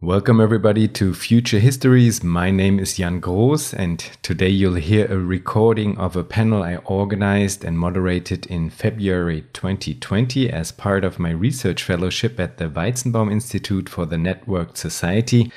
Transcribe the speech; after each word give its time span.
Welcome, 0.00 0.40
everybody, 0.40 0.86
to 0.86 1.12
Future 1.12 1.58
Histories. 1.58 2.22
My 2.22 2.52
name 2.52 2.78
is 2.78 2.98
Jan 2.98 3.20
Groß, 3.20 3.74
and 3.74 3.98
today 4.22 4.48
you'll 4.48 4.74
hear 4.74 5.06
a 5.06 5.18
recording 5.18 5.98
of 5.98 6.14
a 6.14 6.22
panel 6.22 6.62
I 6.62 6.76
organized 6.76 7.64
and 7.64 7.76
moderated 7.76 8.46
in 8.46 8.70
February 8.70 9.46
2020 9.52 10.50
as 10.50 10.70
part 10.70 11.02
of 11.02 11.18
my 11.18 11.30
research 11.30 11.82
fellowship 11.82 12.38
at 12.38 12.58
the 12.58 12.68
Weizenbaum 12.68 13.32
Institute 13.32 13.88
for 13.88 14.06
the 14.06 14.14
Networked 14.14 14.76
Society. 14.76 15.50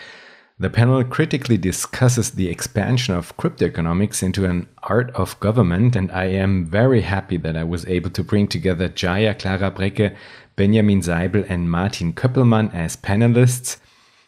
The 0.57 0.71
panel 0.71 1.03
critically 1.03 1.57
discusses 1.57 2.31
the 2.31 2.49
expansion 2.49 3.13
of 3.13 3.37
cryptoeconomics 3.37 4.23
into 4.23 4.45
an 4.45 4.67
art 4.81 5.11
of 5.11 5.39
government, 5.39 5.95
and 5.95 6.11
I 6.11 6.25
am 6.25 6.65
very 6.65 7.01
happy 7.01 7.37
that 7.37 7.55
I 7.55 7.63
was 7.63 7.85
able 7.85 8.09
to 8.09 8.23
bring 8.23 8.47
together 8.47 8.89
Jaya 8.89 9.35
Klara 9.35 9.69
Brekke, 9.69 10.15
Benjamin 10.55 11.01
Seibel, 11.01 11.45
and 11.47 11.69
Martin 11.69 12.13
Köppelmann 12.13 12.73
as 12.73 12.97
panelists. 12.97 13.77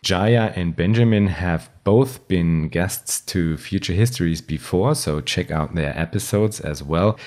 Jaya 0.03 0.51
and 0.55 0.75
Benjamin 0.75 1.27
have 1.27 1.69
both 1.85 2.27
been 2.27 2.67
guests 2.67 3.21
to 3.21 3.55
Future 3.55 3.93
Histories 3.93 4.41
before, 4.41 4.95
so 4.95 5.21
check 5.21 5.49
out 5.49 5.75
their 5.75 5.97
episodes 5.97 6.59
as 6.59 6.83
well. 6.83 7.17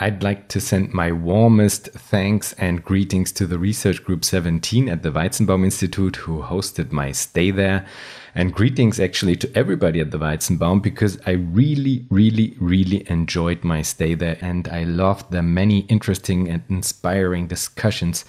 I'd 0.00 0.22
like 0.22 0.46
to 0.50 0.60
send 0.60 0.94
my 0.94 1.10
warmest 1.10 1.88
thanks 1.88 2.52
and 2.52 2.84
greetings 2.84 3.32
to 3.32 3.48
the 3.48 3.58
Research 3.58 4.04
Group 4.04 4.24
17 4.24 4.88
at 4.88 5.02
the 5.02 5.10
Weizenbaum 5.10 5.64
Institute 5.64 6.14
who 6.14 6.40
hosted 6.40 6.92
my 6.92 7.10
stay 7.10 7.50
there. 7.50 7.84
And 8.32 8.54
greetings 8.54 9.00
actually 9.00 9.34
to 9.34 9.50
everybody 9.56 9.98
at 9.98 10.12
the 10.12 10.18
Weizenbaum 10.20 10.80
because 10.80 11.18
I 11.26 11.32
really, 11.32 12.06
really, 12.10 12.54
really 12.60 13.10
enjoyed 13.10 13.64
my 13.64 13.82
stay 13.82 14.14
there 14.14 14.38
and 14.40 14.68
I 14.68 14.84
loved 14.84 15.32
the 15.32 15.42
many 15.42 15.80
interesting 15.88 16.48
and 16.48 16.62
inspiring 16.68 17.48
discussions. 17.48 18.24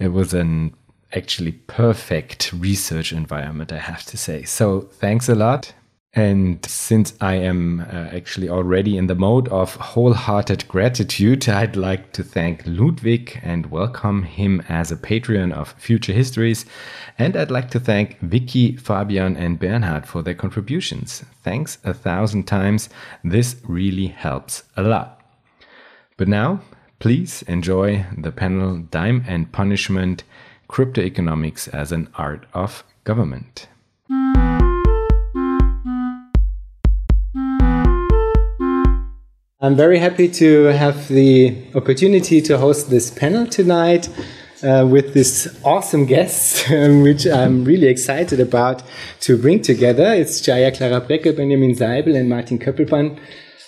It 0.00 0.08
was 0.08 0.34
an 0.34 0.74
actually 1.14 1.52
perfect 1.52 2.52
research 2.52 3.12
environment, 3.12 3.72
I 3.72 3.78
have 3.78 4.04
to 4.06 4.16
say. 4.16 4.42
So 4.44 4.80
thanks 4.80 5.28
a 5.28 5.34
lot. 5.34 5.72
And 6.16 6.64
since 6.64 7.12
I 7.20 7.34
am 7.34 7.80
uh, 7.80 7.84
actually 8.12 8.48
already 8.48 8.96
in 8.96 9.08
the 9.08 9.16
mode 9.16 9.48
of 9.48 9.74
wholehearted 9.74 10.68
gratitude, 10.68 11.48
I'd 11.60 11.74
like 11.74 12.12
to 12.12 12.22
thank 12.22 12.62
Ludwig 12.64 13.40
and 13.42 13.70
welcome 13.70 14.22
him 14.22 14.62
as 14.68 14.92
a 14.92 14.96
Patreon 14.96 15.52
of 15.52 15.72
Future 15.72 16.12
Histories. 16.12 16.66
And 17.18 17.36
I'd 17.36 17.50
like 17.50 17.68
to 17.70 17.80
thank 17.80 18.20
Vicky, 18.20 18.76
Fabian, 18.76 19.36
and 19.36 19.58
Bernhard 19.58 20.06
for 20.06 20.22
their 20.22 20.34
contributions. 20.34 21.24
Thanks 21.42 21.78
a 21.82 21.92
thousand 21.92 22.44
times. 22.44 22.88
This 23.24 23.56
really 23.64 24.06
helps 24.06 24.62
a 24.76 24.82
lot. 24.82 25.20
But 26.16 26.28
now, 26.28 26.60
please 27.00 27.42
enjoy 27.42 28.06
the 28.16 28.30
panel 28.30 28.78
Dime 28.78 29.24
and 29.26 29.50
Punishment 29.50 30.22
Cryptoeconomics 30.68 31.68
as 31.68 31.92
an 31.92 32.08
Art 32.16 32.46
of 32.52 32.84
Government. 33.04 33.68
I'm 39.60 39.76
very 39.76 39.98
happy 39.98 40.28
to 40.28 40.64
have 40.64 41.08
the 41.08 41.56
opportunity 41.74 42.42
to 42.42 42.58
host 42.58 42.90
this 42.90 43.10
panel 43.10 43.46
tonight 43.46 44.10
uh, 44.62 44.86
with 44.86 45.14
this 45.14 45.58
awesome 45.64 46.04
guests, 46.04 46.70
um, 46.70 47.02
which 47.02 47.26
I'm 47.26 47.64
really 47.64 47.88
excited 47.88 48.40
about 48.40 48.82
to 49.20 49.38
bring 49.38 49.62
together. 49.62 50.12
It's 50.12 50.40
Jaya 50.40 50.70
Klara 50.70 51.00
Brekke, 51.00 51.34
Benjamin 51.36 51.74
Seibel, 51.74 52.14
and 52.14 52.28
Martin 52.28 52.58
Köppelmann. 52.58 53.18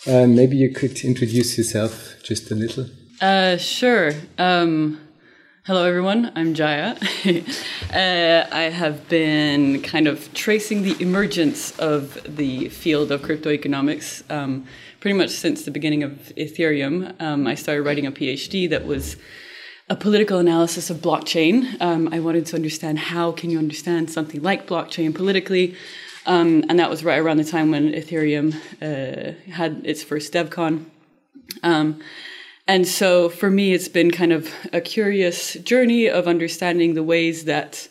Uh, 0.07 0.27
maybe 0.27 0.57
you 0.57 0.71
could 0.71 1.03
introduce 1.05 1.57
yourself 1.57 2.17
just 2.23 2.51
a 2.51 2.55
little. 2.55 2.87
Uh, 3.21 3.57
sure. 3.57 4.13
Um, 4.37 5.01
Hello, 5.67 5.85
everyone. 5.85 6.31
I'm 6.37 6.55
Jaya. 6.55 6.95
uh, 7.93 8.47
I 8.53 8.71
have 8.73 9.09
been 9.09 9.83
kind 9.83 10.07
of 10.07 10.33
tracing 10.33 10.85
the 10.85 10.95
emergence 11.03 11.77
of 11.81 12.37
the 12.37 12.69
field 12.69 13.11
of 13.11 13.23
cryptoeconomics 13.23 14.23
um, 14.31 14.65
pretty 15.01 15.19
much 15.19 15.31
since 15.31 15.65
the 15.65 15.73
beginning 15.73 16.05
of 16.05 16.13
Ethereum. 16.37 17.21
Um, 17.21 17.49
I 17.49 17.57
started 17.57 17.83
writing 17.83 18.07
a 18.07 18.13
PhD 18.13 18.71
that 18.71 18.87
was 18.87 19.17
a 19.89 19.97
political 19.97 20.39
analysis 20.39 20.89
of 20.89 20.99
blockchain. 20.99 21.83
Um, 21.83 22.11
I 22.13 22.21
wanted 22.21 22.47
to 22.47 22.55
understand 22.55 23.01
how 23.01 23.33
can 23.33 23.51
you 23.51 23.59
understand 23.59 24.09
something 24.09 24.43
like 24.43 24.69
blockchain 24.69 25.13
politically. 25.13 25.75
Um, 26.27 26.65
and 26.69 26.79
that 26.79 26.89
was 26.89 27.03
right 27.03 27.19
around 27.19 27.39
the 27.39 27.45
time 27.45 27.73
when 27.73 27.93
Ethereum 27.93 28.55
uh, 28.81 29.33
had 29.51 29.85
its 29.85 30.05
first 30.05 30.33
DevCon. 30.33 30.85
And 32.69 32.87
so 32.87 33.29
for 33.29 33.49
me, 33.49 33.73
it's 33.75 33.89
been 33.89 34.11
kind 34.11 34.33
of 34.33 34.53
a 34.73 34.81
curious 34.81 35.55
journey 35.55 36.09
of 36.09 36.27
understanding 36.27 36.95
the 36.95 37.03
ways 37.03 37.45
that 37.45 37.89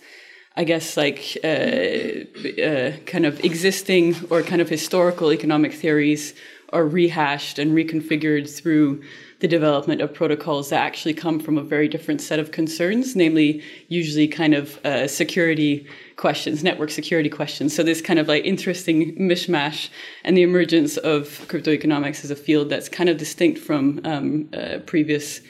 I 0.57 0.63
guess 0.63 0.97
like 0.97 1.37
uh, 1.43 1.47
uh, 1.47 2.91
kind 3.05 3.25
of 3.25 3.43
existing 3.43 4.15
or 4.29 4.41
kind 4.41 4.61
of 4.61 4.69
historical 4.69 5.31
economic 5.31 5.73
theories 5.73 6.33
are 6.71 6.85
rehashed 6.85 7.59
and 7.59 7.71
reconfigured 7.71 8.49
through 8.49 9.03
the 9.45 9.49
development 9.49 10.01
of 10.01 10.11
protocols 10.11 10.69
that 10.69 10.81
actually 10.81 11.13
come 11.13 11.39
from 11.39 11.55
a 11.55 11.61
very 11.61 11.87
different 11.87 12.19
set 12.19 12.39
of 12.39 12.51
concerns, 12.51 13.15
namely 13.15 13.61
usually 13.89 14.27
kind 14.27 14.55
of 14.55 14.83
uh, 14.83 15.07
security 15.07 15.85
questions, 16.15 16.63
network 16.63 16.89
security 16.89 17.29
questions. 17.29 17.75
So 17.75 17.83
this 17.83 18.01
kind 18.01 18.17
of 18.17 18.27
like 18.27 18.43
interesting 18.43 19.15
mishmash 19.17 19.89
and 20.23 20.35
the 20.35 20.41
emergence 20.41 20.97
of 20.97 21.47
crypto 21.47 21.69
economics 21.69 22.25
as 22.25 22.31
a 22.31 22.35
field 22.35 22.69
that's 22.69 22.89
kind 22.89 23.07
of 23.07 23.17
distinct 23.17 23.59
from 23.59 24.01
um, 24.03 24.49
uh, 24.51 24.79
previous 24.87 25.41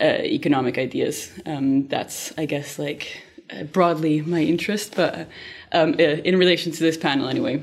uh, 0.00 0.22
economic 0.38 0.78
ideas. 0.78 1.32
Um, 1.44 1.88
that's, 1.88 2.32
I 2.38 2.46
guess, 2.46 2.78
like 2.78 3.24
uh, 3.50 3.64
broadly 3.64 4.22
my 4.22 4.42
interest, 4.42 4.94
but 4.94 5.28
um, 5.72 5.94
uh, 5.98 6.22
in 6.28 6.38
relation 6.38 6.70
to 6.70 6.80
this 6.80 6.96
panel 6.96 7.26
anyway. 7.26 7.60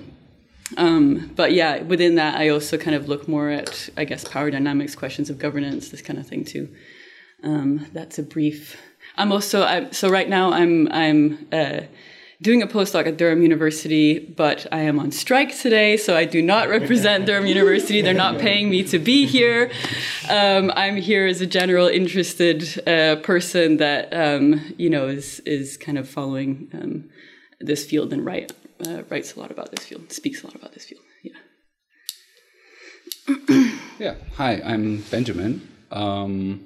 Um, 0.77 1.31
but 1.35 1.51
yeah, 1.51 1.81
within 1.81 2.15
that, 2.15 2.35
I 2.35 2.49
also 2.49 2.77
kind 2.77 2.95
of 2.95 3.07
look 3.07 3.27
more 3.27 3.49
at, 3.49 3.89
I 3.97 4.05
guess, 4.05 4.23
power 4.27 4.51
dynamics, 4.51 4.95
questions 4.95 5.29
of 5.29 5.39
governance, 5.39 5.89
this 5.89 6.01
kind 6.01 6.19
of 6.19 6.27
thing 6.27 6.45
too. 6.45 6.69
Um, 7.43 7.87
that's 7.93 8.19
a 8.19 8.23
brief. 8.23 8.77
I'm 9.17 9.31
also 9.31 9.63
I'm, 9.63 9.91
so 9.91 10.09
right 10.09 10.29
now 10.29 10.51
I'm 10.51 10.91
I'm 10.91 11.47
uh, 11.51 11.81
doing 12.41 12.61
a 12.61 12.67
postdoc 12.67 13.05
at 13.07 13.17
Durham 13.17 13.41
University, 13.41 14.19
but 14.19 14.65
I 14.71 14.81
am 14.81 14.99
on 14.99 15.11
strike 15.11 15.57
today, 15.57 15.97
so 15.97 16.15
I 16.15 16.25
do 16.25 16.41
not 16.41 16.69
represent 16.69 17.25
Durham 17.25 17.45
University. 17.57 18.01
They're 18.01 18.13
not 18.13 18.37
paying 18.39 18.69
me 18.69 18.83
to 18.85 18.99
be 18.99 19.25
here. 19.25 19.71
Um, 20.29 20.71
I'm 20.75 20.95
here 20.95 21.27
as 21.27 21.41
a 21.41 21.45
general 21.47 21.87
interested 21.87 22.87
uh, 22.87 23.17
person 23.17 23.77
that 23.77 24.13
um, 24.13 24.73
you 24.77 24.89
know 24.89 25.07
is 25.07 25.39
is 25.41 25.77
kind 25.77 25.97
of 25.97 26.07
following 26.07 26.69
um, 26.73 27.09
this 27.59 27.85
field 27.85 28.13
and 28.13 28.25
write, 28.25 28.51
uh, 28.85 29.03
writes 29.09 29.35
a 29.35 29.39
lot 29.39 29.51
about 29.51 29.71
this 29.71 29.85
field, 29.85 30.11
speaks 30.11 30.43
a 30.43 30.47
lot 30.47 30.55
about 30.55 30.73
this 30.73 30.85
field. 30.85 31.01
Yeah. 31.23 31.33
yeah. 33.99 34.15
Hi, 34.35 34.61
I'm 34.63 35.01
Benjamin. 35.11 35.67
Um, 35.91 36.65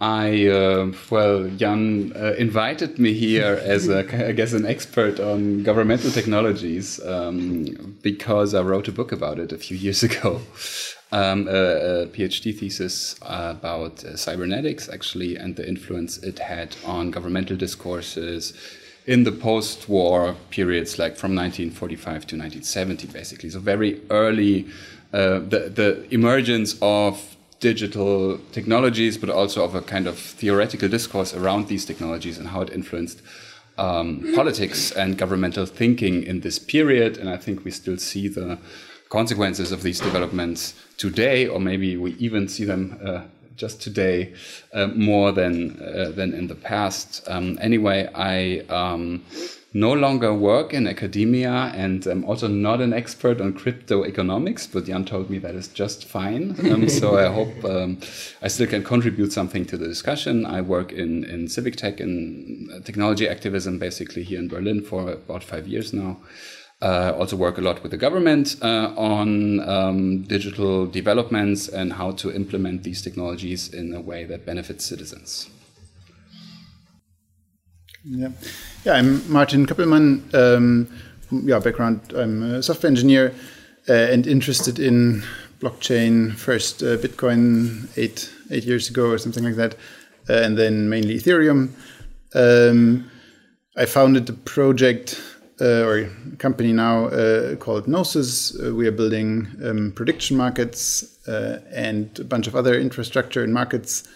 I 0.00 0.48
uh, 0.48 0.92
well, 1.10 1.48
Jan 1.48 2.12
uh, 2.14 2.34
invited 2.36 2.98
me 2.98 3.14
here 3.14 3.60
as 3.62 3.88
a, 3.88 4.28
I 4.28 4.32
guess, 4.32 4.52
an 4.52 4.66
expert 4.66 5.20
on 5.20 5.62
governmental 5.62 6.10
technologies 6.10 7.00
um, 7.04 7.98
because 8.02 8.54
I 8.54 8.62
wrote 8.62 8.88
a 8.88 8.92
book 8.92 9.12
about 9.12 9.38
it 9.38 9.52
a 9.52 9.58
few 9.58 9.76
years 9.76 10.02
ago, 10.02 10.42
um, 11.12 11.48
a, 11.48 12.02
a, 12.02 12.06
PhD 12.08 12.54
thesis 12.58 13.16
about 13.22 14.04
uh, 14.04 14.16
cybernetics 14.16 14.88
actually 14.88 15.36
and 15.36 15.56
the 15.56 15.66
influence 15.66 16.18
it 16.18 16.38
had 16.40 16.76
on 16.84 17.10
governmental 17.10 17.56
discourses 17.56 18.52
in 19.06 19.24
the 19.24 19.32
post-war 19.32 20.34
periods, 20.50 20.98
like 20.98 21.16
from 21.16 21.34
1945 21.34 22.04
to 22.04 22.36
1970, 22.36 23.06
basically. 23.08 23.50
So 23.50 23.60
very 23.60 24.00
early, 24.10 24.66
uh, 25.12 25.40
the 25.40 25.70
the 25.74 26.06
emergence 26.10 26.76
of 26.80 27.36
digital 27.60 28.38
technologies, 28.52 29.16
but 29.16 29.30
also 29.30 29.64
of 29.64 29.74
a 29.74 29.80
kind 29.80 30.06
of 30.06 30.18
theoretical 30.18 30.88
discourse 30.88 31.32
around 31.34 31.68
these 31.68 31.84
technologies 31.84 32.38
and 32.38 32.48
how 32.48 32.60
it 32.62 32.70
influenced 32.70 33.22
um, 33.78 34.32
politics 34.34 34.92
and 34.92 35.16
governmental 35.16 35.66
thinking 35.66 36.22
in 36.22 36.40
this 36.40 36.58
period. 36.58 37.16
And 37.16 37.28
I 37.28 37.36
think 37.36 37.64
we 37.64 37.70
still 37.70 37.96
see 37.96 38.28
the 38.28 38.58
consequences 39.08 39.72
of 39.72 39.82
these 39.82 40.00
developments 40.00 40.74
today, 40.96 41.46
or 41.46 41.60
maybe 41.60 41.96
we 41.96 42.12
even 42.14 42.48
see 42.48 42.64
them 42.64 42.98
uh, 43.04 43.22
just 43.56 43.82
today 43.82 44.34
uh, 44.72 44.88
more 44.88 45.32
than 45.32 45.80
uh, 45.80 46.10
than 46.10 46.34
in 46.34 46.46
the 46.46 46.54
past. 46.54 47.26
Um, 47.28 47.58
anyway, 47.60 48.08
I. 48.14 48.64
Um, 48.68 49.24
no 49.76 49.92
longer 49.92 50.32
work 50.32 50.72
in 50.72 50.86
academia 50.86 51.72
and 51.74 52.06
I'm 52.06 52.24
also 52.24 52.46
not 52.46 52.80
an 52.80 52.92
expert 52.92 53.40
on 53.40 53.52
crypto 53.54 54.04
economics, 54.04 54.68
but 54.68 54.84
Jan 54.84 55.04
told 55.04 55.28
me 55.28 55.38
that 55.40 55.56
is 55.56 55.66
just 55.66 56.04
fine. 56.04 56.54
Um, 56.70 56.88
so 57.00 57.18
I 57.18 57.26
hope 57.26 57.64
um, 57.64 57.98
I 58.40 58.46
still 58.46 58.68
can 58.68 58.84
contribute 58.84 59.32
something 59.32 59.64
to 59.66 59.76
the 59.76 59.88
discussion. 59.88 60.46
I 60.46 60.60
work 60.60 60.92
in, 60.92 61.24
in 61.24 61.48
civic 61.48 61.74
tech 61.74 61.98
and 61.98 62.84
technology 62.84 63.28
activism 63.28 63.80
basically 63.80 64.22
here 64.22 64.38
in 64.38 64.46
Berlin 64.46 64.80
for 64.80 65.10
about 65.10 65.42
five 65.42 65.66
years 65.66 65.92
now. 65.92 66.18
Uh, 66.84 67.14
also 67.18 67.34
work 67.34 67.56
a 67.56 67.62
lot 67.62 67.82
with 67.82 67.90
the 67.90 67.96
government 67.96 68.56
uh, 68.60 68.92
on 68.94 69.58
um, 69.66 70.22
digital 70.24 70.84
developments 70.84 71.66
and 71.66 71.94
how 71.94 72.10
to 72.10 72.30
implement 72.30 72.82
these 72.82 73.00
technologies 73.00 73.72
in 73.72 73.94
a 73.94 74.00
way 74.02 74.26
that 74.26 74.44
benefits 74.44 74.84
citizens. 74.84 75.48
Yeah, 78.04 78.28
yeah. 78.84 78.92
I'm 78.92 79.32
Martin 79.32 79.64
Köppelmann. 79.64 80.34
Um, 80.34 80.88
yeah, 81.30 81.58
background. 81.58 82.12
I'm 82.14 82.42
a 82.42 82.62
software 82.62 82.90
engineer 82.90 83.32
uh, 83.88 84.12
and 84.12 84.26
interested 84.26 84.78
in 84.78 85.22
blockchain. 85.60 86.34
First, 86.34 86.82
uh, 86.82 86.98
Bitcoin 86.98 87.88
eight 87.96 88.30
eight 88.50 88.64
years 88.64 88.90
ago 88.90 89.10
or 89.10 89.16
something 89.16 89.44
like 89.44 89.56
that, 89.56 89.74
uh, 90.28 90.44
and 90.44 90.58
then 90.58 90.90
mainly 90.90 91.14
Ethereum. 91.14 91.70
Um, 92.34 93.10
I 93.74 93.86
founded 93.86 94.26
the 94.26 94.34
project 94.34 95.18
uh, 95.60 95.84
or 95.84 96.10
company 96.38 96.72
now 96.72 97.06
uh, 97.06 97.56
called 97.56 97.86
Gnosis. 97.86 98.58
Uh, 98.60 98.74
we 98.74 98.86
are 98.86 98.92
building 98.92 99.46
um, 99.64 99.92
prediction 99.92 100.36
markets 100.36 101.26
uh, 101.28 101.60
and 101.72 102.18
a 102.18 102.24
bunch 102.24 102.46
of 102.46 102.56
other 102.56 102.74
infrastructure 102.78 103.42
and 103.42 103.54
markets 103.54 104.08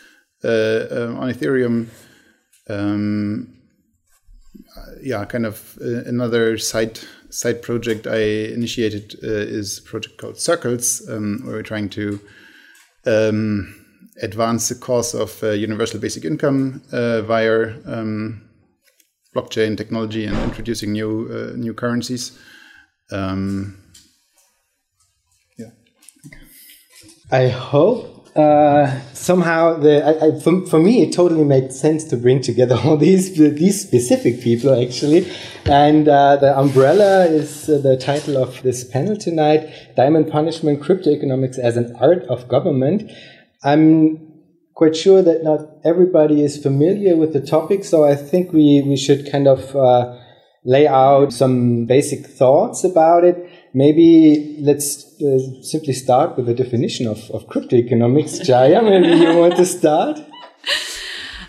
uh, 0.45 0.49
uh, 0.49 1.15
on 1.19 1.33
Ethereum. 1.33 1.89
Um, 2.69 3.55
yeah, 5.03 5.25
kind 5.25 5.47
of 5.47 5.79
another 5.81 6.59
side 6.59 6.99
side 7.31 7.63
project 7.63 8.07
I 8.07 8.19
initiated 8.53 9.17
is 9.23 9.79
a 9.79 9.83
project 9.83 10.19
called 10.19 10.39
Circles, 10.39 11.09
um, 11.09 11.41
where 11.45 11.57
we're 11.57 11.63
trying 11.63 11.89
to 11.91 12.21
um, 13.07 13.75
advance 14.23 14.69
the 14.69 14.75
cause 14.75 15.15
of 15.15 15.43
universal 15.43 16.01
basic 16.01 16.25
income 16.25 16.83
via 16.91 17.75
um, 17.87 18.48
blockchain 19.39 19.77
technology 19.77 20.27
and 20.27 20.37
introducing 20.39 20.93
new 20.93 21.29
uh, 21.31 21.57
new 21.57 21.75
currencies. 21.75 22.39
Um, 23.11 23.83
yeah. 25.59 25.71
I 27.31 27.49
hope 27.49 28.19
uh, 28.37 29.01
somehow 29.13 29.79
the 29.79 30.05
I, 30.05 30.27
I, 30.27 30.41
for, 30.41 30.67
for 30.67 30.79
me 30.79 31.03
it 31.03 31.13
totally 31.13 31.45
made 31.45 31.73
sense 31.73 32.05
to 32.05 32.17
bring 32.17 32.41
together 32.41 32.77
all 32.85 32.97
these 32.97 33.37
these 33.37 33.81
specific 33.81 34.41
people 34.41 34.81
actually, 34.81 35.31
and 35.65 36.09
uh, 36.09 36.37
the 36.37 36.57
umbrella 36.59 37.27
is 37.27 37.69
uh, 37.69 37.79
the 37.79 37.97
title 37.97 38.37
of 38.37 38.63
this 38.63 38.85
panel 38.85 39.17
tonight: 39.17 39.69
Dime 39.97 40.17
and 40.17 40.31
Punishment, 40.31 40.83
Crypto 40.83 41.11
Economics 41.11 41.59
as 41.59 41.77
an 41.77 41.95
Art 42.01 42.25
of 42.25 42.49
Government. 42.49 43.11
I'm 43.65 44.28
quite 44.79 44.95
sure 44.95 45.23
that 45.23 45.43
not 45.43 45.61
everybody 45.85 46.41
is 46.41 46.57
familiar 46.57 47.17
with 47.17 47.33
the 47.33 47.41
topic, 47.41 47.85
so 47.85 48.05
I 48.05 48.15
think 48.15 48.53
we, 48.53 48.81
we 48.87 48.97
should 48.97 49.29
kind 49.29 49.49
of 49.49 49.75
uh, 49.75 50.17
lay 50.65 50.87
out 50.87 51.33
some 51.33 51.85
basic 51.85 52.25
thoughts 52.25 52.85
about 52.85 53.25
it. 53.25 53.37
Maybe 53.75 54.57
let's 54.61 55.21
uh, 55.21 55.63
simply 55.63 55.95
start 55.95 56.37
with 56.37 56.47
the 56.47 56.55
definition 56.55 57.09
of, 57.09 57.29
of 57.33 57.49
crypto 57.49 57.75
economics. 57.75 58.39
Jaya, 58.39 58.81
maybe 58.91 59.09
you 59.09 59.37
want 59.37 59.57
to 59.57 59.67
start? 59.67 60.21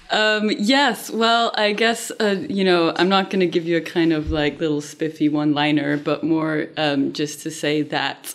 Um, 0.09 0.49
yes, 0.57 1.11
well, 1.11 1.51
I 1.53 1.73
guess, 1.73 2.11
uh, 2.19 2.43
you 2.49 2.63
know, 2.63 2.93
I'm 2.95 3.09
not 3.09 3.29
going 3.29 3.41
to 3.41 3.51
give 3.55 3.67
you 3.67 3.77
a 3.77 3.81
kind 3.81 4.11
of 4.11 4.31
like 4.31 4.59
little 4.59 4.81
spiffy 4.81 5.29
one 5.29 5.53
liner, 5.53 5.97
but 5.97 6.23
more 6.23 6.69
um, 6.77 7.13
just 7.13 7.43
to 7.43 7.51
say 7.51 7.83
that 7.83 8.33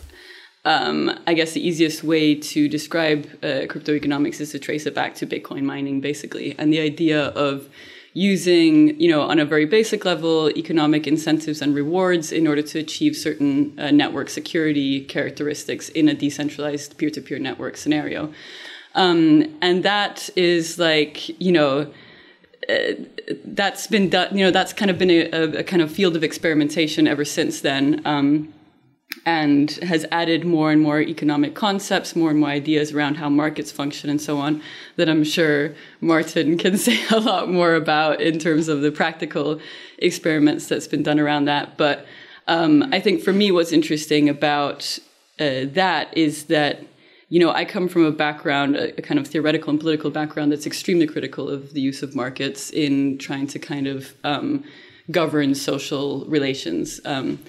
um, 0.64 1.19
I 1.26 1.34
guess 1.34 1.52
the 1.52 1.66
easiest 1.66 2.02
way 2.02 2.34
to 2.34 2.69
describe 2.69 3.26
uh, 3.44 3.66
crypto 3.69 3.93
economics 3.93 4.40
is 4.40 4.50
to 4.52 4.58
trace 4.58 4.87
it 4.87 4.94
back 4.94 5.14
to 5.16 5.26
Bitcoin 5.26 5.62
mining, 5.62 6.00
basically, 6.00 6.55
and 6.58 6.72
the 6.72 6.81
idea 6.81 7.26
of 7.28 7.69
using, 8.14 8.99
you 8.99 9.11
know, 9.11 9.22
on 9.22 9.38
a 9.40 9.44
very 9.44 9.66
basic 9.66 10.05
level, 10.05 10.49
economic 10.56 11.06
incentives 11.06 11.61
and 11.61 11.75
rewards 11.75 12.31
in 12.31 12.46
order 12.46 12.62
to 12.62 12.78
achieve 12.78 13.16
certain 13.16 13.78
uh, 13.78 13.90
network 13.90 14.31
security 14.31 15.05
characteristics 15.05 15.88
in 15.90 16.08
a 16.08 16.14
decentralized 16.14 16.96
peer-to-peer 16.96 17.40
network 17.40 17.76
scenario. 17.76 18.32
Um, 18.94 19.58
and 19.60 19.82
that 19.82 20.31
is 20.37 20.78
like, 20.78 21.28
you 21.40 21.50
know, 21.50 21.93
uh, 22.69 22.93
that's 23.44 23.88
been 23.88 24.08
done, 24.08 24.38
you 24.38 24.44
know, 24.44 24.52
that's 24.52 24.72
kind 24.72 24.90
of 24.90 24.96
been 24.96 25.10
a, 25.10 25.58
a, 25.58 25.64
kind 25.64 25.82
of 25.82 25.90
field 25.90 26.14
of 26.14 26.22
experimentation 26.22 27.08
ever 27.08 27.25
since 27.25 27.60
then. 27.60 28.00
Um, 28.05 28.55
and 29.26 29.70
has 29.82 30.04
added 30.12 30.44
more 30.44 30.70
and 30.70 30.82
more 30.82 31.00
economic 31.00 31.54
concepts, 31.54 32.14
more 32.14 32.30
and 32.30 32.40
more 32.40 32.50
ideas 32.50 32.92
around 32.92 33.14
how 33.16 33.28
markets 33.28 33.72
function 33.72 34.10
and 34.10 34.20
so 34.20 34.38
on, 34.38 34.62
that 34.96 35.08
I'm 35.08 35.24
sure 35.24 35.74
Martin 36.00 36.58
can 36.64 36.76
say 36.76 36.98
a 37.10 37.20
lot 37.20 37.48
more 37.48 37.74
about 37.74 38.20
in 38.20 38.38
terms 38.38 38.68
of 38.68 38.82
the 38.82 38.92
practical 38.92 39.60
experiments 39.98 40.68
that's 40.68 40.86
been 40.86 41.02
done 41.02 41.18
around 41.18 41.46
that. 41.46 41.78
But 41.78 42.06
um, 42.46 42.84
I 42.92 43.00
think 43.00 43.22
for 43.22 43.32
me, 43.32 43.50
what's 43.50 43.72
interesting 43.72 44.28
about 44.28 44.98
uh, 45.40 45.66
that 45.72 46.16
is 46.16 46.44
that 46.44 46.82
you 47.30 47.40
know, 47.40 47.50
I 47.50 47.64
come 47.64 47.88
from 47.88 48.04
a 48.04 48.12
background, 48.12 48.76
a, 48.76 48.92
kind 49.02 49.18
of 49.18 49.26
theoretical 49.26 49.70
and 49.70 49.80
political 49.80 50.10
background 50.10 50.52
that's 50.52 50.66
extremely 50.66 51.06
critical 51.06 51.48
of 51.48 51.72
the 51.72 51.80
use 51.80 52.02
of 52.02 52.14
markets 52.14 52.70
in 52.70 53.18
trying 53.18 53.48
to 53.48 53.58
kind 53.58 53.88
of 53.88 54.14
um, 54.22 54.62
govern 55.10 55.54
social 55.54 56.26
relations. 56.26 57.00
Um, 57.04 57.40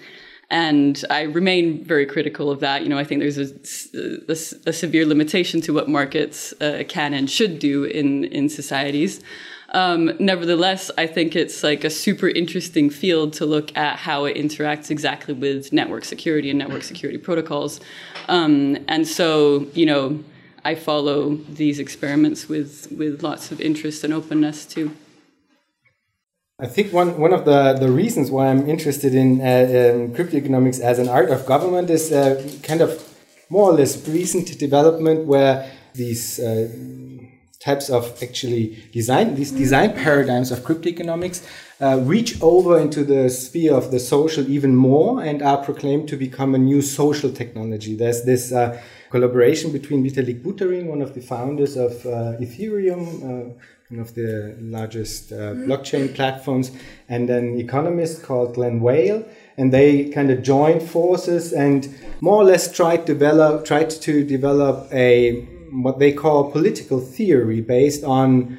and 0.50 1.04
I 1.10 1.24
remain 1.24 1.84
very 1.84 2.06
critical 2.06 2.52
of 2.52 2.60
that. 2.60 2.84
You 2.84 2.90
know, 2.90 2.98
I 2.98 3.04
think 3.04 3.22
there's 3.22 3.38
a, 3.38 3.50
a, 4.28 4.70
a 4.70 4.74
severe 4.74 5.06
limitation 5.06 5.62
to 5.62 5.74
what 5.74 5.90
markets 5.90 6.54
uh, 6.62 6.84
can 6.88 7.14
and 7.14 7.30
should 7.30 7.60
do 7.60 7.84
in, 7.84 8.26
in 8.26 8.50
societies. 8.50 9.22
Um, 9.70 10.14
nevertheless, 10.20 10.92
I 10.98 11.08
think 11.08 11.36
it's 11.36 11.64
like 11.64 11.84
a 11.84 11.90
super 11.90 12.30
interesting 12.30 12.90
field 12.90 13.34
to 13.34 13.46
look 13.46 13.76
at 13.76 13.98
how 13.98 14.26
it 14.26 14.38
interacts 14.38 14.90
exactly 14.92 15.34
with 15.34 15.74
network 15.74 16.06
security 16.06 16.50
and 16.50 16.60
network 16.60 16.84
security 16.84 17.18
protocols. 17.18 17.82
Um, 18.30 18.78
and 18.88 19.08
so, 19.08 19.68
you 19.74 19.86
know, 19.86 20.24
I 20.64 20.76
follow 20.76 21.36
these 21.36 21.80
experiments 21.80 22.48
with, 22.48 22.88
with 22.92 23.22
lots 23.22 23.52
of 23.52 23.60
interest 23.60 24.04
and 24.04 24.14
openness 24.14 24.66
too. 24.66 24.96
I 26.58 26.68
think 26.68 26.94
one, 26.94 27.20
one 27.20 27.34
of 27.34 27.44
the, 27.44 27.74
the 27.74 27.92
reasons 27.92 28.32
why 28.32 28.48
I'm 28.48 28.70
interested 28.70 29.14
in 29.14 29.42
uh, 29.42 29.94
um, 29.94 30.16
crypto 30.16 30.38
economics 30.38 30.80
as 30.80 31.00
an 31.00 31.10
art 31.10 31.30
of 31.30 31.46
government 31.46 31.90
is 31.90 32.14
uh, 32.14 32.50
kind 32.64 32.80
of 32.80 33.04
more 33.50 33.72
or 33.72 33.74
less 33.74 34.08
recent 34.08 34.58
development 34.58 35.26
where 35.26 35.70
these 35.96 36.40
uh, 36.40 36.70
types 37.60 37.90
of 37.90 38.24
actually 38.24 38.88
design, 38.94 39.36
these 39.36 39.52
design 39.52 39.92
paradigms 39.96 40.50
of 40.50 40.64
crypto 40.64 40.88
economics 40.88 41.46
uh, 41.82 42.00
reach 42.04 42.42
over 42.42 42.80
into 42.80 43.04
the 43.04 43.30
sphere 43.30 43.74
of 43.74 43.92
the 43.92 44.00
social 44.00 44.50
even 44.50 44.74
more 44.74 45.22
and 45.22 45.42
are 45.42 45.62
proclaimed 45.62 46.08
to 46.08 46.16
become 46.16 46.56
a 46.56 46.58
new 46.58 46.82
social 46.82 47.34
technology. 47.34 47.98
There's 47.98 48.24
this 48.24 48.54
uh, 48.54 48.82
collaboration 49.10 49.74
between 49.74 50.06
Vitalik 50.06 50.42
Buterin, 50.42 50.86
one 50.86 51.02
of 51.02 51.16
the 51.16 51.22
founders 51.22 51.76
of 51.76 52.06
uh, 52.06 52.40
Ethereum, 52.40 53.58
one 53.96 54.06
of 54.06 54.14
the 54.14 54.56
largest 54.60 55.32
uh, 55.32 55.54
blockchain 55.68 56.14
platforms, 56.14 56.72
and 57.08 57.30
an 57.30 57.58
economist 57.60 58.24
called 58.24 58.56
Glen 58.56 58.82
Weyl. 58.82 59.26
And 59.58 59.72
they 59.72 60.10
kind 60.10 60.32
of 60.32 60.44
joined 60.44 60.84
forces 60.84 61.54
and 61.54 61.88
more 62.20 62.42
or 62.42 62.44
less 62.44 62.76
tried 62.76 63.06
to 63.08 63.14
develop 63.14 63.66
tried 63.66 63.90
to 63.90 64.24
develop 64.24 64.92
a 64.92 65.42
what 65.72 66.00
they 66.00 66.12
call 66.12 66.52
political 66.52 67.00
theory 67.00 67.62
based 67.62 68.04
on 68.04 68.58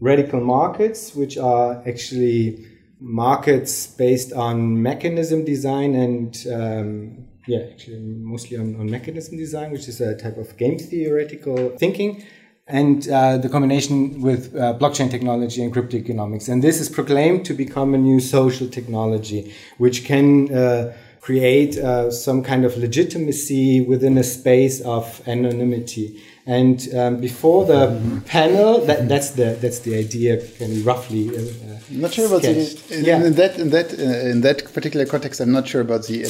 radical 0.00 0.40
markets, 0.40 1.14
which 1.14 1.36
are 1.36 1.82
actually 1.86 2.66
markets 2.98 3.86
based 3.86 4.32
on 4.32 4.82
mechanism 4.82 5.44
design 5.44 5.94
and 5.94 6.46
um, 6.50 7.28
yeah, 7.46 7.60
actually 7.72 7.98
mostly 7.98 8.56
on, 8.56 8.74
on 8.80 8.90
mechanism 8.90 9.36
design, 9.36 9.70
which 9.70 9.86
is 9.86 10.00
a 10.00 10.16
type 10.16 10.38
of 10.38 10.56
game 10.56 10.78
theoretical 10.78 11.76
thinking 11.76 12.24
and 12.68 13.08
uh, 13.08 13.38
the 13.38 13.48
combination 13.48 14.20
with 14.20 14.54
uh, 14.56 14.74
blockchain 14.74 15.08
technology 15.10 15.62
and 15.62 15.72
crypto 15.72 15.96
economics. 15.96 16.48
And 16.48 16.62
this 16.62 16.80
is 16.80 16.88
proclaimed 16.88 17.46
to 17.46 17.54
become 17.54 17.94
a 17.94 17.98
new 17.98 18.18
social 18.18 18.68
technology, 18.68 19.54
which 19.78 20.04
can 20.04 20.52
uh, 20.52 20.96
create 21.20 21.78
uh, 21.78 22.10
some 22.10 22.42
kind 22.42 22.64
of 22.64 22.76
legitimacy 22.76 23.80
within 23.80 24.18
a 24.18 24.24
space 24.24 24.80
of 24.80 25.22
anonymity. 25.28 26.20
And 26.48 26.88
um, 26.94 27.20
before 27.20 27.64
the 27.66 28.22
panel, 28.24 28.78
that, 28.86 29.08
that's 29.08 29.30
the 29.30 29.58
that's 29.60 29.80
the 29.80 29.96
idea, 29.96 30.36
kind 30.58 30.70
of 30.76 30.86
roughly. 30.86 31.30
Uh, 31.30 31.40
uh, 31.40 31.78
I'm 31.90 32.00
not 32.00 32.12
sure 32.12 32.26
about 32.26 32.42
the, 32.42 32.54
in, 32.90 33.04
yeah. 33.04 33.24
in 33.24 33.32
that 33.34 33.58
in 33.58 33.70
that 33.70 33.92
uh, 33.92 34.30
in 34.30 34.42
that 34.42 34.72
particular 34.72 35.06
context. 35.06 35.40
I'm 35.40 35.50
not 35.50 35.66
sure 35.66 35.80
about 35.80 36.06
the 36.06 36.24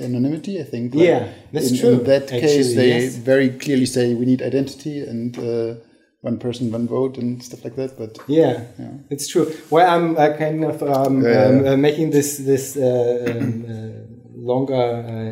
anonymity. 0.00 0.58
I 0.58 0.62
think. 0.62 0.94
Yeah, 0.94 1.28
that's 1.52 1.70
in, 1.70 1.78
true. 1.78 1.98
In 2.00 2.04
that 2.04 2.22
Actually, 2.32 2.40
case, 2.40 2.74
they 2.74 2.88
yes. 3.02 3.16
very 3.16 3.50
clearly 3.50 3.84
say 3.84 4.14
we 4.14 4.24
need 4.24 4.40
identity 4.40 5.00
and 5.00 5.38
uh, 5.38 5.74
one 6.22 6.38
person, 6.38 6.72
one 6.72 6.88
vote, 6.88 7.18
and 7.18 7.42
stuff 7.42 7.62
like 7.62 7.76
that. 7.76 7.98
But 7.98 8.20
yeah, 8.26 8.64
yeah. 8.78 8.92
it's 9.10 9.28
true. 9.28 9.52
Well, 9.68 9.86
I'm 9.86 10.16
uh, 10.16 10.34
kind 10.38 10.64
of 10.64 10.82
um, 10.82 11.26
um, 11.26 11.66
uh, 11.66 11.76
making 11.76 12.08
this 12.10 12.38
this. 12.38 12.74
Longer 14.42 14.74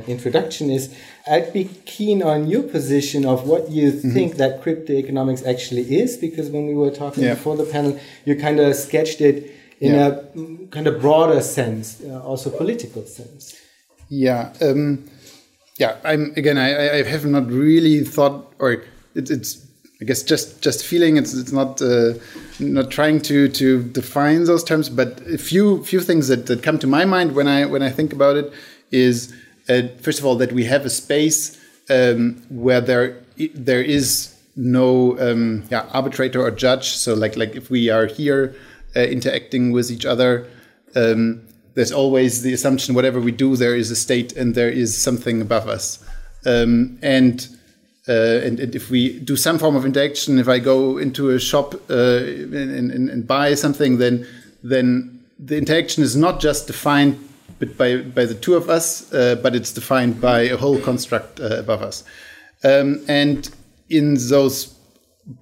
uh, 0.04 0.08
introduction 0.08 0.70
is 0.70 0.96
I'd 1.28 1.52
be 1.52 1.64
keen 1.84 2.22
on 2.22 2.46
your 2.46 2.62
position 2.62 3.26
of 3.26 3.44
what 3.44 3.68
you 3.68 3.90
mm-hmm. 3.90 4.12
think 4.12 4.36
that 4.36 4.62
crypto 4.62 4.92
economics 4.92 5.44
actually 5.44 6.00
is, 6.00 6.16
because 6.16 6.48
when 6.48 6.68
we 6.68 6.74
were 6.74 6.92
talking 6.92 7.24
yeah. 7.24 7.34
before 7.34 7.56
the 7.56 7.64
panel, 7.64 7.98
you 8.24 8.36
kind 8.36 8.60
of 8.60 8.76
sketched 8.76 9.20
it 9.20 9.50
in 9.80 9.94
yeah. 9.94 10.06
a 10.06 10.12
mm, 10.12 10.70
kind 10.70 10.86
of 10.86 11.00
broader 11.00 11.40
sense, 11.40 12.00
uh, 12.04 12.22
also 12.22 12.50
political 12.50 13.04
sense. 13.04 13.56
Yeah. 14.08 14.52
Um, 14.62 15.10
yeah. 15.76 15.96
I'm 16.04 16.32
again. 16.36 16.56
I, 16.56 16.98
I 16.98 17.02
have 17.02 17.26
not 17.26 17.48
really 17.48 18.04
thought, 18.04 18.54
or 18.60 18.72
it, 18.72 18.84
it's 19.28 19.66
I 20.00 20.04
guess 20.04 20.22
just 20.22 20.62
just 20.62 20.86
feeling. 20.86 21.16
It's 21.16 21.34
it's 21.34 21.50
not 21.50 21.82
uh, 21.82 22.14
not 22.60 22.92
trying 22.92 23.22
to 23.22 23.48
to 23.48 23.82
define 23.82 24.44
those 24.44 24.62
terms, 24.62 24.88
but 24.88 25.20
a 25.26 25.38
few 25.38 25.82
few 25.82 26.00
things 26.00 26.28
that, 26.28 26.46
that 26.46 26.62
come 26.62 26.78
to 26.78 26.86
my 26.86 27.04
mind 27.04 27.34
when 27.34 27.48
I 27.48 27.66
when 27.66 27.82
I 27.82 27.90
think 27.90 28.12
about 28.12 28.36
it 28.36 28.52
is 28.90 29.32
uh, 29.68 29.82
first 30.00 30.18
of 30.18 30.24
all 30.26 30.36
that 30.36 30.52
we 30.52 30.64
have 30.64 30.84
a 30.84 30.90
space 30.90 31.58
um, 31.88 32.42
where 32.48 32.80
there 32.80 33.16
there 33.54 33.82
is 33.82 34.34
no 34.56 35.18
um, 35.18 35.64
yeah, 35.70 35.88
arbitrator 35.92 36.42
or 36.42 36.50
judge. 36.50 36.90
So 36.90 37.14
like 37.14 37.36
like 37.36 37.56
if 37.56 37.70
we 37.70 37.88
are 37.88 38.06
here 38.06 38.54
uh, 38.96 39.00
interacting 39.00 39.72
with 39.72 39.90
each 39.90 40.04
other, 40.04 40.46
um, 40.94 41.42
there's 41.74 41.92
always 41.92 42.42
the 42.42 42.52
assumption 42.52 42.94
whatever 42.94 43.20
we 43.20 43.32
do, 43.32 43.56
there 43.56 43.76
is 43.76 43.90
a 43.90 43.96
state 43.96 44.32
and 44.36 44.54
there 44.54 44.68
is 44.68 44.96
something 44.96 45.40
above 45.40 45.68
us. 45.68 46.04
Um, 46.44 46.98
and, 47.02 47.46
uh, 48.08 48.12
and, 48.12 48.58
and 48.58 48.74
if 48.74 48.90
we 48.90 49.18
do 49.20 49.36
some 49.36 49.58
form 49.58 49.76
of 49.76 49.84
interaction, 49.84 50.38
if 50.38 50.48
I 50.48 50.58
go 50.58 50.98
into 50.98 51.30
a 51.30 51.38
shop 51.38 51.74
uh, 51.88 52.18
and, 52.18 52.90
and, 52.90 53.08
and 53.08 53.26
buy 53.26 53.54
something, 53.54 53.98
then 53.98 54.26
then 54.62 55.24
the 55.38 55.56
interaction 55.56 56.02
is 56.02 56.16
not 56.16 56.38
just 56.38 56.66
defined 56.66 57.18
by 57.76 57.98
by 57.98 58.24
the 58.24 58.34
two 58.34 58.54
of 58.54 58.68
us, 58.68 59.12
uh, 59.12 59.36
but 59.42 59.54
it's 59.54 59.72
defined 59.72 60.20
by 60.20 60.40
a 60.42 60.56
whole 60.56 60.78
construct 60.80 61.40
uh, 61.40 61.58
above 61.58 61.82
us. 61.82 62.04
Um, 62.64 63.02
and 63.08 63.48
in 63.88 64.14
those 64.28 64.74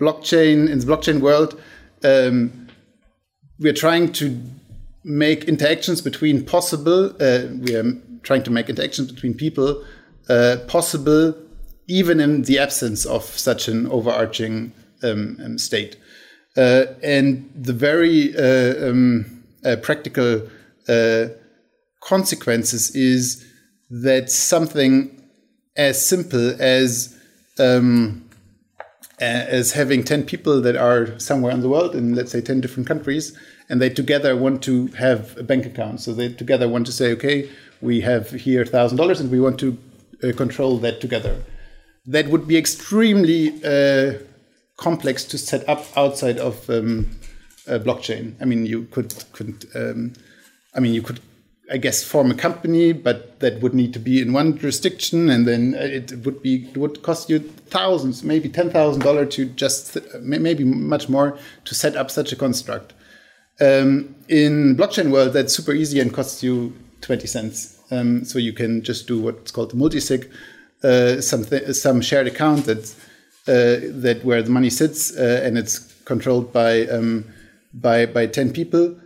blockchain 0.00 0.68
in 0.68 0.78
the 0.78 0.86
blockchain 0.86 1.20
world, 1.20 1.60
um, 2.04 2.68
we're 3.58 3.72
trying 3.72 4.12
to 4.14 4.40
make 5.04 5.44
interactions 5.44 6.00
between 6.00 6.44
possible. 6.44 7.10
Uh, 7.20 7.46
we 7.60 7.74
are 7.74 7.92
trying 8.22 8.42
to 8.42 8.50
make 8.50 8.68
interactions 8.68 9.10
between 9.10 9.34
people 9.34 9.84
uh, 10.28 10.56
possible, 10.66 11.34
even 11.86 12.20
in 12.20 12.42
the 12.42 12.58
absence 12.58 13.06
of 13.06 13.24
such 13.24 13.68
an 13.68 13.86
overarching 13.86 14.72
um, 15.02 15.38
um, 15.42 15.58
state. 15.58 15.96
Uh, 16.56 16.86
and 17.02 17.50
the 17.54 17.72
very 17.72 18.36
uh, 18.36 18.90
um, 18.90 19.42
practical 19.82 20.42
consequences 22.00 22.94
is 22.94 23.44
that 23.90 24.30
something 24.30 25.22
as 25.76 26.04
simple 26.04 26.60
as 26.60 27.16
um, 27.58 28.28
as 29.20 29.72
having 29.72 30.04
10 30.04 30.24
people 30.24 30.60
that 30.60 30.76
are 30.76 31.18
somewhere 31.18 31.52
in 31.52 31.60
the 31.60 31.68
world 31.68 31.94
in 31.94 32.14
let's 32.14 32.30
say 32.30 32.40
10 32.40 32.60
different 32.60 32.86
countries 32.86 33.36
and 33.68 33.80
they 33.80 33.90
together 33.90 34.36
want 34.36 34.62
to 34.62 34.86
have 34.88 35.36
a 35.36 35.42
bank 35.42 35.66
account. 35.66 36.00
So 36.00 36.12
they 36.12 36.32
together 36.32 36.68
want 36.68 36.86
to 36.86 36.92
say 36.92 37.12
okay 37.12 37.50
we 37.80 38.00
have 38.02 38.30
here 38.30 38.64
$1000 38.64 39.20
and 39.20 39.30
we 39.30 39.40
want 39.40 39.58
to 39.60 39.78
uh, 40.22 40.32
control 40.36 40.78
that 40.78 41.00
together. 41.00 41.42
That 42.06 42.28
would 42.28 42.48
be 42.48 42.56
extremely 42.56 43.52
uh, 43.64 44.14
complex 44.76 45.24
to 45.24 45.38
set 45.38 45.68
up 45.68 45.84
outside 45.96 46.38
of 46.38 46.68
um, 46.70 47.06
blockchain. 47.66 48.34
I 48.40 48.44
mean 48.44 48.66
you 48.66 48.84
could 48.84 49.14
could 49.32 49.66
um, 49.74 50.12
i 50.74 50.80
mean 50.80 50.94
you 50.94 51.02
could 51.02 51.20
I 51.70 51.76
guess 51.76 52.02
form 52.02 52.30
a 52.30 52.34
company, 52.34 52.92
but 52.92 53.40
that 53.40 53.60
would 53.60 53.74
need 53.74 53.92
to 53.92 53.98
be 53.98 54.22
in 54.22 54.32
one 54.32 54.56
jurisdiction, 54.56 55.28
and 55.28 55.46
then 55.46 55.74
it 55.74 56.24
would 56.24 56.42
be 56.42 56.66
it 56.68 56.76
would 56.76 57.02
cost 57.02 57.28
you 57.28 57.40
thousands, 57.40 58.24
maybe 58.24 58.48
ten 58.48 58.70
thousand 58.70 59.02
dollars 59.02 59.34
to 59.34 59.46
just 59.46 59.98
maybe 60.20 60.64
much 60.64 61.08
more 61.08 61.38
to 61.66 61.74
set 61.74 61.94
up 61.94 62.10
such 62.10 62.32
a 62.32 62.36
construct. 62.36 62.94
Um, 63.60 64.14
in 64.28 64.76
blockchain 64.76 65.10
world, 65.10 65.32
that's 65.32 65.54
super 65.54 65.72
easy 65.72 66.00
and 66.00 66.12
costs 66.12 66.42
you 66.42 66.74
twenty 67.02 67.26
cents. 67.26 67.78
Um, 67.90 68.24
so 68.24 68.38
you 68.38 68.52
can 68.52 68.82
just 68.82 69.06
do 69.06 69.20
what's 69.20 69.50
called 69.50 69.72
multisig, 69.72 70.30
uh, 70.82 71.20
some 71.20 71.44
some 71.74 72.00
shared 72.00 72.26
account 72.26 72.64
that 72.64 72.94
uh, 73.46 73.92
that 74.00 74.20
where 74.24 74.42
the 74.42 74.50
money 74.50 74.70
sits 74.70 75.14
uh, 75.16 75.42
and 75.44 75.58
it's 75.58 75.78
controlled 76.04 76.52
by 76.52 76.86
um, 76.86 77.24
by 77.74 78.06
by 78.06 78.26
ten 78.26 78.52
people 78.52 78.96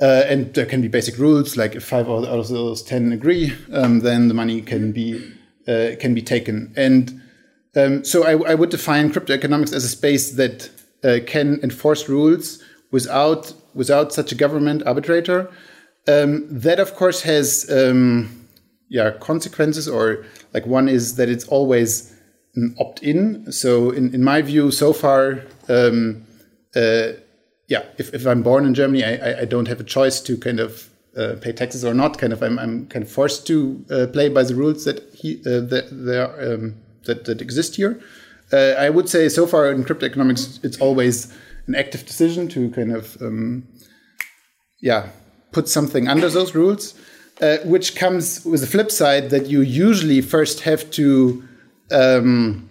uh, 0.00 0.22
and 0.26 0.54
there 0.54 0.66
can 0.66 0.80
be 0.80 0.88
basic 0.88 1.18
rules 1.18 1.56
like 1.56 1.74
if 1.74 1.84
five 1.84 2.08
out 2.08 2.24
of 2.24 2.48
those 2.48 2.82
ten 2.82 3.12
agree, 3.12 3.52
um, 3.72 4.00
then 4.00 4.28
the 4.28 4.34
money 4.34 4.62
can 4.62 4.92
be 4.92 5.18
uh, 5.66 5.96
can 5.98 6.14
be 6.14 6.22
taken. 6.22 6.72
And 6.76 7.20
um, 7.76 8.04
so 8.04 8.24
I, 8.24 8.50
I, 8.50 8.54
would 8.54 8.70
define 8.70 9.10
crypto 9.10 9.34
economics 9.34 9.72
as 9.72 9.84
a 9.84 9.88
space 9.88 10.32
that 10.32 10.70
uh, 11.04 11.18
can 11.26 11.60
enforce 11.62 12.08
rules 12.08 12.62
without 12.90 13.52
without 13.74 14.12
such 14.12 14.32
a 14.32 14.34
government 14.34 14.82
arbitrator. 14.86 15.50
Um, 16.06 16.46
that 16.48 16.78
of 16.78 16.94
course 16.94 17.22
has 17.22 17.68
um, 17.70 18.46
yeah 18.88 19.10
consequences, 19.10 19.88
or 19.88 20.24
like 20.54 20.66
one 20.66 20.88
is 20.88 21.16
that 21.16 21.28
it's 21.28 21.46
always 21.48 22.14
an 22.54 22.74
opt-in. 22.78 23.50
So 23.52 23.90
in, 23.90 24.14
in 24.14 24.22
my 24.22 24.42
view, 24.42 24.70
so 24.70 24.92
far. 24.92 25.42
Um, 25.68 26.24
uh, 26.76 27.12
yeah, 27.68 27.84
if, 27.98 28.12
if 28.14 28.26
I'm 28.26 28.42
born 28.42 28.64
in 28.64 28.74
Germany, 28.74 29.04
I, 29.04 29.42
I 29.42 29.44
don't 29.44 29.68
have 29.68 29.78
a 29.78 29.84
choice 29.84 30.20
to 30.22 30.36
kind 30.36 30.58
of 30.58 30.88
uh, 31.16 31.34
pay 31.40 31.52
taxes 31.52 31.84
or 31.84 31.92
not. 31.94 32.18
Kind 32.18 32.32
of, 32.32 32.42
I'm, 32.42 32.58
I'm 32.58 32.86
kind 32.86 33.04
of 33.04 33.10
forced 33.10 33.46
to 33.48 33.84
uh, 33.90 34.06
play 34.06 34.30
by 34.30 34.42
the 34.42 34.54
rules 34.54 34.84
that 34.84 35.02
he 35.12 35.40
uh, 35.46 35.60
that 35.60 35.88
there 35.90 36.54
um, 36.54 36.76
that 37.04 37.26
that 37.26 37.42
exist 37.42 37.76
here. 37.76 38.00
Uh, 38.50 38.74
I 38.78 38.88
would 38.88 39.08
say 39.08 39.28
so 39.28 39.46
far 39.46 39.70
in 39.70 39.84
crypto 39.84 40.06
economics, 40.06 40.58
it's 40.62 40.80
always 40.80 41.32
an 41.66 41.74
active 41.74 42.06
decision 42.06 42.48
to 42.48 42.70
kind 42.70 42.92
of 42.92 43.20
um, 43.20 43.68
yeah 44.80 45.10
put 45.52 45.68
something 45.68 46.08
under 46.08 46.30
those 46.30 46.54
rules, 46.54 46.94
uh, 47.42 47.58
which 47.64 47.96
comes 47.96 48.44
with 48.46 48.62
the 48.62 48.66
flip 48.66 48.90
side 48.90 49.28
that 49.28 49.46
you 49.46 49.60
usually 49.60 50.22
first 50.22 50.60
have 50.60 50.90
to 50.92 51.42
um, 51.90 52.70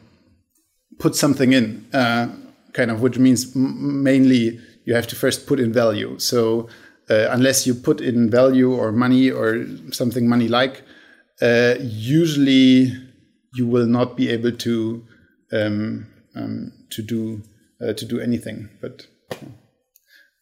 put 0.97 1.15
something 1.15 1.53
in, 1.53 1.85
uh, 1.93 2.29
kind 2.73 2.89
of, 2.89 3.01
which 3.01 3.19
means 3.19 3.55
mainly 3.55 4.59
you 4.87 4.95
have 4.95 5.05
to 5.05 5.15
first 5.15 5.45
put 5.45 5.59
in 5.59 5.73
value. 5.73 6.17
So 6.17 6.69
uh, 7.09 7.27
unless 7.29 7.67
you 7.67 7.75
put 7.75 7.99
in 7.99 8.29
value 8.29 8.73
or 8.73 8.93
money 8.93 9.29
or 9.29 9.65
something 9.91 10.29
money 10.29 10.47
like, 10.47 10.81
uh, 11.41 11.75
usually 11.79 12.93
you 13.53 13.67
will 13.67 13.85
not 13.85 14.15
be 14.15 14.29
able 14.29 14.53
to 14.53 15.05
um, 15.51 16.07
um, 16.35 16.71
to 16.91 17.01
do 17.01 17.43
uh, 17.81 17.93
to 17.93 18.05
do 18.05 18.19
anything. 18.21 18.69
But 18.81 19.07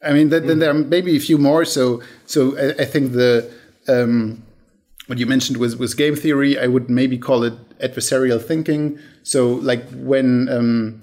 I 0.03 0.13
mean, 0.13 0.29
th- 0.29 0.43
then 0.43 0.59
there 0.59 0.69
are 0.69 0.79
maybe 0.95 1.17
a 1.17 1.19
few 1.19 1.39
more. 1.39 1.65
So 1.65 2.03
so 2.27 2.55
I, 2.57 2.83
I 2.83 2.85
think 2.85 3.13
the 3.13 3.51
um, 3.87 4.43
what 5.07 5.17
you 5.17 5.25
mentioned 5.25 5.57
was 5.57 5.75
was 5.75 5.95
game 5.95 6.15
theory. 6.15 6.59
I 6.59 6.67
would 6.67 6.87
maybe 6.87 7.17
call 7.17 7.43
it 7.43 7.55
adversarial 7.79 8.41
thinking. 8.41 8.99
So 9.23 9.55
like 9.55 9.83
when 9.89 10.49
um, 10.49 11.01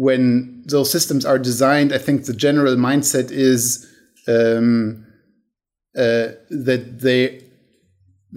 when 0.00 0.62
those 0.64 0.90
systems 0.90 1.26
are 1.26 1.38
designed, 1.38 1.92
I 1.92 1.98
think 1.98 2.24
the 2.24 2.32
general 2.32 2.74
mindset 2.76 3.30
is 3.30 3.86
um, 4.26 5.06
uh, 5.94 6.28
that 6.48 7.00
they 7.00 7.44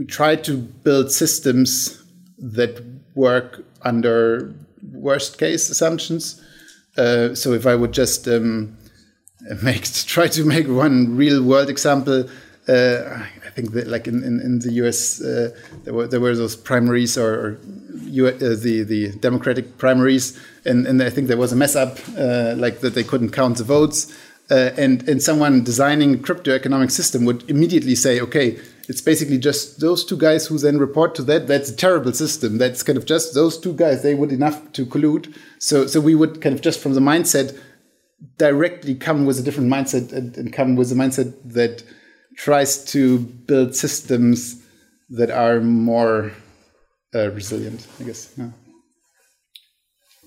try 0.10 0.36
to 0.36 0.58
build 0.58 1.10
systems 1.10 2.04
that 2.38 2.84
work 3.16 3.64
under 3.82 4.54
worst 4.92 5.38
case 5.38 5.70
assumptions. 5.70 6.44
Uh, 6.98 7.34
so 7.34 7.54
if 7.54 7.66
I 7.66 7.76
would 7.76 7.94
just 7.94 8.28
um, 8.28 8.78
make 9.64 9.84
try 10.16 10.28
to 10.28 10.44
make 10.44 10.68
one 10.68 11.16
real 11.16 11.42
world 11.42 11.70
example, 11.70 12.30
uh, 12.68 13.26
think 13.56 13.72
that 13.74 13.88
like 13.88 14.08
in, 14.08 14.24
in, 14.24 14.40
in 14.42 14.60
the 14.60 14.72
US 14.84 15.22
uh, 15.22 15.50
there 15.84 15.94
were 15.94 16.08
there 16.08 16.20
were 16.20 16.36
those 16.36 16.56
primaries 16.56 17.18
or, 17.18 17.32
or 17.34 17.52
uh, 17.54 18.56
the 18.66 18.84
the 18.84 19.12
Democratic 19.20 19.78
primaries, 19.78 20.40
and, 20.66 20.86
and 20.88 21.02
I 21.02 21.10
think 21.10 21.28
there 21.28 21.38
was 21.38 21.52
a 21.52 21.56
mess 21.56 21.76
up, 21.76 21.98
uh, 22.18 22.54
like 22.58 22.82
that 22.82 22.94
they 22.96 23.04
couldn't 23.04 23.32
count 23.32 23.58
the 23.58 23.64
votes, 23.64 24.14
uh, 24.52 24.72
and 24.78 25.08
and 25.08 25.22
someone 25.22 25.64
designing 25.64 26.16
a 26.16 26.18
crypto 26.18 26.52
economic 26.54 26.92
system 26.92 27.26
would 27.26 27.50
immediately 27.50 27.96
say, 27.96 28.20
okay, 28.20 28.60
it's 28.90 29.02
basically 29.02 29.38
just 29.38 29.80
those 29.80 30.04
two 30.04 30.18
guys 30.18 30.48
who 30.48 30.58
then 30.58 30.78
report 30.78 31.16
to 31.16 31.24
that. 31.24 31.48
That's 31.48 31.70
a 31.70 31.76
terrible 31.76 32.14
system. 32.14 32.58
That's 32.58 32.84
kind 32.84 32.98
of 32.98 33.06
just 33.06 33.34
those 33.34 33.58
two 33.58 33.74
guys. 33.74 34.04
They 34.04 34.16
would 34.16 34.32
enough 34.32 34.72
to 34.74 34.86
collude. 34.86 35.34
So 35.60 35.88
so 35.88 36.00
we 36.00 36.16
would 36.16 36.42
kind 36.42 36.56
of 36.56 36.62
just 36.62 36.80
from 36.80 36.94
the 36.94 37.02
mindset 37.02 37.58
directly 38.38 38.96
come 38.96 39.26
with 39.26 39.40
a 39.40 39.44
different 39.44 39.70
mindset 39.70 40.14
and, 40.14 40.38
and 40.38 40.54
come 40.54 40.76
with 40.76 40.92
a 40.92 40.96
mindset 40.96 41.34
that 41.46 41.84
tries 42.36 42.84
to 42.86 43.20
build 43.20 43.76
systems 43.76 44.62
that 45.10 45.30
are 45.30 45.60
more 45.60 46.32
uh, 47.14 47.30
resilient, 47.32 47.88
I 48.00 48.04
guess. 48.04 48.34
Yeah. 48.38 48.50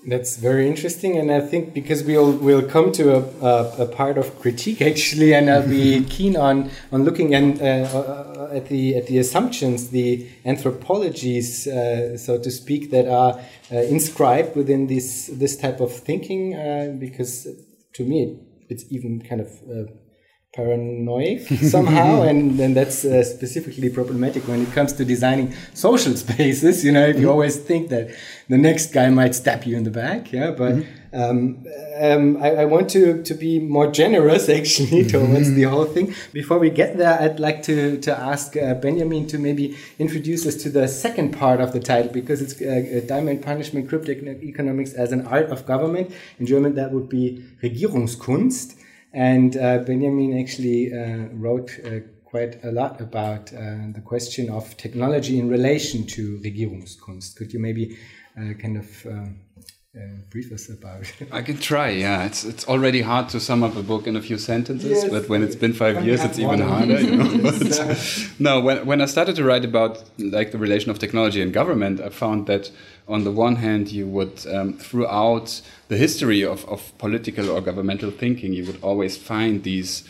That's 0.05 0.37
very 0.37 0.67
interesting, 0.67 1.17
and 1.17 1.31
I 1.31 1.41
think 1.41 1.73
because 1.73 2.03
we'll 2.03 2.31
we'll 2.31 2.65
come 2.65 2.93
to 2.93 3.15
a, 3.15 3.21
a, 3.45 3.83
a 3.83 3.85
part 3.87 4.17
of 4.17 4.39
critique 4.39 4.81
actually, 4.91 5.33
and 5.33 5.49
I'll 5.49 5.67
be 5.67 6.05
keen 6.09 6.37
on 6.37 6.69
on 6.93 7.03
looking 7.03 7.35
and 7.35 7.59
uh, 7.59 7.65
uh, 7.65 8.49
at 8.53 8.69
the 8.69 8.95
at 8.95 9.07
the 9.07 9.17
assumptions, 9.17 9.89
the 9.89 10.29
anthropologies, 10.45 11.67
uh, 11.67 12.17
so 12.17 12.37
to 12.37 12.49
speak, 12.51 12.91
that 12.91 13.07
are 13.07 13.41
uh, 13.71 13.75
inscribed 13.75 14.55
within 14.55 14.87
this 14.87 15.27
this 15.33 15.57
type 15.57 15.81
of 15.81 15.91
thinking. 15.91 16.55
Uh, 16.55 16.95
because 16.97 17.47
to 17.93 18.03
me, 18.05 18.23
it, 18.23 18.39
it's 18.69 18.85
even 18.89 19.21
kind 19.21 19.41
of 19.41 19.49
paranoid 20.57 21.41
somehow 21.75 22.21
and 22.29 22.57
then 22.59 22.73
that's 22.73 23.05
uh, 23.05 23.23
specifically 23.23 23.89
problematic 23.89 24.47
when 24.47 24.61
it 24.63 24.71
comes 24.73 24.91
to 24.91 25.05
designing 25.05 25.53
social 25.73 26.15
spaces 26.25 26.83
you 26.83 26.91
know 26.91 27.05
if 27.05 27.15
you 27.15 27.21
mm-hmm. 27.21 27.31
always 27.31 27.55
think 27.57 27.89
that 27.89 28.09
the 28.49 28.57
next 28.57 28.87
guy 28.91 29.07
might 29.09 29.35
stab 29.35 29.63
you 29.63 29.77
in 29.77 29.83
the 29.83 29.95
back 30.03 30.33
yeah 30.33 30.51
but 30.61 30.73
mm 30.73 30.81
-hmm. 30.81 31.21
um, 31.21 31.37
um, 32.05 32.23
I, 32.47 32.49
I, 32.63 32.65
want 32.73 32.87
to 32.95 33.03
to 33.29 33.33
be 33.45 33.53
more 33.77 33.89
generous 34.01 34.43
actually 34.59 35.01
towards 35.15 35.49
the 35.59 35.65
whole 35.71 35.89
thing 35.95 36.07
before 36.39 36.59
we 36.65 36.69
get 36.81 36.89
there 37.01 37.15
i'd 37.23 37.39
like 37.47 37.59
to 37.69 37.75
to 38.07 38.11
ask 38.31 38.47
uh, 38.55 38.61
benjamin 38.87 39.23
to 39.33 39.37
maybe 39.47 39.65
introduce 40.05 40.41
us 40.49 40.55
to 40.63 40.67
the 40.77 40.85
second 41.05 41.29
part 41.41 41.59
of 41.65 41.69
the 41.75 41.81
title 41.91 42.11
because 42.19 42.39
it's 42.43 42.55
uh, 42.61 43.01
dime 43.11 43.27
and 43.31 43.39
punishment 43.51 43.83
crypto 43.89 44.11
economics 44.51 44.91
as 45.03 45.09
an 45.17 45.21
art 45.35 45.47
of 45.55 45.59
government 45.73 46.07
in 46.39 46.43
german 46.51 46.71
that 46.79 46.89
would 46.95 47.09
be 47.17 47.25
regierungskunst 47.65 48.67
and 49.13 49.55
uh, 49.57 49.79
Benjamin 49.79 50.39
actually 50.39 50.93
uh, 50.93 51.29
wrote 51.33 51.71
uh, 51.85 51.99
quite 52.25 52.63
a 52.63 52.71
lot 52.71 52.99
about 52.99 53.47
the 53.47 54.01
question 54.03 54.49
of 54.49 54.75
technology 54.77 55.39
in 55.39 55.49
relation 55.49 56.05
to 56.05 56.39
Regierungskunst. 56.43 57.35
Could 57.37 57.53
you 57.53 57.59
maybe 57.59 57.97
kind 58.35 58.77
of 58.77 59.05
uh, 59.97 60.01
brief 60.29 60.51
us 60.51 60.69
about 60.69 61.01
it. 61.21 61.27
I 61.31 61.41
can 61.41 61.57
try. 61.57 61.89
Yeah, 61.89 62.25
it's 62.25 62.43
it's 62.43 62.67
already 62.67 63.01
hard 63.01 63.29
to 63.29 63.39
sum 63.39 63.63
up 63.63 63.75
a 63.75 63.81
book 63.81 64.05
in 64.05 64.15
a 64.15 64.21
few 64.21 64.37
sentences, 64.37 65.03
yes, 65.03 65.09
but 65.09 65.27
when 65.27 65.41
it's 65.41 65.55
been 65.55 65.73
five 65.73 66.05
years, 66.05 66.23
it's 66.23 66.37
even 66.37 66.59
harder. 66.59 66.99
You 66.99 67.17
know? 67.17 67.37
but, 67.41 67.79
uh, 67.79 67.95
no, 68.37 68.59
when 68.59 68.85
when 68.85 69.01
I 69.01 69.05
started 69.05 69.35
to 69.37 69.43
write 69.43 69.65
about 69.65 70.03
like 70.19 70.51
the 70.51 70.59
relation 70.59 70.91
of 70.91 70.99
technology 70.99 71.41
and 71.41 71.51
government, 71.51 71.99
I 71.99 72.09
found 72.09 72.45
that 72.47 72.69
on 73.07 73.23
the 73.23 73.31
one 73.31 73.55
hand, 73.55 73.91
you 73.91 74.07
would 74.07 74.45
um, 74.47 74.73
throughout 74.73 75.61
the 75.87 75.97
history 75.97 76.43
of 76.43 76.65
of 76.65 76.97
political 76.97 77.49
or 77.49 77.61
governmental 77.61 78.11
thinking, 78.11 78.53
you 78.53 78.65
would 78.65 78.81
always 78.81 79.17
find 79.17 79.63
these 79.63 80.03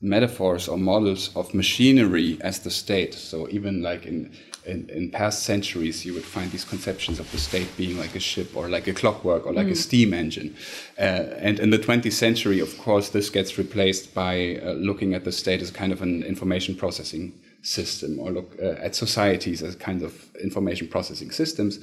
metaphors 0.00 0.68
or 0.68 0.78
models 0.78 1.34
of 1.34 1.52
machinery 1.52 2.38
as 2.40 2.60
the 2.60 2.70
state. 2.70 3.14
So 3.14 3.48
even 3.50 3.82
like 3.82 4.06
in 4.06 4.32
in, 4.68 4.88
in, 4.90 5.10
past 5.10 5.44
centuries, 5.44 6.04
you 6.04 6.12
would 6.12 6.24
find 6.24 6.50
these 6.50 6.64
conceptions 6.64 7.18
of 7.18 7.30
the 7.32 7.38
state 7.38 7.68
being 7.78 7.98
like 7.98 8.14
a 8.14 8.20
ship 8.20 8.54
or 8.54 8.68
like 8.68 8.86
a 8.86 8.92
clockwork 8.92 9.46
or 9.46 9.52
like 9.54 9.68
mm. 9.68 9.72
a 9.72 9.74
steam 9.74 10.12
engine. 10.12 10.54
Uh, 10.98 11.02
and 11.38 11.58
in 11.58 11.70
the 11.70 11.78
20th 11.78 12.12
century, 12.12 12.60
of 12.60 12.76
course, 12.76 13.08
this 13.08 13.30
gets 13.30 13.56
replaced 13.56 14.12
by 14.12 14.60
uh, 14.62 14.72
looking 14.72 15.14
at 15.14 15.24
the 15.24 15.32
state 15.32 15.62
as 15.62 15.70
kind 15.70 15.90
of 15.90 16.02
an 16.02 16.22
information 16.22 16.74
processing 16.74 17.32
system 17.62 18.18
or 18.18 18.30
look 18.30 18.56
uh, 18.62 18.72
at 18.72 18.94
societies 18.94 19.62
as 19.62 19.74
kind 19.74 20.02
of 20.02 20.34
information 20.36 20.86
processing 20.86 21.30
systems. 21.30 21.78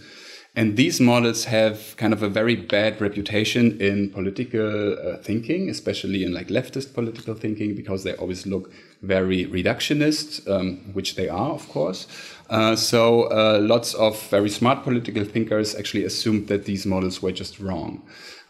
And 0.57 0.77
these 0.77 1.01
models 1.01 1.45
have 1.45 1.97
kind 1.97 2.13
of 2.13 2.23
a 2.23 2.29
very 2.29 2.55
bad 2.55 3.01
reputation 3.01 3.79
in 3.81 4.09
political 4.09 4.93
uh, 4.93 5.17
thinking, 5.17 5.69
especially 5.69 6.23
in 6.23 6.33
like 6.33 6.47
leftist 6.47 6.93
political 6.93 7.35
thinking, 7.35 7.75
because 7.75 8.05
they 8.05 8.13
always 8.13 8.47
look 8.47 8.71
very 9.01 9.45
reductionist, 9.45 10.49
um, 10.49 10.93
which 10.93 11.15
they 11.15 11.27
are, 11.27 11.51
of 11.51 11.67
course. 11.67 12.07
Uh, 12.49 12.73
so 12.75 13.23
uh, 13.23 13.59
lots 13.61 13.93
of 13.95 14.21
very 14.29 14.49
smart 14.49 14.83
political 14.83 15.25
thinkers 15.25 15.75
actually 15.75 16.05
assumed 16.05 16.47
that 16.47 16.63
these 16.63 16.85
models 16.85 17.21
were 17.21 17.33
just 17.33 17.59
wrong. 17.59 18.01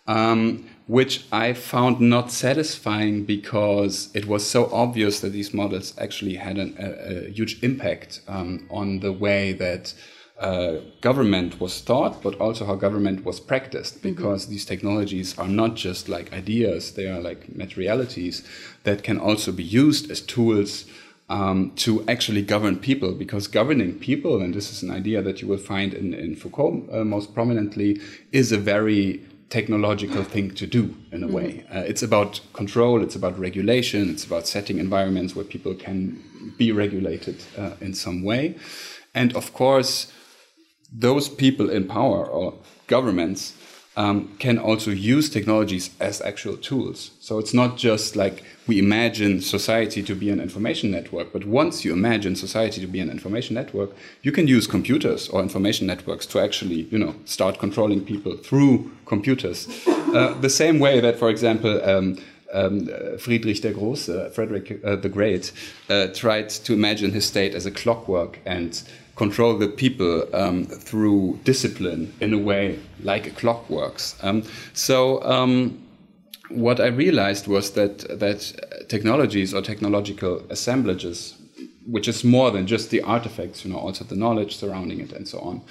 Um, 0.07 0.69
which 0.87 1.25
I 1.31 1.53
found 1.53 1.99
not 1.99 2.31
satisfying 2.31 3.25
because 3.25 4.11
it 4.13 4.27
was 4.27 4.47
so 4.47 4.69
obvious 4.71 5.21
that 5.21 5.31
these 5.31 5.51
models 5.51 5.95
actually 5.97 6.35
had 6.35 6.59
an, 6.59 6.75
a, 6.77 7.27
a, 7.27 7.31
huge 7.31 7.63
impact 7.63 8.21
um, 8.27 8.67
on 8.69 8.99
the 8.99 9.11
way 9.11 9.53
that 9.53 9.95
uh, 10.39 10.81
government 10.99 11.61
was 11.61 11.79
thought, 11.81 12.21
but 12.21 12.35
also 12.41 12.65
how 12.65 12.75
government 12.75 13.23
was 13.23 13.39
practiced, 13.39 13.95
mm-hmm. 13.95 14.09
because 14.09 14.41
mm 14.41 14.47
-hmm. 14.47 14.53
these 14.53 14.65
technologies 14.65 15.37
are 15.37 15.51
not 15.51 15.75
just 15.77 16.09
like 16.09 16.35
ideas, 16.35 16.91
they 16.93 17.07
are 17.07 17.21
like 17.29 17.41
materialities 17.55 18.43
that 18.83 19.01
can 19.03 19.17
also 19.17 19.51
be 19.51 19.63
used 19.63 20.11
as 20.11 20.21
tools 20.21 20.85
um, 21.29 21.71
to 21.75 22.03
actually 22.07 22.41
govern 22.41 22.77
people, 22.77 23.11
because 23.13 23.47
governing 23.47 23.93
people, 23.99 24.43
and 24.43 24.53
this 24.53 24.71
is 24.71 24.83
an 24.83 24.91
idea 24.97 25.21
that 25.21 25.41
you 25.41 25.47
will 25.47 25.63
find 25.63 25.93
in, 25.93 26.13
in 26.13 26.35
Foucault 26.35 26.83
uh, 26.91 27.03
most 27.03 27.33
prominently, 27.33 27.99
is 28.31 28.51
a 28.51 28.57
very 28.57 29.21
technological 29.49 30.23
thing 30.23 30.53
to 30.53 30.65
do 30.65 30.83
in 31.11 31.23
a 31.23 31.27
mm 31.27 31.31
-hmm. 31.31 31.35
way. 31.37 31.49
Uh, 31.73 31.89
it's 31.89 32.03
about 32.03 32.41
control, 32.51 33.03
it's 33.03 33.15
about 33.15 33.39
regulation, 33.39 34.09
it's 34.09 34.25
about 34.31 34.47
setting 34.47 34.79
environments 34.79 35.33
where 35.35 35.47
people 35.47 35.73
can 35.85 36.17
be 36.57 36.71
regulated 36.83 37.35
uh, 37.57 37.87
in 37.87 37.93
some 37.93 38.19
way. 38.23 38.55
And 39.13 39.35
of 39.35 39.51
course, 39.53 40.07
those 40.99 41.29
people 41.29 41.69
in 41.69 41.87
power 41.87 42.25
or 42.25 42.53
governments 42.87 43.53
um, 43.97 44.35
can 44.39 44.57
also 44.57 44.91
use 44.91 45.29
technologies 45.29 45.89
as 45.99 46.21
actual 46.21 46.57
tools. 46.57 47.11
So 47.19 47.39
it's 47.39 47.53
not 47.53 47.77
just 47.77 48.15
like 48.15 48.43
we 48.67 48.79
imagine 48.79 49.41
society 49.41 50.03
to 50.03 50.15
be 50.15 50.29
an 50.29 50.39
information 50.39 50.91
network, 50.91 51.31
but 51.31 51.45
once 51.45 51.85
you 51.85 51.93
imagine 51.93 52.35
society 52.35 52.81
to 52.81 52.87
be 52.87 52.99
an 52.99 53.09
information 53.09 53.55
network, 53.55 53.91
you 54.21 54.31
can 54.31 54.47
use 54.47 54.67
computers 54.67 55.29
or 55.29 55.41
information 55.41 55.87
networks 55.87 56.25
to 56.27 56.39
actually, 56.39 56.87
you 56.91 56.97
know, 56.97 57.15
start 57.25 57.59
controlling 57.59 58.03
people 58.03 58.35
through 58.35 58.91
computers. 59.05 59.67
Uh, 59.87 60.33
the 60.41 60.49
same 60.49 60.79
way 60.79 60.99
that, 60.99 61.17
for 61.17 61.29
example, 61.29 61.81
um, 61.89 62.17
um, 62.53 62.87
Friedrich 63.17 63.61
der 63.61 63.73
Große, 63.73 64.31
Frederick 64.31 64.79
uh, 64.83 64.95
the 64.95 65.09
Great, 65.09 65.51
uh, 65.89 66.07
tried 66.07 66.49
to 66.49 66.73
imagine 66.73 67.11
his 67.11 67.25
state 67.25 67.53
as 67.53 67.65
a 67.65 67.71
clockwork 67.71 68.39
and 68.45 68.81
control 69.15 69.57
the 69.57 69.67
people 69.67 70.23
um, 70.35 70.65
through 70.65 71.39
discipline 71.43 72.13
in 72.19 72.33
a 72.33 72.37
way 72.37 72.79
like 73.01 73.27
a 73.27 73.31
clock 73.31 73.69
works. 73.69 74.15
Um, 74.21 74.43
so 74.73 75.23
um, 75.23 75.81
what 76.49 76.79
I 76.79 76.87
realized 76.87 77.47
was 77.47 77.71
that 77.71 77.99
that 78.19 78.87
technologies 78.89 79.53
or 79.53 79.61
technological 79.61 80.45
assemblages, 80.49 81.35
which 81.87 82.07
is 82.07 82.23
more 82.23 82.51
than 82.51 82.67
just 82.67 82.89
the 82.89 83.01
artifacts, 83.01 83.63
you 83.63 83.71
know, 83.71 83.79
also 83.79 84.03
the 84.03 84.15
knowledge 84.15 84.57
surrounding 84.57 84.99
it 84.99 85.13
and 85.13 85.27
so 85.27 85.39
on, 85.39 85.61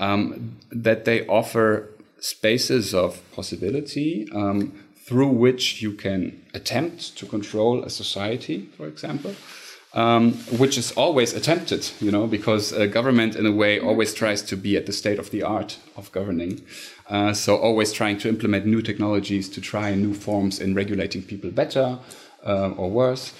um, 0.00 0.56
that 0.70 1.04
they 1.04 1.26
offer 1.26 1.90
spaces 2.18 2.94
of 2.94 3.20
possibility 3.32 4.26
um, 4.34 4.72
through 5.04 5.28
which 5.28 5.82
you 5.82 5.92
can 5.92 6.42
attempt 6.54 7.16
to 7.18 7.26
control 7.26 7.84
a 7.84 7.90
society, 7.90 8.68
for 8.76 8.88
example 8.88 9.34
um, 9.96 10.34
which 10.58 10.76
is 10.76 10.92
always 10.92 11.32
attempted, 11.32 11.90
you 12.00 12.12
know, 12.12 12.26
because 12.26 12.70
a 12.70 12.86
government 12.86 13.34
in 13.34 13.46
a 13.46 13.50
way 13.50 13.80
always 13.80 14.12
tries 14.12 14.42
to 14.42 14.56
be 14.56 14.76
at 14.76 14.84
the 14.84 14.92
state 14.92 15.18
of 15.18 15.30
the 15.30 15.42
art 15.42 15.78
of 15.96 16.12
governing. 16.12 16.60
Uh, 17.08 17.32
so 17.32 17.56
always 17.56 17.92
trying 17.92 18.18
to 18.18 18.28
implement 18.28 18.66
new 18.66 18.82
technologies 18.82 19.48
to 19.48 19.60
try 19.60 19.94
new 19.94 20.12
forms 20.12 20.60
in 20.60 20.74
regulating 20.74 21.22
people 21.22 21.50
better 21.50 21.98
uh, 22.44 22.70
or 22.76 22.90
worse. 22.90 23.32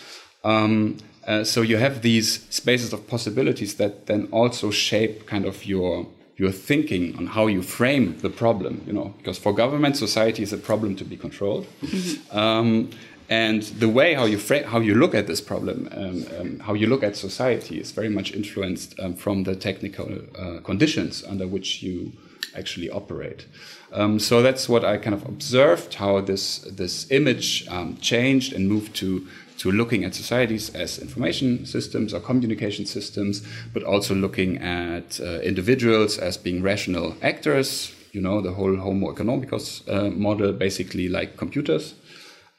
Um, 0.44 0.96
uh, 1.26 1.44
so 1.44 1.60
you 1.60 1.76
have 1.76 2.00
these 2.00 2.46
spaces 2.48 2.92
of 2.94 3.06
possibilities 3.06 3.74
that 3.74 4.06
then 4.06 4.26
also 4.32 4.70
shape 4.70 5.26
kind 5.26 5.44
of 5.44 5.66
your 5.66 6.06
your 6.38 6.52
thinking 6.52 7.16
on 7.16 7.26
how 7.28 7.46
you 7.46 7.62
frame 7.62 8.18
the 8.18 8.28
problem 8.28 8.82
you 8.86 8.92
know 8.92 9.14
because 9.16 9.38
for 9.38 9.54
government 9.54 9.96
society 9.96 10.42
is 10.42 10.52
a 10.52 10.58
problem 10.58 10.94
to 10.94 11.02
be 11.02 11.16
controlled 11.16 11.66
mm 11.80 11.88
-hmm. 11.88 12.36
um, 12.36 12.88
and 13.28 13.62
the 13.62 13.88
way 13.88 14.14
how 14.14 14.24
you 14.24 14.38
how 14.66 14.78
you 14.78 14.94
look 14.94 15.14
at 15.14 15.26
this 15.26 15.40
problem, 15.40 15.88
um, 15.92 16.24
um, 16.38 16.58
how 16.60 16.74
you 16.74 16.86
look 16.86 17.02
at 17.02 17.16
society, 17.16 17.80
is 17.80 17.90
very 17.90 18.08
much 18.08 18.32
influenced 18.32 18.98
um, 19.00 19.14
from 19.14 19.44
the 19.44 19.56
technical 19.56 20.08
uh, 20.38 20.60
conditions 20.62 21.24
under 21.24 21.46
which 21.46 21.82
you 21.82 22.12
actually 22.56 22.88
operate. 22.88 23.46
Um, 23.92 24.18
so 24.18 24.42
that's 24.42 24.68
what 24.68 24.84
I 24.84 24.98
kind 24.98 25.14
of 25.14 25.24
observed 25.26 25.94
how 25.94 26.20
this 26.20 26.58
this 26.58 27.10
image 27.10 27.66
um, 27.68 27.96
changed 27.96 28.52
and 28.52 28.68
moved 28.68 28.94
to 28.96 29.26
to 29.58 29.72
looking 29.72 30.04
at 30.04 30.14
societies 30.14 30.70
as 30.74 30.98
information 30.98 31.66
systems 31.66 32.14
or 32.14 32.20
communication 32.20 32.86
systems, 32.86 33.42
but 33.72 33.82
also 33.82 34.14
looking 34.14 34.58
at 34.58 35.18
uh, 35.20 35.40
individuals 35.40 36.18
as 36.18 36.36
being 36.36 36.62
rational 36.62 37.16
actors. 37.22 37.92
You 38.12 38.20
know, 38.22 38.40
the 38.40 38.52
whole 38.52 38.76
Homo 38.76 39.12
economicus 39.12 39.82
uh, 39.88 40.10
model, 40.10 40.52
basically 40.52 41.08
like 41.08 41.36
computers 41.36 41.94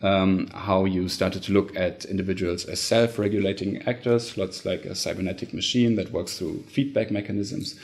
um, 0.01 0.47
how 0.53 0.85
you 0.85 1.09
started 1.09 1.43
to 1.43 1.53
look 1.53 1.75
at 1.75 2.05
individuals 2.05 2.65
as 2.65 2.79
self 2.79 3.17
regulating 3.17 3.81
actors, 3.83 4.37
lots 4.37 4.65
like 4.65 4.85
a 4.85 4.95
cybernetic 4.95 5.53
machine 5.53 5.95
that 5.95 6.11
works 6.11 6.37
through 6.37 6.63
feedback 6.63 7.11
mechanisms. 7.11 7.79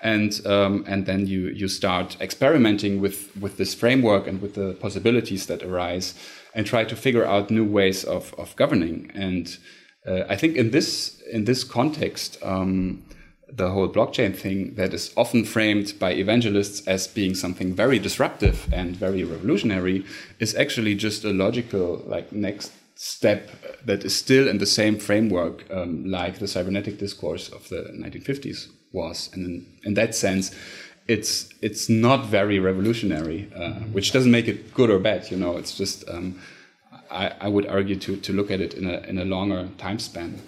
And, 0.00 0.40
um, 0.46 0.84
and 0.86 1.06
then 1.06 1.26
you, 1.26 1.48
you 1.48 1.66
start 1.66 2.16
experimenting 2.20 3.00
with, 3.00 3.36
with 3.36 3.56
this 3.56 3.74
framework 3.74 4.28
and 4.28 4.40
with 4.40 4.54
the 4.54 4.74
possibilities 4.74 5.46
that 5.46 5.62
arise 5.64 6.14
and 6.54 6.64
try 6.64 6.84
to 6.84 6.94
figure 6.94 7.26
out 7.26 7.50
new 7.50 7.64
ways 7.64 8.04
of, 8.04 8.32
of 8.38 8.54
governing. 8.54 9.10
And 9.14 9.58
uh, 10.06 10.22
I 10.28 10.36
think 10.36 10.56
in 10.56 10.70
this, 10.70 11.20
in 11.32 11.46
this 11.46 11.64
context, 11.64 12.38
um, 12.42 13.02
the 13.50 13.70
whole 13.70 13.88
blockchain 13.88 14.36
thing 14.36 14.74
that 14.74 14.92
is 14.92 15.12
often 15.16 15.44
framed 15.44 15.94
by 15.98 16.12
evangelists 16.12 16.86
as 16.86 17.06
being 17.06 17.34
something 17.34 17.74
very 17.74 17.98
disruptive 17.98 18.68
and 18.72 18.96
very 18.96 19.24
revolutionary 19.24 20.04
is 20.38 20.54
actually 20.54 20.94
just 20.94 21.24
a 21.24 21.32
logical 21.32 22.02
like 22.06 22.30
next 22.30 22.72
step 22.94 23.50
that 23.84 24.04
is 24.04 24.14
still 24.14 24.48
in 24.48 24.58
the 24.58 24.66
same 24.66 24.98
framework 24.98 25.64
um, 25.70 26.04
like 26.04 26.38
the 26.38 26.48
cybernetic 26.48 26.98
discourse 26.98 27.48
of 27.48 27.68
the 27.68 27.90
1950s 27.96 28.68
was 28.92 29.30
and 29.32 29.46
in, 29.46 29.66
in 29.84 29.94
that 29.94 30.14
sense 30.14 30.54
it's 31.06 31.48
it's 31.62 31.88
not 31.88 32.26
very 32.26 32.58
revolutionary 32.58 33.50
uh, 33.56 33.80
which 33.92 34.12
doesn't 34.12 34.32
make 34.32 34.48
it 34.48 34.74
good 34.74 34.90
or 34.90 34.98
bad 34.98 35.30
you 35.30 35.36
know 35.36 35.56
it's 35.56 35.76
just 35.76 36.06
um, 36.08 36.38
I, 37.10 37.32
I 37.40 37.48
would 37.48 37.66
argue 37.66 37.96
to, 37.96 38.16
to 38.16 38.32
look 38.32 38.50
at 38.50 38.60
it 38.60 38.74
in 38.74 38.88
a, 38.88 38.98
in 39.00 39.18
a 39.18 39.24
longer 39.24 39.68
time 39.78 39.98
span. 39.98 40.40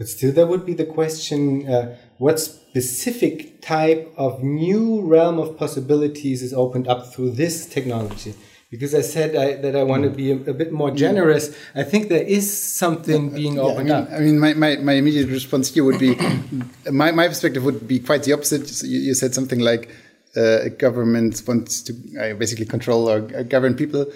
But 0.00 0.08
still, 0.08 0.32
there 0.32 0.46
would 0.46 0.64
be 0.64 0.72
the 0.72 0.86
question 0.86 1.68
uh, 1.68 1.94
what 2.16 2.40
specific 2.40 3.60
type 3.60 4.10
of 4.16 4.42
new 4.42 5.02
realm 5.02 5.38
of 5.38 5.58
possibilities 5.58 6.42
is 6.42 6.54
opened 6.54 6.88
up 6.88 7.12
through 7.12 7.32
this 7.32 7.66
technology? 7.66 8.32
Because 8.70 8.94
I 8.94 9.02
said 9.02 9.36
I, 9.36 9.56
that 9.60 9.76
I 9.76 9.82
want 9.82 10.04
to 10.04 10.08
be 10.08 10.30
a, 10.30 10.36
a, 10.36 10.54
bit 10.54 10.72
more 10.72 10.90
generous. 10.90 11.54
I 11.74 11.82
think 11.82 12.08
there 12.08 12.22
is 12.22 12.46
something 12.50 13.34
being 13.34 13.58
opened 13.58 13.88
yeah, 13.88 13.98
I 13.98 14.00
mean, 14.00 14.06
up. 14.06 14.10
I 14.10 14.20
mean, 14.20 14.38
my, 14.38 14.54
my, 14.54 14.76
my 14.76 14.92
immediate 14.94 15.28
response 15.28 15.68
here 15.68 15.84
would 15.84 15.98
be 15.98 16.16
my, 16.90 17.10
my 17.10 17.28
perspective 17.28 17.62
would 17.64 17.86
be 17.86 18.00
quite 18.00 18.22
the 18.22 18.32
opposite. 18.32 18.68
So 18.68 18.86
you, 18.86 19.00
you, 19.00 19.12
said 19.12 19.34
something 19.34 19.58
like 19.58 19.94
uh, 20.34 20.62
a 20.62 20.70
government 20.70 21.42
wants 21.46 21.82
to 21.82 21.92
uh, 22.18 22.34
basically 22.38 22.64
control 22.64 23.06
or 23.10 23.18
uh, 23.36 23.42
govern 23.42 23.74
people. 23.74 24.10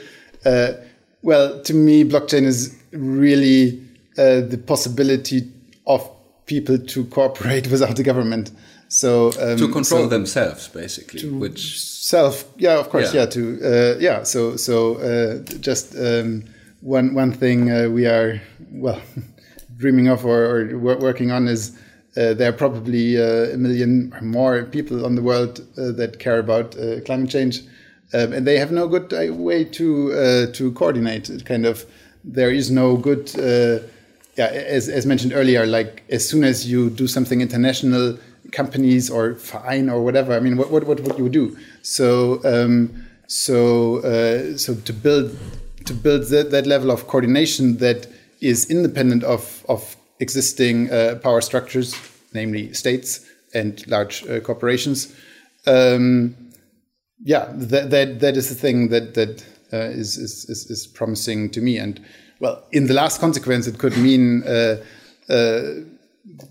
Uh, 0.47 0.73
well, 1.21 1.61
to 1.61 1.75
me, 1.75 2.05
blockchain 2.05 2.45
is 2.45 2.75
really 2.93 3.87
uh, 4.17 4.41
the 4.41 4.57
possibility 4.57 5.51
of 5.87 6.11
people 6.47 6.79
to 6.79 7.05
cooperate 7.07 7.67
without 7.71 7.97
the 7.97 8.03
government. 8.03 8.51
So 8.89 9.29
um, 9.41 9.59
to 9.59 9.69
control 9.69 10.05
so 10.05 10.09
themselves, 10.09 10.69
basically, 10.69 11.29
which 11.29 11.81
self, 11.81 12.45
yeah, 12.57 12.79
of 12.79 12.91
course, 12.91 13.13
yeah. 13.13 13.21
yeah 13.21 13.27
to 13.27 13.61
uh, 13.65 13.99
yeah. 13.99 14.23
So 14.23 14.57
so 14.57 14.97
uh, 14.97 15.43
just 15.61 15.97
um, 15.97 16.45
one 16.81 17.15
one 17.15 17.33
thing 17.33 17.71
uh, 17.71 17.89
we 17.89 18.07
are 18.07 18.41
well 18.71 19.01
dreaming 19.77 20.09
of 20.09 20.25
or, 20.25 20.71
or 20.71 20.79
working 20.79 21.31
on 21.31 21.49
is. 21.49 21.77
Uh, 22.17 22.33
there 22.33 22.49
are 22.49 22.57
probably 22.57 23.21
uh, 23.21 23.53
a 23.53 23.57
million 23.57 24.13
or 24.15 24.21
more 24.21 24.63
people 24.63 25.05
on 25.05 25.17
the 25.17 25.21
world 25.21 25.59
uh, 25.77 25.91
that 25.91 26.21
care 26.21 26.39
about 26.39 26.77
climate 27.05 27.29
change, 27.29 27.63
um, 28.13 28.33
and 28.33 28.47
they 28.47 28.57
have 28.57 28.71
no 28.71 28.87
good 28.87 29.11
way 29.37 29.65
to 29.65 30.47
to 30.53 30.71
coordinate. 30.75 31.29
It 31.29 31.45
kind 31.45 31.67
of 31.67 31.85
there 32.23 32.53
is 32.53 32.71
no 32.71 32.97
good 32.97 33.35
yeah, 34.37 34.47
as, 34.47 34.89
as 34.89 35.07
mentioned 35.07 35.33
earlier, 35.33 35.67
like 35.67 36.03
as 36.11 36.29
soon 36.29 36.45
as 36.45 36.71
you 36.71 36.91
do 36.91 37.07
something 37.07 37.41
international, 37.41 38.19
companies 38.53 39.11
or 39.11 39.35
fine 39.35 39.89
or 39.89 40.03
whatever, 40.03 40.33
I 40.35 40.41
mean, 40.41 40.57
what, 40.57 40.71
what, 40.71 40.85
what 40.85 41.01
would 41.01 41.19
you 41.19 41.29
do? 41.29 41.57
So, 41.83 42.41
um, 42.45 43.07
so, 43.27 43.99
uh, 43.99 44.57
so 44.57 44.75
to 44.75 44.93
build, 44.93 45.37
to 45.87 45.95
build 45.95 46.29
that, 46.29 46.51
that 46.51 46.67
level 46.67 46.91
of 46.91 47.07
coordination 47.07 47.79
that 47.79 48.07
is 48.41 48.71
independent 48.71 49.25
of, 49.25 49.65
of 49.69 49.97
existing 50.21 50.91
uh, 50.91 51.19
power 51.23 51.41
structures, 51.41 51.95
namely 52.33 52.73
states 52.73 53.27
and 53.55 53.87
large 53.87 54.27
uh, 54.29 54.41
corporations. 54.41 55.15
Um, 55.67 56.37
yeah, 57.23 57.51
that, 57.55 57.91
that, 57.91 58.21
that 58.21 58.37
is 58.37 58.49
the 58.49 58.55
thing 58.55 58.89
that, 58.89 59.15
that 59.15 59.45
uh, 59.73 59.77
is, 59.77 60.17
is, 60.17 60.45
is, 60.49 60.71
is 60.71 60.87
promising 60.87 61.51
to 61.51 61.61
me. 61.61 61.79
And, 61.79 62.01
well, 62.41 62.65
in 62.73 62.87
the 62.87 62.95
last 62.95 63.21
consequence, 63.21 63.67
it 63.67 63.79
could 63.79 63.97
mean 63.97 64.43
uh, 64.45 64.77
uh, 65.29 65.63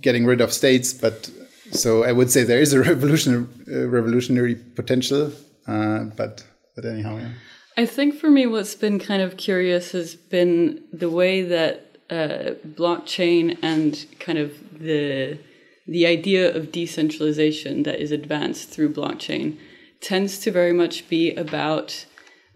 getting 0.01 0.25
rid 0.25 0.41
of 0.41 0.51
states. 0.51 0.93
But 0.93 1.29
so 1.71 2.03
I 2.03 2.11
would 2.11 2.31
say 2.31 2.43
there 2.43 2.61
is 2.61 2.73
a 2.73 2.79
revolutionary, 2.91 3.45
uh, 3.71 3.87
revolutionary 3.87 4.55
potential. 4.55 5.31
Uh, 5.67 6.05
but 6.15 6.45
but 6.75 6.85
anyhow, 6.85 7.17
yeah. 7.17 7.29
I 7.77 7.85
think 7.85 8.15
for 8.15 8.29
me, 8.29 8.45
what's 8.45 8.75
been 8.75 8.99
kind 8.99 9.21
of 9.21 9.37
curious 9.37 9.91
has 9.91 10.15
been 10.15 10.83
the 10.91 11.09
way 11.09 11.41
that 11.41 11.89
blockchain 12.09 13.57
and 13.63 14.05
kind 14.19 14.37
of 14.37 14.51
the 14.79 15.39
the 15.87 16.05
idea 16.05 16.55
of 16.55 16.71
decentralization 16.71 17.83
that 17.83 17.99
is 17.99 18.11
advanced 18.11 18.69
through 18.69 18.93
blockchain 18.93 19.57
tends 19.99 20.39
to 20.39 20.51
very 20.51 20.73
much 20.73 21.07
be 21.09 21.33
about 21.35 22.05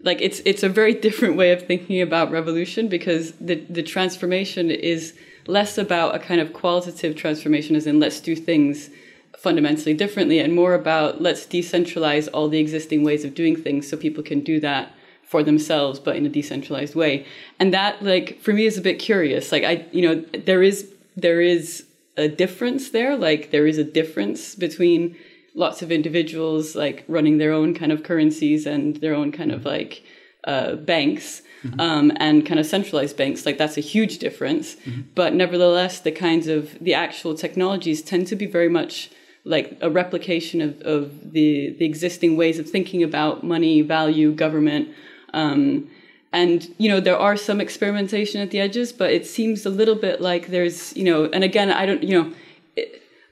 like 0.00 0.20
it's 0.20 0.40
it's 0.44 0.62
a 0.62 0.68
very 0.68 0.94
different 0.94 1.36
way 1.36 1.52
of 1.52 1.66
thinking 1.66 2.00
about 2.00 2.30
revolution 2.30 2.88
because 2.88 3.32
the 3.32 3.56
the 3.68 3.82
transformation 3.82 4.70
is 4.70 5.14
less 5.46 5.78
about 5.78 6.14
a 6.14 6.18
kind 6.18 6.40
of 6.40 6.52
qualitative 6.52 7.16
transformation 7.16 7.74
as 7.74 7.86
in 7.86 7.98
let's 7.98 8.20
do 8.20 8.36
things 8.36 8.90
fundamentally 9.36 9.94
differently 9.94 10.40
and 10.40 10.54
more 10.54 10.74
about 10.74 11.22
let's 11.22 11.46
decentralize 11.46 12.28
all 12.32 12.48
the 12.48 12.58
existing 12.58 13.04
ways 13.04 13.24
of 13.24 13.34
doing 13.34 13.56
things 13.56 13.88
so 13.88 13.96
people 13.96 14.22
can 14.22 14.40
do 14.40 14.58
that 14.60 14.92
for 15.22 15.42
themselves 15.42 16.00
but 16.00 16.16
in 16.16 16.24
a 16.26 16.28
decentralized 16.28 16.94
way. 16.94 17.26
And 17.60 17.72
that 17.72 18.02
like 18.02 18.40
for 18.40 18.52
me 18.52 18.64
is 18.64 18.78
a 18.78 18.80
bit 18.80 18.98
curious. 18.98 19.52
Like 19.52 19.62
i 19.62 19.86
you 19.92 20.02
know 20.02 20.14
there 20.44 20.62
is 20.62 20.90
there 21.16 21.40
is 21.40 21.84
a 22.16 22.28
difference 22.28 22.90
there. 22.90 23.16
Like 23.16 23.50
there 23.50 23.66
is 23.66 23.78
a 23.78 23.84
difference 23.84 24.54
between 24.54 25.16
lots 25.58 25.82
of 25.82 25.90
individuals 25.90 26.76
like 26.76 27.04
running 27.08 27.38
their 27.38 27.52
own 27.52 27.74
kind 27.74 27.90
of 27.90 28.04
currencies 28.04 28.64
and 28.64 28.96
their 28.96 29.12
own 29.12 29.32
kind 29.32 29.50
of 29.50 29.64
like 29.64 30.04
uh, 30.44 30.76
banks 30.76 31.42
mm-hmm. 31.64 31.80
um, 31.80 32.12
and 32.16 32.46
kind 32.46 32.60
of 32.60 32.64
centralized 32.64 33.16
banks 33.16 33.44
like 33.44 33.58
that's 33.58 33.76
a 33.76 33.80
huge 33.80 34.18
difference 34.18 34.76
mm-hmm. 34.76 35.00
but 35.16 35.34
nevertheless 35.34 35.98
the 35.98 36.12
kinds 36.12 36.46
of 36.46 36.78
the 36.80 36.94
actual 36.94 37.34
technologies 37.34 38.02
tend 38.02 38.24
to 38.24 38.36
be 38.36 38.46
very 38.46 38.68
much 38.68 39.10
like 39.44 39.76
a 39.80 39.90
replication 39.90 40.60
of, 40.60 40.80
of 40.82 41.32
the, 41.32 41.74
the 41.78 41.84
existing 41.84 42.36
ways 42.36 42.60
of 42.60 42.70
thinking 42.70 43.02
about 43.02 43.42
money 43.42 43.80
value 43.80 44.32
government 44.32 44.88
um, 45.34 45.90
and 46.32 46.72
you 46.78 46.88
know 46.88 47.00
there 47.00 47.18
are 47.18 47.36
some 47.36 47.60
experimentation 47.60 48.40
at 48.40 48.52
the 48.52 48.60
edges 48.60 48.92
but 48.92 49.10
it 49.10 49.26
seems 49.26 49.66
a 49.66 49.70
little 49.70 49.96
bit 49.96 50.20
like 50.20 50.48
there's 50.48 50.96
you 50.96 51.02
know 51.02 51.24
and 51.32 51.42
again 51.42 51.70
i 51.72 51.84
don't 51.84 52.04
you 52.04 52.22
know 52.22 52.32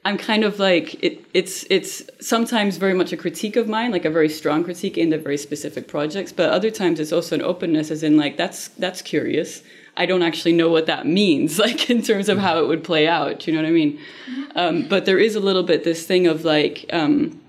I'm 0.06 0.18
kind 0.18 0.44
of 0.44 0.60
like 0.60 1.02
it, 1.02 1.24
it's 1.34 1.64
it's 1.68 2.00
sometimes 2.20 2.76
very 2.76 2.94
much 2.94 3.12
a 3.12 3.16
critique 3.16 3.56
of 3.56 3.66
mine, 3.66 3.90
like 3.90 4.04
a 4.04 4.10
very 4.10 4.28
strong 4.28 4.62
critique 4.62 4.96
in 4.96 5.10
the 5.10 5.18
very 5.18 5.36
specific 5.36 5.88
projects. 5.88 6.30
But 6.30 6.50
other 6.50 6.70
times 6.70 7.00
it's 7.00 7.10
also 7.10 7.34
an 7.34 7.42
openness, 7.42 7.90
as 7.90 8.04
in 8.04 8.16
like 8.16 8.36
that's 8.36 8.68
that's 8.68 9.02
curious. 9.02 9.64
I 9.96 10.06
don't 10.06 10.22
actually 10.22 10.52
know 10.52 10.68
what 10.68 10.86
that 10.86 11.06
means, 11.06 11.58
like 11.66 11.90
in 11.90 12.02
terms 12.02 12.28
of 12.28 12.38
how 12.38 12.60
it 12.60 12.68
would 12.68 12.84
play 12.84 13.08
out. 13.08 13.48
You 13.48 13.54
know 13.54 13.62
what 13.62 13.68
I 13.68 13.72
mean? 13.72 13.98
Um, 14.54 14.86
but 14.88 15.06
there 15.06 15.18
is 15.18 15.34
a 15.34 15.40
little 15.40 15.64
bit 15.64 15.82
this 15.82 16.06
thing 16.06 16.28
of 16.28 16.44
like 16.44 16.86
um, 16.92 17.40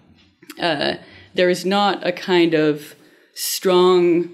uh, 0.60 0.96
there 1.36 1.52
is 1.52 1.64
not 1.64 2.08
a 2.08 2.12
kind 2.12 2.56
of 2.56 2.96
strong 3.36 4.32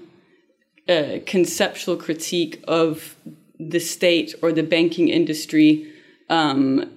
uh, 0.88 1.18
conceptual 1.26 1.98
critique 1.98 2.64
of 2.66 3.16
the 3.60 3.80
state 3.80 4.34
or 4.40 4.50
the 4.50 4.62
banking 4.62 5.10
industry. 5.10 5.92
Um, 6.30 6.90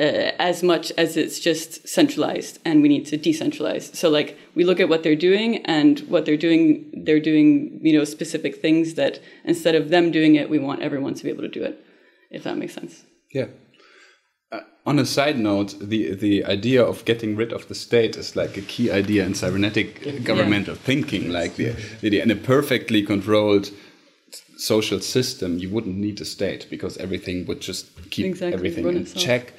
uh, 0.00 0.32
as 0.40 0.62
much 0.62 0.90
as 0.98 1.16
it's 1.16 1.38
just 1.38 1.86
centralized 1.88 2.58
and 2.64 2.82
we 2.82 2.88
need 2.88 3.06
to 3.06 3.16
decentralize. 3.16 3.94
So 3.94 4.10
like 4.10 4.36
we 4.54 4.64
look 4.64 4.80
at 4.80 4.88
what 4.88 5.02
they're 5.02 5.14
doing 5.14 5.64
and 5.66 6.00
what 6.00 6.26
they're 6.26 6.36
doing, 6.36 6.90
they're 7.04 7.20
doing, 7.20 7.78
you 7.82 7.96
know, 7.96 8.04
specific 8.04 8.60
things 8.60 8.94
that 8.94 9.20
instead 9.44 9.74
of 9.74 9.90
them 9.90 10.10
doing 10.10 10.34
it, 10.34 10.50
we 10.50 10.58
want 10.58 10.82
everyone 10.82 11.14
to 11.14 11.22
be 11.22 11.30
able 11.30 11.42
to 11.42 11.48
do 11.48 11.62
it, 11.62 11.84
if 12.30 12.42
that 12.42 12.58
makes 12.58 12.74
sense. 12.74 13.04
Yeah. 13.32 13.46
Uh, 14.50 14.60
on 14.84 14.98
a 14.98 15.06
side 15.06 15.38
note, 15.38 15.76
the, 15.80 16.14
the 16.14 16.44
idea 16.44 16.82
of 16.82 17.04
getting 17.04 17.36
rid 17.36 17.52
of 17.52 17.68
the 17.68 17.74
state 17.76 18.16
is 18.16 18.34
like 18.34 18.56
a 18.56 18.62
key 18.62 18.90
idea 18.90 19.24
in 19.24 19.34
cybernetic 19.34 20.24
governmental 20.24 20.74
yeah. 20.74 20.80
thinking. 20.80 21.30
Like 21.30 21.54
the, 21.54 21.76
the, 22.00 22.20
in 22.20 22.32
a 22.32 22.36
perfectly 22.36 23.04
controlled 23.04 23.70
social 24.56 25.00
system, 25.00 25.58
you 25.58 25.70
wouldn't 25.70 25.96
need 25.96 26.20
a 26.20 26.24
state 26.24 26.66
because 26.68 26.96
everything 26.96 27.46
would 27.46 27.60
just 27.60 28.10
keep 28.10 28.26
exactly. 28.26 28.54
everything 28.54 28.88
in 28.88 28.96
itself. 28.98 29.24
check 29.24 29.52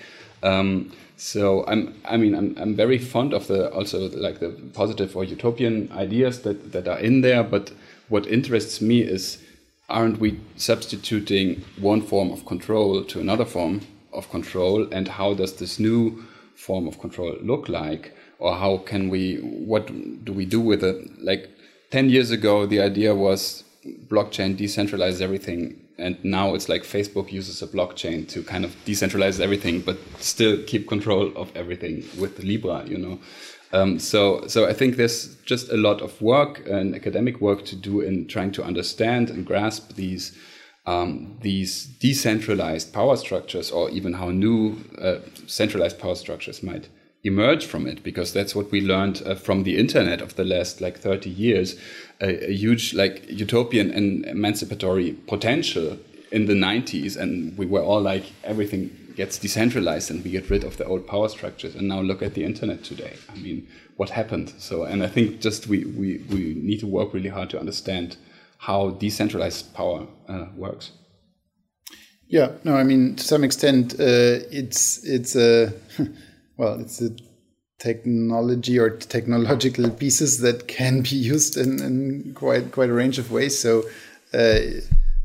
um, 0.46 0.92
so 1.18 1.66
I'm, 1.68 1.96
I 2.06 2.18
mean, 2.18 2.36
I'm, 2.36 2.56
I'm 2.58 2.76
very 2.76 3.00
fond 3.00 3.34
of 3.34 3.48
the 3.48 3.72
also 3.72 4.10
like 4.10 4.40
the 4.40 4.50
positive 4.74 5.16
or 5.16 5.24
utopian 5.24 5.92
ideas 5.92 6.42
that, 6.42 6.72
that 6.72 6.88
are 6.88 7.00
in 7.00 7.22
there. 7.22 7.44
But 7.44 7.72
what 8.10 8.28
interests 8.28 8.80
me 8.82 9.02
is, 9.02 9.42
aren't 9.90 10.20
we 10.20 10.40
substituting 10.56 11.64
one 11.80 12.02
form 12.02 12.32
of 12.32 12.46
control 12.46 13.04
to 13.06 13.20
another 13.20 13.46
form 13.46 13.82
of 14.14 14.30
control? 14.30 14.88
And 14.92 15.08
how 15.08 15.34
does 15.34 15.54
this 15.54 15.80
new 15.80 16.24
form 16.56 16.88
of 16.88 17.00
control 17.00 17.36
look 17.42 17.70
like? 17.70 18.16
Or 18.38 18.56
how 18.56 18.78
can 18.78 19.10
we, 19.10 19.38
what 19.38 19.88
do 20.26 20.34
we 20.34 20.46
do 20.46 20.60
with 20.60 20.84
it? 20.84 21.24
Like 21.24 21.50
10 21.92 22.10
years 22.10 22.32
ago, 22.32 22.66
the 22.66 22.82
idea 22.82 23.16
was 23.16 23.64
blockchain 24.08 24.58
decentralizes 24.58 25.22
everything 25.22 25.85
and 25.98 26.24
now 26.24 26.54
it's 26.56 26.68
like 26.68 26.84
Facebook 26.84 27.32
uses 27.32 27.62
a 27.62 27.68
blockchain 27.68 28.28
to 28.30 28.44
kind 28.44 28.66
of 28.66 28.76
decentralize 28.86 29.40
everything, 29.40 29.82
but 29.82 29.98
still 30.20 30.62
keep 30.68 30.88
control 30.88 31.32
of 31.36 31.56
everything 31.56 32.04
with 32.20 32.44
Libra, 32.44 32.84
you 32.86 32.98
know. 32.98 33.20
Um, 33.74 34.00
so, 34.00 34.46
so 34.48 34.68
I 34.68 34.74
think 34.74 34.96
there's 34.96 35.36
just 35.44 35.72
a 35.72 35.78
lot 35.78 36.02
of 36.02 36.22
work 36.22 36.66
and 36.68 36.96
academic 36.96 37.42
work 37.42 37.66
to 37.66 37.76
do 37.76 38.02
in 38.02 38.28
trying 38.28 38.52
to 38.54 38.64
understand 38.64 39.30
and 39.30 39.46
grasp 39.46 39.96
these 39.96 40.38
um, 40.88 41.38
these 41.42 41.86
decentralized 41.86 42.94
power 42.94 43.18
structures, 43.18 43.72
or 43.72 43.90
even 43.90 44.14
how 44.14 44.30
new 44.30 44.78
uh, 45.02 45.16
centralized 45.48 45.98
power 45.98 46.14
structures 46.14 46.62
might 46.62 46.90
emerge 47.26 47.66
from 47.66 47.88
it 47.88 48.04
because 48.04 48.32
that's 48.32 48.56
what 48.56 48.72
we 48.72 48.80
learned 48.80 49.22
uh, 49.26 49.36
from 49.36 49.64
the 49.64 49.78
internet 49.78 50.22
of 50.22 50.36
the 50.36 50.46
last 50.46 50.80
like 50.80 51.00
30 51.00 51.30
years. 51.30 51.76
A, 52.22 52.50
a, 52.50 52.54
huge 52.54 52.94
like 52.94 53.28
utopian 53.30 53.92
and 53.92 54.26
emancipatory 54.26 55.14
potential 55.28 55.98
in 56.32 56.46
the 56.46 56.54
90s 56.54 57.18
and 57.18 57.58
we 57.58 57.66
were 57.66 57.82
all 57.82 58.02
like 58.02 58.32
everything 58.44 58.96
gets 59.16 59.40
decentralized 59.40 60.12
and 60.12 60.24
we 60.24 60.30
get 60.30 60.50
rid 60.50 60.64
of 60.64 60.78
the 60.78 60.86
old 60.86 61.08
power 61.08 61.28
structures 61.28 61.76
and 61.76 61.88
now 61.88 62.00
look 62.00 62.22
at 62.22 62.36
the 62.36 62.44
internet 62.44 62.84
today. 62.84 63.16
I 63.30 63.36
mean 63.38 63.68
what 63.98 64.12
happened? 64.12 64.54
So 64.58 64.84
and 64.84 65.04
i 65.04 65.08
think 65.08 65.42
just 65.42 65.68
we 65.68 65.86
we, 65.86 66.24
we 66.30 66.54
need 66.56 66.80
to 66.82 66.88
work 66.88 67.14
really 67.14 67.30
hard 67.30 67.50
to 67.50 67.60
understand 67.60 68.18
how 68.60 68.92
decentralized 68.92 69.74
power 69.74 70.08
uh, 70.30 70.46
works. 70.56 70.92
Yeah, 72.28 72.52
no, 72.64 72.76
I 72.76 72.84
mean 72.84 73.16
to 73.16 73.24
some 73.24 73.44
extent, 73.44 73.94
uh, 74.00 74.42
it's 74.52 75.04
it's 75.06 75.36
a 75.36 75.74
well, 76.58 76.80
it's 76.80 77.02
a 77.02 77.12
technology 77.80 78.80
or 78.80 78.90
technological 78.90 79.90
pieces 79.90 80.40
that 80.40 80.68
can 80.68 81.02
be 81.02 81.16
used 81.16 81.58
in, 81.58 81.82
in 81.82 82.34
quite 82.34 82.72
quite 82.72 82.90
a 82.90 82.94
range 82.94 83.20
of 83.20 83.32
ways. 83.32 83.58
So 83.60 83.84
uh, 84.34 84.60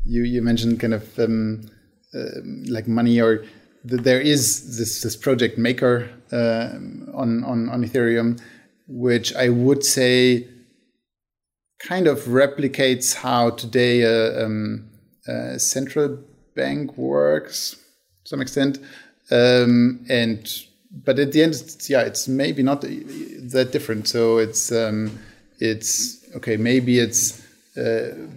you 0.05 0.23
you 0.23 0.41
mentioned 0.41 0.79
kind 0.79 0.93
of 0.93 1.19
um, 1.19 1.69
uh, 2.13 2.41
like 2.67 2.87
money 2.87 3.21
or 3.21 3.45
th 3.89 4.01
there 4.03 4.21
is 4.21 4.77
this 4.77 5.01
this 5.01 5.15
project 5.15 5.57
maker 5.57 6.09
uh, 6.31 6.69
on 7.13 7.43
on 7.43 7.69
on 7.69 7.83
Ethereum, 7.83 8.39
which 8.87 9.33
I 9.35 9.49
would 9.49 9.83
say 9.83 10.47
kind 11.79 12.07
of 12.07 12.19
replicates 12.25 13.15
how 13.15 13.51
today 13.51 14.01
a, 14.01 14.45
um, 14.45 14.87
a 15.27 15.57
central 15.57 16.19
bank 16.55 16.95
works 16.97 17.71
to 18.23 18.29
some 18.29 18.41
extent. 18.41 18.77
Um, 19.31 20.05
and 20.09 20.45
but 20.91 21.19
at 21.19 21.31
the 21.31 21.41
end, 21.41 21.53
it's, 21.53 21.89
yeah, 21.89 22.01
it's 22.01 22.27
maybe 22.27 22.63
not 22.63 22.81
that 22.81 23.69
different. 23.71 24.07
So 24.07 24.37
it's 24.37 24.71
um, 24.71 25.17
it's 25.59 26.23
okay. 26.35 26.57
Maybe 26.57 26.99
it's 26.99 27.41
uh, 27.77 28.27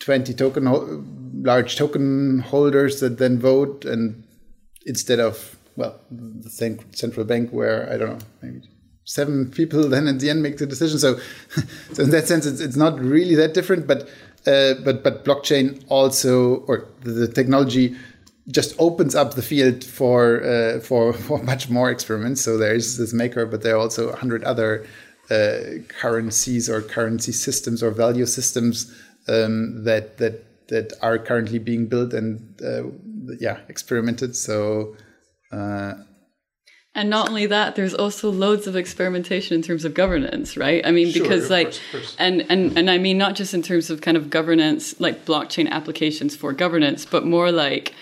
twenty 0.00 0.32
token 0.32 1.42
large 1.42 1.76
token 1.76 2.40
holders 2.40 3.00
that 3.00 3.18
then 3.18 3.38
vote, 3.38 3.84
and 3.84 4.24
instead 4.86 5.20
of 5.20 5.56
well, 5.76 6.00
the 6.10 6.50
central 6.92 7.26
bank 7.26 7.50
where 7.50 7.92
I 7.92 7.98
don't 7.98 8.18
know 8.18 8.26
maybe 8.40 8.62
seven 9.04 9.50
people 9.50 9.88
then 9.88 10.08
at 10.08 10.20
the 10.20 10.30
end 10.30 10.42
make 10.42 10.58
the 10.58 10.66
decision. 10.66 10.98
So, 10.98 11.18
so 11.92 12.02
in 12.02 12.10
that 12.10 12.26
sense, 12.26 12.46
it's, 12.46 12.60
it's 12.60 12.76
not 12.76 12.98
really 12.98 13.34
that 13.36 13.54
different. 13.54 13.86
But 13.86 14.08
uh, 14.46 14.74
but 14.84 15.02
but 15.02 15.24
blockchain 15.24 15.84
also 15.88 16.56
or 16.66 16.86
the 17.02 17.28
technology 17.28 17.96
just 18.48 18.74
opens 18.78 19.14
up 19.14 19.34
the 19.34 19.42
field 19.42 19.84
for 19.84 20.42
uh, 20.42 20.80
for 20.80 21.12
for 21.26 21.42
much 21.42 21.68
more 21.68 21.90
experiments. 21.90 22.42
So 22.42 22.56
there 22.56 22.74
is 22.74 22.98
this 22.98 23.12
maker, 23.12 23.46
but 23.46 23.62
there 23.62 23.74
are 23.74 23.80
also 23.80 24.08
a 24.08 24.16
hundred 24.16 24.44
other 24.44 24.86
uh, 25.30 25.82
currencies 25.88 26.70
or 26.70 26.82
currency 26.82 27.32
systems 27.32 27.82
or 27.82 27.90
value 27.90 28.26
systems 28.26 28.94
um, 29.28 29.84
that 29.84 30.18
that 30.18 30.44
that 30.68 30.92
are 31.02 31.18
currently 31.18 31.58
being 31.58 31.86
built 31.86 32.12
and 32.12 32.60
uh, 32.64 32.82
yeah 33.40 33.58
experimented. 33.68 34.36
So 34.36 34.96
uh, 35.52 35.94
and 36.96 37.10
not 37.10 37.28
only 37.28 37.44
that, 37.44 37.76
there's 37.76 37.92
also 37.92 38.30
loads 38.30 38.66
of 38.66 38.74
experimentation 38.74 39.54
in 39.54 39.60
terms 39.60 39.84
of 39.84 39.92
governance, 39.92 40.56
right? 40.56 40.84
I 40.86 40.92
mean, 40.92 41.12
Sure, 41.12 41.22
because 41.22 41.50
like, 41.50 41.66
course, 41.66 41.80
course. 41.92 42.16
and 42.18 42.46
and 42.48 42.78
and 42.78 42.88
I 42.90 42.96
mean 42.96 43.18
not 43.18 43.34
just 43.34 43.52
in 43.52 43.60
terms 43.60 43.90
of 43.90 44.00
kind 44.00 44.16
of 44.16 44.30
governance, 44.30 44.98
like 44.98 45.26
blockchain 45.26 45.68
applications 45.70 46.34
for 46.34 46.54
governance, 46.54 47.04
but 47.04 47.26
more 47.26 47.52
like 47.52 47.92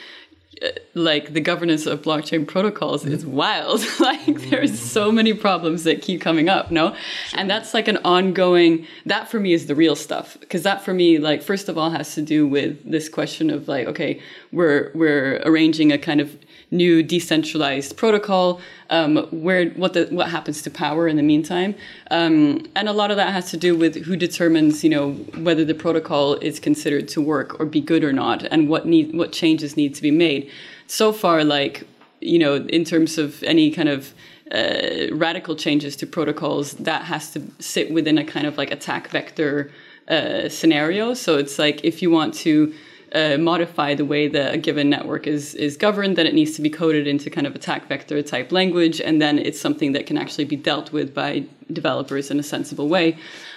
like 0.95 1.33
the 1.33 1.41
governance 1.41 1.87
of 1.87 2.03
blockchain 2.03 2.47
protocols 2.47 3.05
is 3.05 3.25
mm. 3.25 3.29
wild. 3.29 3.85
Like 4.05 4.51
there's 4.51 4.73
mm. 4.73 4.77
so 4.77 5.11
many 5.11 5.33
problems 5.33 5.85
that 5.85 6.03
keep 6.03 6.21
coming 6.21 6.49
up 6.49 6.71
no? 6.71 6.95
And 7.35 7.49
that's 7.49 7.73
like 7.73 7.89
an 7.89 7.99
ongoing 8.05 8.87
that 9.07 9.31
for 9.31 9.41
me 9.41 9.53
is 9.53 9.67
the 9.67 9.75
real 9.75 9.97
stuff. 9.97 10.37
Because 10.41 10.63
that 10.65 10.85
for 10.85 10.93
me 10.93 11.19
like 11.19 11.43
first 11.43 11.69
of 11.69 11.79
all 11.79 11.91
has 11.91 12.15
to 12.15 12.23
do 12.23 12.47
with 12.47 12.91
this 12.91 13.09
question 13.09 13.51
of 13.51 13.69
like 13.69 13.87
okay 13.87 14.21
we're 14.55 14.91
we're 14.95 15.43
arranging 15.45 15.93
a 15.93 15.99
kind 15.99 16.21
of 16.21 16.37
new 16.71 17.03
decentralized 17.03 17.97
protocol 17.97 18.61
um, 18.91 19.17
where 19.31 19.71
what 19.71 19.93
the 19.93 20.07
what 20.11 20.29
happens 20.31 20.63
to 20.63 20.71
power 20.71 21.07
in 21.09 21.17
the 21.17 21.23
meantime. 21.23 21.75
Um, 22.11 22.67
and 22.75 22.89
a 22.89 22.93
lot 22.93 23.11
of 23.11 23.17
that 23.17 23.33
has 23.33 23.51
to 23.51 23.57
do 23.57 23.77
with 23.77 24.05
who 24.05 24.17
determines 24.17 24.85
you 24.85 24.91
know 24.91 25.13
whether 25.47 25.65
the 25.65 25.75
protocol 25.75 26.35
is 26.37 26.61
considered 26.61 27.09
to 27.09 27.21
work 27.21 27.59
or 27.61 27.67
be 27.67 27.81
good 27.81 28.05
or 28.05 28.13
not 28.13 28.45
and 28.45 28.69
what 28.69 28.87
need 28.87 29.15
what 29.15 29.33
changes 29.33 29.77
need 29.77 29.95
to 29.95 30.03
be 30.03 30.11
made. 30.11 30.51
So 30.87 31.13
far 31.13 31.45
like 31.45 31.87
you 32.21 32.39
know 32.39 32.55
in 32.57 32.85
terms 32.85 33.19
of 33.19 33.43
any 33.43 33.71
kind 33.71 33.89
of 33.89 34.15
uh, 34.53 35.09
radical 35.13 35.57
changes 35.57 35.97
to 35.97 36.07
protocols 36.07 36.73
that 36.75 37.03
has 37.05 37.33
to 37.33 37.43
sit 37.59 37.91
within 37.91 38.19
a 38.19 38.25
kind 38.25 38.47
of 38.47 38.59
like 38.59 38.71
attack 38.71 39.09
vector 39.09 39.71
uh, 40.09 40.49
scenario. 40.49 41.15
So 41.15 41.39
it's 41.39 41.59
like 41.59 41.83
if 41.85 42.03
you 42.03 42.11
want 42.11 42.35
to 42.35 42.75
uh, 43.15 43.39
modify 43.39 43.95
the 43.95 44.05
way 44.05 44.27
that 44.29 44.55
a 44.55 44.59
given 44.59 44.91
network 44.91 45.27
is 45.27 45.55
is 45.55 45.77
governed, 45.77 46.17
then 46.17 46.27
it 46.27 46.35
needs 46.35 46.53
to 46.57 46.63
be 46.63 46.71
coded 46.71 47.07
into 47.07 47.31
kind 47.31 47.47
of 47.47 47.55
attack 47.55 47.87
vector 47.87 48.21
type 48.23 48.51
language, 48.51 49.01
and 49.01 49.23
then 49.23 49.39
it's 49.39 49.61
something 49.61 49.93
that 49.93 50.07
can 50.07 50.19
actually 50.19 50.45
be 50.45 50.57
dealt 50.57 50.93
with 50.93 51.15
by 51.15 51.45
developers 51.73 52.31
in 52.31 52.41
a 52.41 52.43
sensible 52.43 52.89
way. 52.89 53.17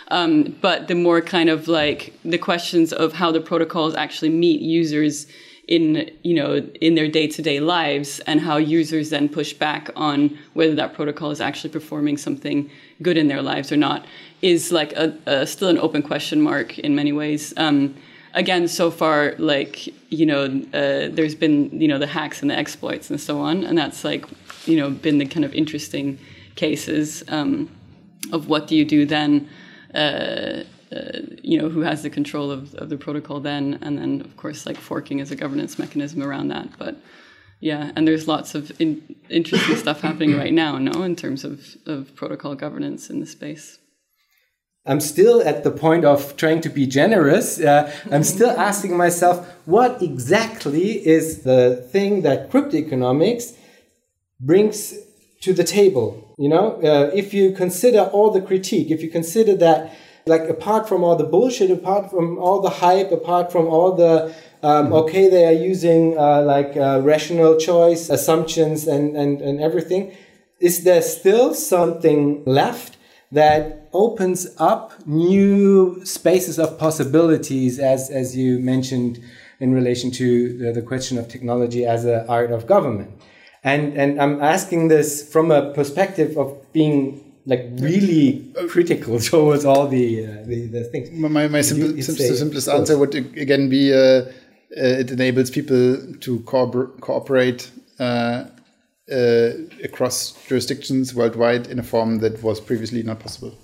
Um, 0.09 0.55
but 0.61 0.87
the 0.87 0.95
more 0.95 1.21
kind 1.21 1.49
of 1.49 1.67
like 1.67 2.13
the 2.23 2.37
questions 2.37 2.93
of 2.93 3.13
how 3.13 3.31
the 3.31 3.41
protocols 3.41 3.95
actually 3.95 4.29
meet 4.29 4.61
users 4.61 5.27
in 5.67 6.09
you 6.23 6.33
know 6.33 6.55
in 6.79 6.95
their 6.95 7.09
day-to-day 7.09 7.59
lives 7.59 8.19
and 8.21 8.39
how 8.39 8.55
users 8.55 9.09
then 9.09 9.27
push 9.27 9.51
back 9.53 9.89
on 9.95 10.37
whether 10.53 10.73
that 10.75 10.93
protocol 10.93 11.29
is 11.29 11.41
actually 11.41 11.69
performing 11.69 12.15
something 12.15 12.69
good 13.01 13.17
in 13.17 13.27
their 13.27 13.41
lives 13.41 13.69
or 13.69 13.75
not 13.75 14.05
is 14.41 14.71
like 14.71 14.93
a, 14.93 15.17
a 15.25 15.45
still 15.45 15.67
an 15.67 15.77
open 15.77 16.01
question 16.01 16.41
mark 16.41 16.79
in 16.79 16.95
many 16.95 17.11
ways 17.11 17.53
um, 17.57 17.93
again, 18.33 18.67
so 18.67 18.91
far, 18.91 19.35
like 19.37 19.87
you 20.11 20.25
know, 20.25 20.45
uh, 20.73 21.09
there's 21.11 21.35
been 21.35 21.79
you 21.79 21.87
know 21.87 21.99
the 21.99 22.07
hacks 22.07 22.41
and 22.41 22.49
the 22.49 22.57
exploits 22.57 23.09
and 23.09 23.19
so 23.19 23.39
on, 23.39 23.63
and 23.63 23.77
that's 23.77 24.03
like 24.03 24.25
you 24.65 24.77
know 24.77 24.89
been 24.89 25.17
the 25.17 25.25
kind 25.25 25.45
of 25.45 25.53
interesting 25.53 26.19
cases 26.55 27.23
um, 27.29 27.69
of 28.31 28.47
what 28.47 28.67
do 28.67 28.75
you 28.75 28.85
do 28.85 29.05
then. 29.05 29.49
Uh, 29.93 30.63
uh, 30.89 31.19
you 31.43 31.61
know 31.61 31.67
who 31.67 31.81
has 31.81 32.01
the 32.01 32.09
control 32.09 32.49
of, 32.49 32.73
of 32.75 32.87
the 32.87 32.95
protocol 32.95 33.41
then 33.41 33.77
and 33.81 33.97
then 33.97 34.21
of 34.21 34.37
course 34.37 34.65
like 34.65 34.77
forking 34.77 35.19
is 35.19 35.31
a 35.31 35.35
governance 35.35 35.77
mechanism 35.77 36.23
around 36.23 36.47
that 36.47 36.65
but 36.77 36.95
yeah 37.59 37.91
and 37.97 38.07
there's 38.07 38.25
lots 38.25 38.55
of 38.55 38.71
in, 38.79 39.03
interesting 39.27 39.75
stuff 39.75 39.99
happening 39.99 40.37
right 40.37 40.53
now 40.53 40.77
no 40.77 41.03
in 41.03 41.13
terms 41.13 41.43
of, 41.43 41.75
of 41.85 42.15
protocol 42.15 42.55
governance 42.55 43.09
in 43.09 43.19
the 43.19 43.25
space 43.25 43.79
I'm 44.87 45.01
still 45.01 45.41
at 45.41 45.63
the 45.63 45.71
point 45.71 46.05
of 46.05 46.37
trying 46.37 46.61
to 46.61 46.69
be 46.69 46.87
generous. 46.87 47.59
Uh, 47.59 47.91
I'm 48.11 48.23
still 48.35 48.51
asking 48.51 48.95
myself, 48.95 49.47
what 49.65 50.01
exactly 50.01 51.05
is 51.05 51.43
the 51.43 51.75
thing 51.91 52.21
that 52.21 52.49
crypto 52.49 52.77
economics 52.77 53.53
brings 54.39 54.95
to 55.41 55.53
the 55.53 55.63
table? 55.63 56.35
You 56.37 56.49
know, 56.49 56.81
uh, 56.81 57.11
if 57.13 57.33
you 57.33 57.51
consider 57.51 58.01
all 58.01 58.31
the 58.31 58.41
critique, 58.41 58.89
if 58.89 59.03
you 59.03 59.09
consider 59.09 59.55
that, 59.57 59.93
like, 60.25 60.49
apart 60.49 60.87
from 60.87 61.03
all 61.03 61.15
the 61.15 61.23
bullshit, 61.23 61.71
apart 61.71 62.09
from 62.09 62.37
all 62.37 62.61
the 62.61 62.69
hype, 62.69 63.11
apart 63.11 63.51
from 63.51 63.67
all 63.67 63.93
the 63.93 64.33
um, 64.63 64.91
okay, 64.91 65.29
they 65.29 65.45
are 65.45 65.51
using 65.51 66.17
uh, 66.17 66.41
like 66.41 66.75
uh, 66.75 66.99
rational 67.03 67.57
choice 67.57 68.09
assumptions 68.09 68.87
and, 68.87 69.15
and, 69.15 69.41
and 69.41 69.61
everything. 69.61 70.15
Is 70.59 70.83
there 70.83 71.01
still 71.01 71.53
something 71.53 72.43
left 72.45 72.96
that 73.31 73.89
opens 73.93 74.47
up 74.57 74.93
new 75.05 76.03
spaces 76.05 76.57
of 76.59 76.77
possibilities, 76.77 77.79
as, 77.79 78.09
as 78.09 78.35
you 78.35 78.59
mentioned 78.59 79.19
in 79.59 79.73
relation 79.73 80.11
to 80.11 80.57
the, 80.57 80.71
the 80.71 80.81
question 80.81 81.17
of 81.17 81.27
technology 81.27 81.85
as 81.85 82.05
an 82.05 82.25
art 82.29 82.51
of 82.51 82.67
government? 82.67 83.11
And, 83.63 83.97
and 83.97 84.21
I'm 84.21 84.41
asking 84.41 84.87
this 84.87 85.29
from 85.31 85.51
a 85.51 85.73
perspective 85.73 86.37
of 86.37 86.71
being 86.71 87.23
like 87.45 87.65
really 87.77 88.53
critical 88.67 89.19
towards 89.31 89.65
all 89.65 89.87
the 89.87 90.25
uh, 90.25 90.43
the, 90.45 90.67
the, 90.67 90.83
things. 90.83 91.09
My, 91.11 91.47
my 91.47 91.61
simple, 91.61 91.95
you, 91.95 92.01
simple, 92.01 92.35
simplest 92.35 92.67
answer 92.67 92.97
would 92.97 93.15
again 93.15 93.69
be 93.69 93.93
uh, 93.93 93.97
uh, 93.97 94.29
it 94.75 95.11
enables 95.11 95.49
people 95.49 95.97
to 96.19 96.39
co 96.41 96.69
cooperate 96.99 97.71
uh, 97.99 98.45
uh, 99.11 99.49
across 99.83 100.33
jurisdictions 100.47 101.13
worldwide 101.13 101.67
in 101.67 101.79
a 101.79 101.83
form 101.83 102.19
that 102.19 102.43
was 102.43 102.59
previously 102.59 103.03
not 103.03 103.19
possible. 103.19 103.57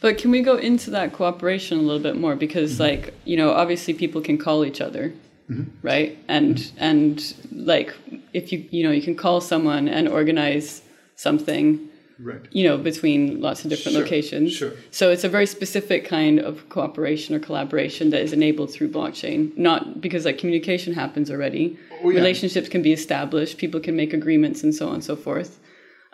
But 0.00 0.18
can 0.18 0.30
we 0.32 0.42
go 0.42 0.56
into 0.56 0.90
that 0.90 1.12
cooperation 1.12 1.78
a 1.78 1.82
little 1.82 2.02
bit 2.02 2.16
more? 2.16 2.34
Because, 2.34 2.72
mm-hmm. 2.72 2.82
like, 2.82 3.14
you 3.24 3.36
know, 3.36 3.52
obviously 3.52 3.94
people 3.94 4.20
can 4.20 4.36
call 4.36 4.64
each 4.64 4.80
other, 4.80 5.12
mm-hmm. 5.48 5.70
right? 5.86 6.18
And 6.26 6.56
mm-hmm. 6.56 6.76
and 6.78 7.34
like, 7.52 7.94
if 8.32 8.52
you 8.52 8.66
you 8.70 8.82
know, 8.82 8.90
you 8.90 9.02
can 9.02 9.14
call 9.14 9.40
someone 9.40 9.88
and 9.88 10.08
organize 10.08 10.82
something 11.14 11.88
right. 12.22 12.40
you 12.50 12.64
know, 12.64 12.78
between 12.78 13.40
lots 13.40 13.64
of 13.64 13.70
different 13.70 13.94
sure, 13.94 14.02
locations. 14.02 14.52
Sure. 14.52 14.72
So 14.90 15.10
it's 15.10 15.24
a 15.24 15.28
very 15.28 15.46
specific 15.46 16.04
kind 16.04 16.38
of 16.38 16.68
cooperation 16.68 17.34
or 17.34 17.38
collaboration 17.38 18.10
that 18.10 18.22
is 18.22 18.32
enabled 18.32 18.70
through 18.72 18.90
blockchain. 18.90 19.56
Not 19.56 20.00
because 20.00 20.24
like 20.24 20.38
communication 20.38 20.92
happens 20.94 21.30
already, 21.30 21.78
oh, 22.02 22.10
yeah. 22.10 22.16
relationships 22.16 22.68
can 22.68 22.82
be 22.82 22.92
established, 22.92 23.58
people 23.58 23.80
can 23.80 23.96
make 23.96 24.12
agreements, 24.12 24.62
and 24.62 24.74
so 24.74 24.88
on 24.88 24.94
and 24.94 25.04
so 25.04 25.16
forth. 25.16 25.58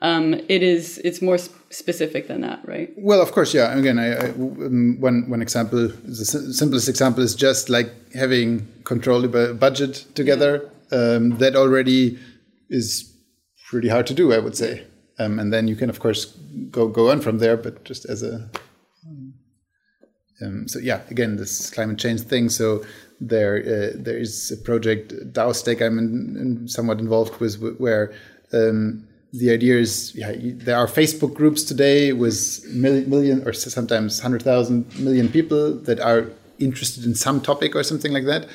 Um, 0.00 0.34
it 0.48 0.62
is 0.62 0.98
it's 0.98 1.20
more 1.20 1.38
sp- 1.42 1.58
specific 1.70 2.28
than 2.28 2.42
that, 2.42 2.60
right? 2.66 2.92
Well, 2.96 3.20
of 3.20 3.32
course, 3.32 3.52
yeah. 3.52 3.76
Again, 3.76 3.98
I, 3.98 4.14
I, 4.14 4.28
um, 4.30 4.96
one 5.00 5.28
one 5.28 5.42
example, 5.42 5.88
the 5.88 6.24
simplest 6.24 6.88
example 6.88 7.22
is 7.22 7.34
just 7.34 7.68
like 7.68 7.90
having 8.14 8.66
controllable 8.84 9.54
budget 9.54 10.06
together. 10.14 10.70
Um, 10.90 11.36
that 11.38 11.54
already 11.56 12.18
is 12.70 13.12
pretty 13.68 13.88
hard 13.88 14.06
to 14.06 14.14
do, 14.14 14.32
I 14.32 14.38
would 14.38 14.56
say. 14.56 14.86
Um, 15.18 15.38
and 15.38 15.52
then 15.52 15.66
you 15.66 15.74
can, 15.74 15.90
of 15.90 16.00
course, 16.00 16.26
go 16.70 16.88
go 16.88 17.10
on 17.10 17.20
from 17.20 17.38
there. 17.38 17.56
But 17.56 17.84
just 17.84 18.04
as 18.04 18.22
a 18.22 18.48
um, 20.40 20.68
so 20.68 20.78
yeah, 20.78 21.00
again, 21.10 21.36
this 21.36 21.70
climate 21.70 21.98
change 21.98 22.20
thing. 22.22 22.48
So 22.48 22.84
there 23.20 23.58
uh, 23.58 23.96
there 23.96 24.16
is 24.16 24.50
a 24.52 24.56
project 24.56 25.12
DAOstack 25.32 25.84
I'm 25.84 25.98
in, 25.98 26.36
in 26.36 26.68
somewhat 26.68 27.00
involved 27.00 27.40
with 27.40 27.60
where 27.78 28.12
um, 28.52 29.06
the 29.32 29.50
idea 29.50 29.76
is 29.78 30.14
yeah, 30.14 30.32
there 30.38 30.76
are 30.76 30.86
Facebook 30.86 31.34
groups 31.34 31.62
today 31.62 32.12
with 32.12 32.64
million, 32.72 33.10
million 33.10 33.46
or 33.46 33.52
sometimes 33.52 34.20
hundred 34.20 34.42
thousand 34.42 34.98
million 34.98 35.28
people 35.28 35.74
that 35.74 36.00
are 36.00 36.26
interested 36.58 37.04
in 37.04 37.14
some 37.14 37.40
topic 37.40 37.74
or 37.74 37.82
something 37.82 38.12
like 38.12 38.24
that. 38.24 38.46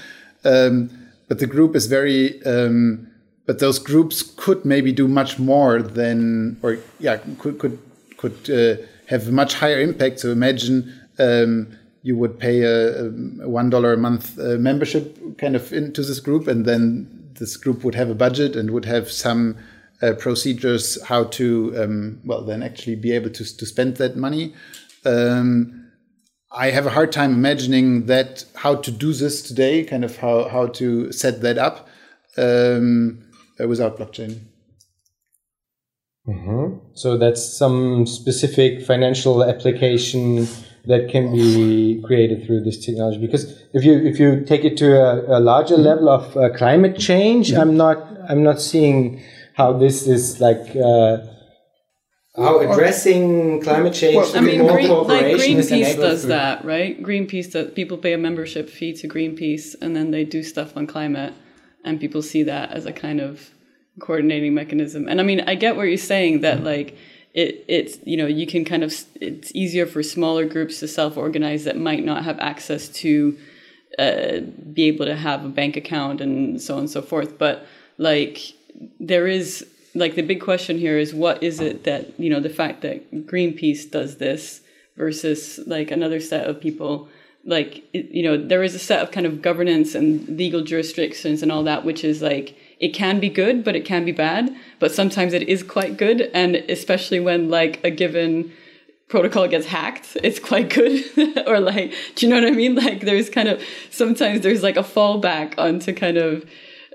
Um, 0.45 0.89
but 1.27 1.39
the 1.39 1.47
group 1.47 1.75
is 1.75 1.87
very 1.87 2.43
um, 2.43 3.07
but 3.45 3.59
those 3.59 3.79
groups 3.79 4.21
could 4.21 4.63
maybe 4.63 4.91
do 4.91 5.07
much 5.07 5.39
more 5.39 5.81
than 5.81 6.57
or 6.61 6.77
yeah 6.99 7.17
could 7.39 7.59
could 7.59 7.77
could 8.17 8.49
uh, 8.49 8.81
have 9.07 9.31
much 9.31 9.55
higher 9.55 9.79
impact. 9.79 10.19
So 10.19 10.31
imagine 10.31 10.93
um, 11.19 11.77
you 12.03 12.17
would 12.17 12.39
pay 12.39 12.61
a, 12.61 13.05
a 13.05 13.49
one 13.49 13.69
dollar 13.69 13.93
a 13.93 13.97
month 13.97 14.39
uh, 14.39 14.57
membership 14.57 15.37
kind 15.37 15.55
of 15.55 15.73
into 15.73 16.01
this 16.03 16.19
group, 16.19 16.47
and 16.47 16.65
then 16.65 17.07
this 17.39 17.57
group 17.57 17.83
would 17.83 17.95
have 17.95 18.09
a 18.09 18.15
budget 18.15 18.55
and 18.55 18.71
would 18.71 18.85
have 18.85 19.11
some 19.11 19.57
uh, 20.01 20.13
procedures 20.13 21.01
how 21.03 21.25
to 21.25 21.73
um, 21.77 22.21
well 22.23 22.43
then 22.43 22.63
actually 22.63 22.95
be 22.95 23.11
able 23.11 23.29
to 23.29 23.57
to 23.57 23.65
spend 23.65 23.97
that 23.97 24.15
money. 24.15 24.53
Um, 25.05 25.81
I 26.55 26.69
have 26.69 26.85
a 26.85 26.91
hard 26.91 27.11
time 27.11 27.33
imagining 27.33 28.05
that 28.05 28.45
how 28.55 28.75
to 28.75 28.91
do 28.91 29.11
this 29.11 29.41
today, 29.41 29.83
kind 29.83 30.05
of 30.05 30.17
how 30.17 30.47
how 30.47 30.67
to 30.67 31.11
set 31.11 31.41
that 31.41 31.57
up 31.57 31.89
um, 32.37 33.22
uh, 33.59 33.67
without 33.67 33.97
blockchain. 33.97 34.39
Mm-hmm. 36.27 36.77
So 36.93 37.17
that's 37.17 37.57
some 37.57 38.07
specific 38.07 38.85
financial 38.85 39.43
application 39.43 40.47
that 40.85 41.09
can 41.09 41.31
be 41.31 42.01
created 42.05 42.45
through 42.45 42.63
this 42.63 42.83
technology. 42.85 43.19
Because 43.19 43.61
if 43.73 43.83
you 43.83 43.93
if 43.93 44.19
you 44.19 44.43
take 44.45 44.63
it 44.63 44.77
to 44.77 44.95
a, 44.95 45.37
a 45.37 45.39
larger 45.39 45.75
mm-hmm. 45.75 45.83
level 45.83 46.09
of 46.09 46.37
uh, 46.37 46.49
climate 46.55 46.97
change, 46.97 47.51
mm-hmm. 47.51 47.61
I'm 47.61 47.77
not 47.77 47.97
I'm 48.29 48.43
not 48.43 48.61
seeing 48.61 49.21
how 49.55 49.73
this 49.73 50.07
is 50.07 50.39
like. 50.39 50.75
Uh, 50.75 51.17
how 52.35 52.59
addressing 52.61 53.61
climate 53.61 53.93
change 53.93 54.15
well, 54.15 54.37
I 54.37 54.41
mean, 54.41 54.65
Green, 54.65 54.89
like 54.89 55.25
Greenpeace 55.25 55.95
does 55.97 56.23
that, 56.23 56.65
right? 56.65 56.99
Greenpeace 56.99 57.51
does. 57.51 57.71
People 57.73 57.97
pay 57.97 58.13
a 58.13 58.17
membership 58.17 58.71
fee 58.71 58.93
to 58.93 59.07
Greenpeace, 59.07 59.75
and 59.79 59.95
then 59.95 60.09
they 60.09 60.25
do 60.25 60.41
stuff 60.41 60.75
on 60.75 60.87
climate, 60.87 61.35
and 61.83 61.99
people 61.99 62.21
see 62.21 62.43
that 62.43 62.71
as 62.71 62.85
a 62.85 62.93
kind 62.93 63.19
of 63.19 63.51
coordinating 63.99 64.53
mechanism. 64.53 65.07
And 65.07 65.19
I 65.19 65.23
mean, 65.23 65.41
I 65.41 65.55
get 65.55 65.75
what 65.75 65.83
you're 65.83 65.97
saying 65.97 66.41
that 66.41 66.57
mm-hmm. 66.57 66.65
like 66.65 66.97
it 67.33 67.65
it's 67.67 67.97
you 68.05 68.17
know 68.17 68.27
you 68.27 68.45
can 68.45 68.63
kind 68.63 68.83
of 68.83 68.93
it's 69.19 69.51
easier 69.55 69.85
for 69.85 70.03
smaller 70.03 70.45
groups 70.45 70.79
to 70.79 70.87
self 70.87 71.17
organize 71.17 71.63
that 71.63 71.77
might 71.77 72.03
not 72.03 72.23
have 72.23 72.39
access 72.39 72.89
to 72.89 73.37
uh, 73.99 74.39
be 74.71 74.83
able 74.83 75.05
to 75.05 75.15
have 75.15 75.45
a 75.45 75.49
bank 75.49 75.75
account 75.75 76.21
and 76.21 76.61
so 76.61 76.75
on 76.75 76.81
and 76.81 76.89
so 76.89 77.01
forth. 77.01 77.37
But 77.37 77.65
like 77.97 78.39
there 78.99 79.27
is 79.27 79.65
like 79.95 80.15
the 80.15 80.21
big 80.21 80.41
question 80.41 80.77
here 80.77 80.97
is 80.97 81.13
what 81.13 81.43
is 81.43 81.59
it 81.59 81.83
that 81.83 82.19
you 82.19 82.29
know 82.29 82.39
the 82.39 82.49
fact 82.49 82.81
that 82.81 83.27
Greenpeace 83.27 83.89
does 83.89 84.17
this 84.17 84.61
versus 84.97 85.59
like 85.65 85.91
another 85.91 86.19
set 86.19 86.47
of 86.47 86.61
people 86.61 87.09
like 87.45 87.83
you 87.93 88.23
know 88.23 88.37
there 88.37 88.63
is 88.63 88.73
a 88.73 88.79
set 88.79 89.01
of 89.01 89.11
kind 89.11 89.25
of 89.25 89.41
governance 89.41 89.95
and 89.95 90.37
legal 90.37 90.61
jurisdictions 90.61 91.43
and 91.43 91.51
all 91.51 91.63
that 91.63 91.83
which 91.83 92.03
is 92.03 92.21
like 92.21 92.55
it 92.83 92.93
can 92.93 93.21
be 93.21 93.29
good, 93.29 93.63
but 93.63 93.77
it 93.77 93.85
can 93.85 94.03
be 94.03 94.11
bad. 94.11 94.53
But 94.79 94.91
sometimes 94.91 95.31
it 95.31 95.43
is 95.43 95.63
quite 95.63 95.95
good, 95.95 96.29
and 96.33 96.57
especially 96.57 97.21
when 97.21 97.49
like 97.49 97.81
a 97.81 97.89
given 97.89 98.51
protocol 99.07 99.47
gets 99.47 99.67
hacked, 99.67 100.17
it's 100.21 100.37
quite 100.37 100.69
good. 100.69 101.05
or 101.47 101.61
like, 101.61 101.93
do 102.15 102.25
you 102.25 102.29
know 102.29 102.41
what 102.41 102.51
I 102.51 102.51
mean? 102.51 102.75
Like, 102.75 102.99
there's 102.99 103.29
kind 103.29 103.47
of 103.47 103.63
sometimes 103.89 104.41
there's 104.41 104.63
like 104.63 104.75
a 104.75 104.83
fallback 104.83 105.57
onto 105.57 105.93
kind 105.93 106.17
of 106.17 106.43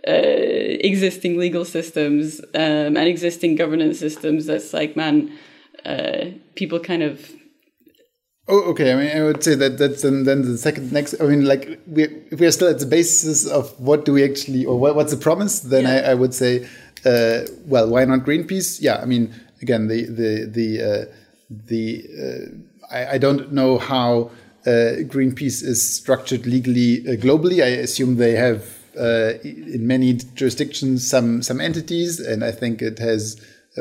uh, 0.06 0.12
existing 0.12 1.38
legal 1.38 1.64
systems 1.64 2.40
um, 2.54 2.98
and 2.98 3.08
existing 3.08 3.56
governance 3.56 3.98
systems. 3.98 4.44
That's 4.44 4.74
like, 4.74 4.94
man, 4.94 5.32
uh, 5.86 6.26
people 6.54 6.80
kind 6.80 7.02
of 7.02 7.32
Oh, 8.50 8.62
okay. 8.70 8.92
I 8.92 8.96
mean, 8.96 9.14
I 9.14 9.22
would 9.24 9.44
say 9.44 9.54
that 9.56 9.76
that's 9.76 10.04
and 10.04 10.26
then 10.26 10.40
the 10.40 10.56
second 10.56 10.90
next. 10.90 11.20
I 11.20 11.26
mean, 11.26 11.44
like 11.44 11.78
we 11.86 12.04
if 12.30 12.40
we 12.40 12.46
are 12.46 12.50
still 12.50 12.68
at 12.68 12.78
the 12.78 12.86
basis 12.86 13.46
of 13.46 13.78
what 13.78 14.06
do 14.06 14.14
we 14.14 14.24
actually 14.24 14.64
or 14.64 14.80
what, 14.80 14.96
what's 14.96 15.12
the 15.12 15.18
promise, 15.18 15.60
then 15.60 15.84
yeah. 15.84 16.08
I, 16.08 16.12
I, 16.12 16.14
would 16.14 16.32
say, 16.32 16.66
uh, 17.04 17.40
well, 17.66 17.90
why 17.90 18.06
not 18.06 18.20
Greenpeace? 18.20 18.80
Yeah, 18.80 19.00
I 19.02 19.04
mean, 19.04 19.34
again, 19.60 19.88
the 19.88 20.06
the 20.06 20.46
the 20.46 20.82
uh, 20.82 21.04
the 21.50 22.04
uh, 22.24 22.94
I, 22.94 23.06
I, 23.14 23.18
don't 23.18 23.52
know 23.52 23.76
how 23.76 24.30
uh, 24.64 25.04
Greenpeace 25.04 25.62
is 25.62 25.96
structured 25.96 26.46
legally 26.46 27.06
uh, 27.06 27.16
globally. 27.16 27.62
I 27.62 27.68
assume 27.82 28.16
they 28.16 28.32
have 28.32 28.64
uh, 28.98 29.34
in 29.42 29.86
many 29.86 30.14
jurisdictions 30.14 31.06
some 31.06 31.42
some 31.42 31.60
entities, 31.60 32.18
and 32.18 32.42
I 32.42 32.52
think 32.52 32.80
it 32.80 32.98
has 32.98 33.38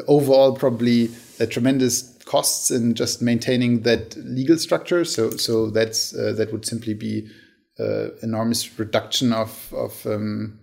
overall 0.08 0.54
probably 0.54 1.10
a 1.40 1.48
tremendous 1.48 2.17
costs 2.28 2.70
in 2.72 2.94
just 2.94 3.22
maintaining 3.22 3.82
that 3.84 4.16
legal 4.18 4.58
structure. 4.58 5.06
So 5.06 5.32
so 5.32 5.70
that's 5.70 6.14
uh, 6.14 6.34
that 6.38 6.52
would 6.52 6.66
simply 6.66 6.94
be 6.94 7.28
uh, 7.80 8.10
enormous 8.22 8.80
reduction 8.80 9.34
of 9.34 9.74
of 9.74 10.06
um, 10.06 10.60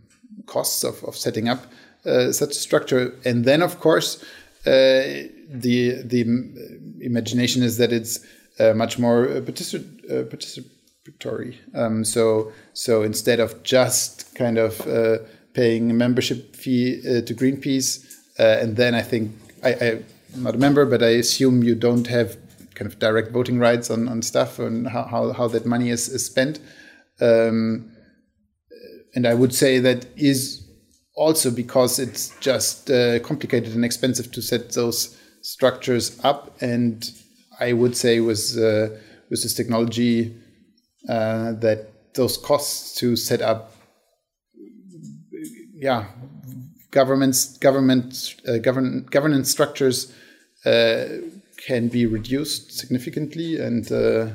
costs 0.46 0.84
of, 0.84 1.02
of 1.04 1.16
setting 1.16 1.48
up 1.48 1.66
uh, 2.04 2.32
such 2.32 2.50
a 2.50 2.60
structure. 2.60 3.14
And 3.24 3.44
then 3.44 3.62
of 3.62 3.80
course 3.80 4.22
uh, 4.66 5.28
the 5.48 6.02
the 6.04 6.20
imagination 7.00 7.62
is 7.62 7.78
that 7.78 7.92
it's 7.92 8.20
uh, 8.60 8.74
much 8.74 8.98
more 8.98 9.24
uh, 9.24 9.40
particip- 9.40 10.28
participatory. 10.30 11.56
Um, 11.74 12.04
so 12.04 12.52
so 12.74 13.02
instead 13.02 13.40
of 13.40 13.62
just 13.62 14.34
kind 14.34 14.58
of 14.58 14.86
paying 15.54 15.90
a 15.90 15.94
membership 15.94 16.56
fee 16.56 17.00
to 17.02 17.34
Greenpeace, 17.34 18.04
and 18.38 18.76
then 18.76 18.94
I 18.94 19.02
think 19.02 19.32
I, 19.62 19.70
I 19.70 20.02
not 20.36 20.54
a 20.54 20.58
member, 20.58 20.84
but 20.86 21.02
I 21.02 21.10
assume 21.10 21.62
you 21.62 21.74
don't 21.74 22.06
have 22.06 22.36
kind 22.74 22.90
of 22.90 22.98
direct 22.98 23.30
voting 23.30 23.58
rights 23.58 23.90
on, 23.90 24.08
on 24.08 24.22
stuff 24.22 24.58
and 24.58 24.88
how, 24.88 25.04
how, 25.04 25.32
how 25.32 25.48
that 25.48 25.64
money 25.64 25.90
is, 25.90 26.08
is 26.08 26.26
spent. 26.26 26.58
Um, 27.20 27.90
and 29.14 29.26
I 29.26 29.34
would 29.34 29.54
say 29.54 29.78
that 29.78 30.06
is 30.16 30.66
also 31.14 31.50
because 31.50 31.98
it's 31.98 32.36
just 32.40 32.90
uh, 32.90 33.20
complicated 33.20 33.74
and 33.74 33.84
expensive 33.84 34.32
to 34.32 34.42
set 34.42 34.72
those 34.72 35.16
structures 35.42 36.18
up. 36.24 36.56
And 36.60 37.08
I 37.60 37.72
would 37.72 37.96
say 37.96 38.20
with 38.20 38.56
uh, 38.58 38.96
with 39.30 39.42
this 39.42 39.54
technology 39.54 40.36
uh, 41.08 41.52
that 41.52 42.14
those 42.14 42.36
costs 42.36 42.96
to 42.98 43.16
set 43.16 43.40
up, 43.40 43.72
yeah, 45.74 46.06
governments, 46.90 47.58
government, 47.58 48.34
uh, 48.48 48.58
govern, 48.58 49.04
governance 49.10 49.50
structures 49.50 50.12
can 50.64 51.88
be 51.88 52.06
reduced 52.06 52.72
significantly, 52.72 53.60
and 53.60 53.90
uh, 53.90 54.28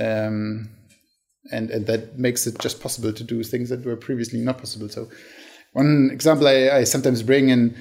um, 0.00 0.70
and 1.52 1.70
and 1.70 1.86
that 1.86 2.18
makes 2.18 2.46
it 2.46 2.58
just 2.58 2.80
possible 2.80 3.12
to 3.12 3.24
do 3.24 3.42
things 3.42 3.68
that 3.68 3.84
were 3.84 3.96
previously 3.96 4.40
not 4.40 4.58
possible. 4.58 4.88
So, 4.88 5.08
one 5.72 6.10
example 6.12 6.48
I, 6.48 6.70
I 6.70 6.84
sometimes 6.84 7.22
bring 7.22 7.48
in 7.50 7.76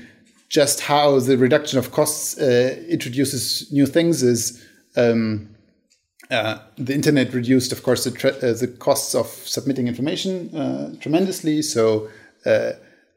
just 0.50 0.82
how 0.82 1.20
the 1.20 1.38
reduction 1.38 1.78
of 1.78 1.92
costs 1.92 2.38
uh, 2.38 2.84
introduces 2.90 3.72
new 3.72 3.86
things 3.86 4.24
is. 4.24 4.64
Um, 4.96 5.50
uh, 6.30 6.60
the 6.78 6.94
internet 6.94 7.34
reduced, 7.34 7.72
of 7.72 7.84
course, 7.84 8.04
the, 8.04 8.12
uh, 8.30 8.52
the 8.60 8.68
costs 8.68 9.16
of 9.16 9.28
submitting 9.28 9.88
information 9.88 10.54
uh, 10.54 10.94
tremendously. 11.00 11.62
So, 11.62 12.10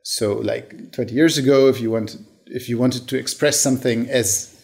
so 0.05 0.35
like 0.35 0.93
20 0.93 1.13
years 1.13 1.37
ago, 1.37 1.67
if 1.67 1.81
you 1.81 1.91
want 1.91 2.17
if 2.51 2.69
you 2.69 2.79
wanted 2.79 3.09
to 3.09 3.19
express 3.19 3.61
something 3.61 4.09
as, 4.09 4.55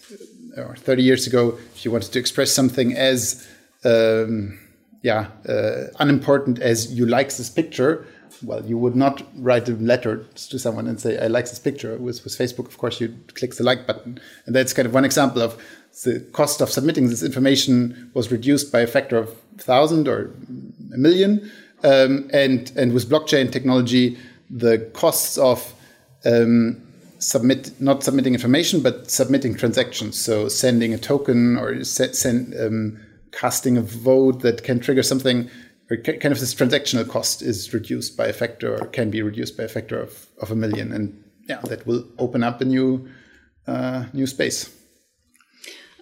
or 0.57 0.77
30 0.77 1.03
years 1.03 1.27
ago, 1.27 1.59
if 1.75 1.85
you 1.85 1.91
wanted 1.91 2.13
to 2.13 2.19
express 2.19 2.53
something 2.53 2.95
as, 2.95 3.47
um, 3.85 4.59
yeah, 5.03 5.29
uh, 5.49 5.85
unimportant 6.01 6.59
as 6.59 6.93
you 6.93 7.07
like 7.07 7.29
this 7.37 7.51
picture, 7.51 8.07
well, 8.43 8.65
you 8.67 8.77
would 8.77 8.97
not 8.97 9.23
write 9.37 9.69
a 9.69 9.73
letter 9.73 10.25
to 10.35 10.59
someone 10.59 10.87
and 10.87 11.01
say, 11.01 11.19
I 11.19 11.29
like 11.29 11.47
this 11.47 11.59
picture. 11.59 11.97
With, 11.97 12.23
with 12.25 12.37
Facebook, 12.37 12.67
of 12.67 12.77
course, 12.77 13.01
you 13.01 13.15
click 13.35 13.55
the 13.55 13.63
like 13.63 13.87
button. 13.87 14.19
And 14.45 14.55
that's 14.55 14.73
kind 14.73 14.87
of 14.87 14.93
one 14.93 15.05
example 15.05 15.43
of 15.43 15.61
the 16.05 16.21
cost 16.33 16.61
of 16.61 16.71
submitting 16.71 17.09
this 17.09 17.23
information 17.23 18.11
was 18.15 18.31
reduced 18.31 18.71
by 18.71 18.81
a 18.81 18.87
factor 18.87 19.17
of 19.17 19.35
thousand 19.59 20.09
or 20.09 20.35
a 20.93 20.99
million. 20.99 21.51
Um, 21.83 22.29
and, 22.33 22.71
and 22.77 22.93
with 22.93 23.09
blockchain 23.09 23.51
technology, 23.51 24.19
the 24.51 24.79
costs 24.93 25.39
of 25.39 25.73
um, 26.25 26.86
submit 27.19 27.81
not 27.81 28.03
submitting 28.03 28.35
information 28.35 28.81
but 28.81 29.11
submitting 29.11 29.55
transactions 29.55 30.19
so 30.19 30.49
sending 30.49 30.93
a 30.93 30.99
token 30.99 31.57
or 31.57 31.83
send 31.85 32.55
um, 32.61 32.99
casting 33.33 33.77
a 33.77 33.83
vote 33.83 34.41
that 34.41 34.63
can 34.63 34.81
trigger 34.81 35.03
something 35.03 35.49
or 35.91 35.97
kind 35.97 36.33
of 36.33 36.41
this 36.41 36.55
transactional 36.55 37.09
cost 37.09 37.43
is 37.43 37.73
reduced 37.73 38.17
by 38.17 38.27
a 38.27 38.33
factor 38.33 38.75
or 38.75 38.87
can 38.87 39.11
be 39.11 39.23
reduced 39.23 39.57
by 39.57 39.65
a 39.65 39.69
factor 39.69 40.01
of, 40.01 40.27
of 40.41 40.51
a 40.51 40.57
million 40.57 40.93
and 40.93 41.23
yeah 41.49 41.61
that 41.65 41.87
will 41.87 42.05
open 42.19 42.43
up 42.43 42.61
a 42.61 42.65
new 42.65 43.09
uh, 43.67 44.05
new 44.13 44.27
space 44.27 44.73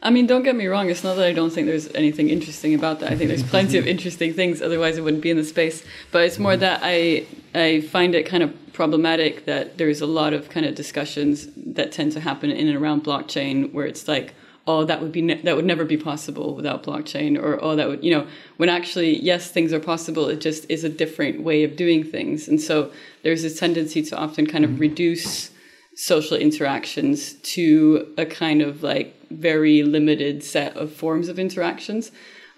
I 0.05 0.11
mean, 0.11 0.27
don't 0.27 0.43
get 0.43 0.55
me 0.55 0.67
wrong. 0.67 0.91
It's 0.91 1.03
not 1.03 1.17
that 1.17 1.25
I 1.25 1.33
don't 1.33 1.49
think 1.49 1.67
there's 1.67 1.89
anything 1.95 2.29
interesting 2.29 2.75
about 2.75 3.01
that. 3.01 3.11
I 3.11 3.17
think 3.17 3.29
there's 3.29 3.43
plenty 3.43 3.79
of 3.79 3.87
interesting 3.95 4.35
things. 4.35 4.61
Otherwise, 4.61 4.99
it 4.99 5.01
wouldn't 5.01 5.23
be 5.23 5.31
in 5.31 5.39
the 5.39 5.45
space. 5.45 5.83
But 6.13 6.25
it's 6.25 6.39
more 6.39 6.59
that 6.59 6.81
I 6.83 7.27
I 7.55 7.81
find 7.81 8.15
it 8.15 8.27
kind 8.27 8.43
of 8.43 8.55
problematic 8.75 9.47
that 9.47 9.79
there's 9.79 10.03
a 10.03 10.07
lot 10.07 10.35
of 10.35 10.51
kind 10.51 10.67
of 10.67 10.75
discussions 10.75 11.49
that 11.57 11.93
tend 11.93 12.13
to 12.13 12.21
happen 12.21 12.51
in 12.51 12.69
and 12.69 12.77
around 12.77 13.05
blockchain 13.05 13.73
where 13.73 13.87
it's 13.87 14.07
like, 14.07 14.35
oh, 14.67 14.85
that 14.85 15.01
would 15.01 15.13
be 15.13 15.23
ne- 15.23 15.41
that 15.43 15.57
would 15.57 15.65
never 15.65 15.85
be 15.85 15.97
possible 15.97 16.55
without 16.55 16.83
blockchain, 16.83 17.41
or 17.41 17.63
oh, 17.63 17.77
that 17.77 17.89
would 17.89 18.05
you 18.05 18.11
know 18.11 18.27
when 18.59 18.69
actually 18.69 19.19
yes, 19.19 19.51
things 19.51 19.73
are 19.73 19.81
possible. 19.81 20.29
It 20.29 20.41
just 20.41 20.69
is 20.69 20.85
a 20.85 20.89
different 20.89 21.43
way 21.43 21.65
of 21.65 21.77
doing 21.77 22.05
things, 22.05 22.49
and 22.49 22.61
so 22.61 22.93
there's 23.23 23.43
this 23.43 23.59
tendency 23.59 24.03
to 24.03 24.17
often 24.19 24.47
kind 24.47 24.65
of 24.65 24.73
mm-hmm. 24.73 24.81
reduce 24.81 25.51
social 25.97 26.37
interactions 26.37 27.35
to 27.35 28.13
a 28.19 28.27
kind 28.27 28.61
of 28.61 28.83
like 28.83 29.15
very 29.31 29.83
limited 29.85 30.43
set 30.43 30.77
of 30.77 30.93
forms 30.93 31.29
of 31.29 31.39
interactions 31.39 32.11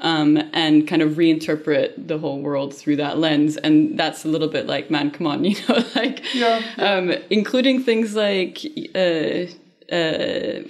um, 0.07 0.39
and 0.53 0.87
kind 0.87 1.03
of 1.03 1.15
reinterpret 1.15 2.07
the 2.07 2.17
whole 2.17 2.39
world 2.39 2.73
through 2.73 2.95
that 2.95 3.19
lens. 3.19 3.57
And 3.57 3.99
that's 3.99 4.25
a 4.25 4.29
little 4.29 4.47
bit 4.47 4.67
like, 4.67 4.89
man, 4.89 5.11
come 5.11 5.27
on, 5.27 5.45
you 5.51 5.57
know, 5.69 5.85
like, 5.97 6.23
yeah, 6.33 6.63
yeah. 6.79 6.95
Um, 6.95 7.13
including 7.29 7.83
things 7.83 8.15
like, 8.15 8.65
uh, 8.95 9.47
uh, 9.93 10.63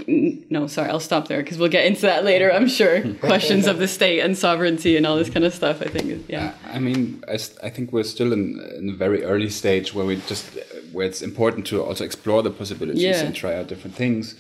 no, 0.49 0.67
sorry, 0.67 0.89
I'll 0.89 1.01
stop 1.01 1.29
there 1.29 1.43
because 1.43 1.59
we'll 1.59 1.69
get 1.69 1.85
into 1.85 2.03
that 2.03 2.25
later. 2.25 2.51
I'm 2.51 2.67
sure 2.67 3.15
questions 3.21 3.67
of 3.67 3.79
the 3.79 3.89
state 3.89 4.21
and 4.21 4.37
sovereignty 4.39 4.97
and 4.97 5.07
all 5.07 5.17
this 5.17 5.29
kind 5.29 5.45
of 5.45 5.53
stuff. 5.53 5.83
I 5.83 5.89
think, 5.89 6.25
yeah. 6.29 6.55
I 6.73 6.79
mean, 6.79 7.23
I, 7.29 7.35
I 7.63 7.69
think 7.69 7.93
we're 7.93 8.05
still 8.05 8.33
in, 8.33 8.59
in 8.79 8.89
a 8.89 8.95
very 8.95 9.23
early 9.23 9.51
stage 9.51 9.93
where 9.93 10.07
we 10.07 10.17
just 10.27 10.47
where 10.93 11.07
it's 11.07 11.21
important 11.21 11.67
to 11.67 11.83
also 11.83 12.05
explore 12.05 12.43
the 12.43 12.51
possibilities 12.51 13.03
yeah. 13.03 13.21
and 13.21 13.35
try 13.35 13.55
out 13.55 13.67
different 13.69 13.97
things. 13.97 14.35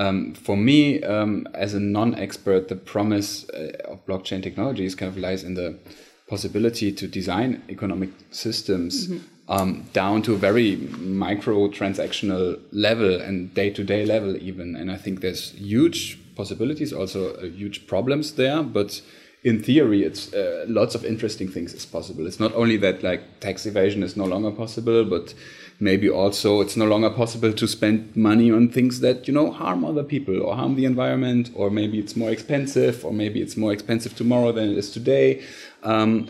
Um, 0.00 0.32
for 0.32 0.56
me, 0.56 1.02
um, 1.02 1.46
as 1.52 1.74
a 1.74 1.80
non-expert, 1.80 2.68
the 2.68 2.76
promise 2.76 3.46
uh, 3.50 3.72
of 3.84 4.06
blockchain 4.06 4.42
technologies 4.42 4.94
kind 4.94 5.12
of 5.12 5.18
lies 5.18 5.44
in 5.44 5.54
the 5.54 5.78
possibility 6.26 6.90
to 6.90 7.06
design 7.06 7.62
economic 7.68 8.08
systems 8.30 9.08
mm 9.08 9.16
-hmm. 9.16 9.60
um, 9.60 9.84
down 9.92 10.22
to 10.22 10.34
a 10.34 10.38
very 10.38 10.76
micro 11.28 11.68
transactional 11.68 12.58
level 12.70 13.20
and 13.26 13.54
day-to-day 13.54 14.02
-day 14.04 14.06
level 14.06 14.32
even. 14.48 14.76
And 14.76 14.90
I 14.90 14.98
think 15.04 15.20
there's 15.20 15.52
huge 15.72 16.16
possibilities, 16.34 16.92
also 16.92 17.20
uh, 17.20 17.42
huge 17.62 17.78
problems 17.86 18.32
there, 18.32 18.62
but 18.62 19.02
in 19.42 19.62
theory, 19.62 20.00
it's 20.08 20.32
uh, 20.32 20.64
lots 20.68 20.94
of 20.94 21.04
interesting 21.04 21.52
things 21.52 21.74
is 21.74 21.86
possible. 21.86 22.26
It's 22.26 22.38
not 22.38 22.54
only 22.54 22.78
that 22.78 23.02
like 23.02 23.22
tax 23.38 23.66
evasion 23.66 24.02
is 24.02 24.14
no 24.14 24.26
longer 24.26 24.50
possible, 24.50 25.04
but 25.04 25.34
maybe 25.80 26.08
also 26.10 26.60
it's 26.60 26.76
no 26.76 26.84
longer 26.84 27.10
possible 27.10 27.52
to 27.52 27.66
spend 27.66 28.14
money 28.14 28.52
on 28.52 28.68
things 28.68 29.00
that 29.00 29.26
you 29.26 29.34
know 29.34 29.50
harm 29.50 29.84
other 29.84 30.04
people 30.04 30.42
or 30.42 30.54
harm 30.54 30.76
the 30.76 30.84
environment 30.84 31.50
or 31.54 31.70
maybe 31.70 31.98
it's 31.98 32.14
more 32.14 32.30
expensive 32.30 33.04
or 33.04 33.12
maybe 33.12 33.40
it's 33.40 33.56
more 33.56 33.72
expensive 33.72 34.14
tomorrow 34.14 34.52
than 34.52 34.70
it 34.70 34.78
is 34.78 34.90
today 34.90 35.42
um, 35.82 36.28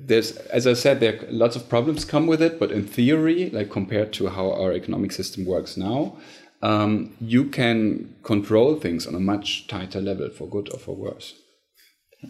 there's 0.00 0.36
as 0.58 0.66
i 0.66 0.72
said 0.72 1.00
there 1.00 1.18
lots 1.28 1.56
of 1.56 1.68
problems 1.68 2.04
come 2.04 2.26
with 2.26 2.40
it 2.40 2.58
but 2.58 2.70
in 2.70 2.86
theory 2.86 3.50
like 3.50 3.70
compared 3.70 4.12
to 4.12 4.28
how 4.28 4.52
our 4.52 4.72
economic 4.72 5.12
system 5.12 5.44
works 5.44 5.76
now 5.76 6.16
um, 6.62 7.14
you 7.20 7.44
can 7.44 8.14
control 8.22 8.76
things 8.76 9.06
on 9.06 9.14
a 9.14 9.20
much 9.20 9.66
tighter 9.66 10.00
level 10.00 10.30
for 10.30 10.48
good 10.48 10.72
or 10.72 10.78
for 10.78 10.94
worse 10.94 11.34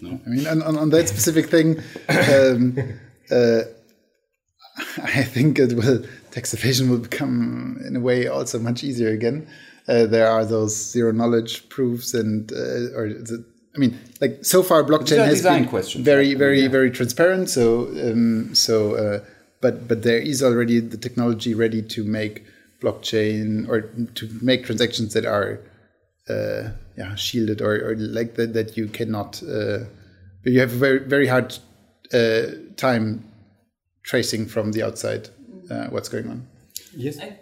no? 0.00 0.18
i 0.26 0.28
mean 0.28 0.46
on, 0.46 0.62
on 0.62 0.90
that 0.90 1.06
specific 1.06 1.46
thing 1.50 1.80
um, 2.08 2.76
uh, 3.30 3.60
I 5.02 5.22
think 5.22 5.58
it 5.58 5.72
will 5.74 6.04
tax 6.36 6.52
evasion 6.52 6.90
will 6.90 6.98
become 6.98 7.80
in 7.86 7.96
a 7.96 8.00
way 8.00 8.26
also 8.26 8.58
much 8.58 8.84
easier 8.84 9.08
again. 9.08 9.48
Uh, 9.88 10.04
there 10.04 10.28
are 10.28 10.44
those 10.44 10.74
zero 10.92 11.10
knowledge 11.10 11.66
proofs 11.70 12.12
and 12.12 12.52
uh, 12.52 12.98
or 12.98 13.08
the, 13.28 13.42
I 13.74 13.78
mean, 13.78 13.98
like 14.20 14.44
so 14.44 14.62
far 14.62 14.84
blockchain 14.84 15.24
has 15.24 15.42
been 15.42 15.66
question. 15.66 16.02
very, 16.02 16.34
very, 16.34 16.62
yeah. 16.62 16.68
very 16.68 16.90
transparent. 16.90 17.48
So, 17.48 17.88
um, 18.04 18.54
so, 18.54 18.96
uh, 18.96 19.20
but 19.62 19.88
but 19.88 20.02
there 20.02 20.18
is 20.18 20.42
already 20.42 20.80
the 20.80 20.98
technology 20.98 21.54
ready 21.54 21.82
to 21.94 22.04
make 22.04 22.44
blockchain 22.82 23.66
or 23.68 23.82
to 24.18 24.28
make 24.42 24.66
transactions 24.66 25.14
that 25.14 25.24
are, 25.24 25.60
uh, 26.28 26.70
yeah, 26.98 27.14
shielded 27.14 27.62
or, 27.62 27.74
or 27.88 27.96
like 27.96 28.34
that 28.34 28.52
that 28.52 28.76
you 28.76 28.88
cannot. 28.88 29.42
Uh, 29.42 29.84
you 30.44 30.60
have 30.60 30.72
a 30.72 30.80
very 30.86 30.98
very 30.98 31.26
hard 31.26 31.58
uh, 32.12 32.42
time 32.76 33.24
tracing 34.02 34.46
from 34.46 34.72
the 34.72 34.82
outside 34.82 35.30
uh, 35.70 35.86
what's 35.88 36.08
going 36.08 36.28
on. 36.28 36.46
Yes. 36.94 37.18
I, 37.20 37.38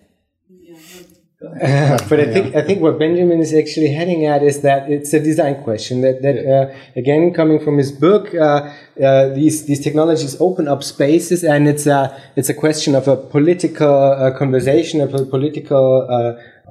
but 2.08 2.20
I 2.20 2.32
think 2.32 2.54
I 2.54 2.62
think 2.62 2.80
what 2.80 2.98
Benjamin 2.98 3.40
is 3.40 3.52
actually 3.52 3.92
heading 3.92 4.24
at 4.24 4.42
is 4.42 4.62
that 4.62 4.90
it's 4.90 5.12
a 5.12 5.20
design 5.20 5.62
question. 5.62 6.00
That 6.00 6.22
that 6.22 6.36
uh, 6.38 6.74
again, 6.96 7.34
coming 7.34 7.58
from 7.58 7.76
his 7.76 7.92
book, 7.92 8.34
uh, 8.34 8.72
uh 9.02 9.28
these 9.30 9.66
these 9.66 9.80
technologies 9.80 10.40
open 10.40 10.68
up 10.68 10.82
spaces, 10.82 11.42
and 11.44 11.68
it's 11.68 11.86
a 11.86 12.18
it's 12.36 12.48
a 12.48 12.54
question 12.54 12.94
of 12.94 13.08
a 13.08 13.16
political 13.16 14.12
uh, 14.12 14.30
conversation, 14.38 15.00
a 15.00 15.08
political 15.08 16.06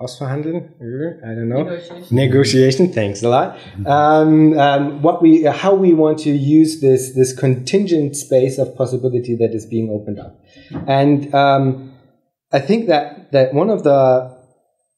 ausverhandeln. 0.01 0.69
I 1.23 1.35
don't 1.35 1.49
know. 1.49 1.63
Negotiation. 1.63 2.15
Negotiation. 2.15 2.93
Thanks 2.93 3.21
a 3.21 3.29
lot. 3.29 3.57
Um, 3.85 4.57
um, 4.57 5.01
what 5.01 5.21
we, 5.21 5.43
how 5.43 5.75
we 5.75 5.93
want 5.93 6.19
to 6.19 6.31
use 6.31 6.81
this 6.81 7.13
this 7.13 7.33
contingent 7.33 8.15
space 8.15 8.57
of 8.57 8.75
possibility 8.75 9.35
that 9.35 9.53
is 9.53 9.65
being 9.65 9.89
opened 9.89 10.19
up, 10.19 10.41
and 10.87 11.33
um, 11.35 11.93
I 12.51 12.59
think 12.59 12.87
that 12.87 13.31
that 13.31 13.53
one 13.53 13.69
of 13.69 13.83
the 13.83 14.32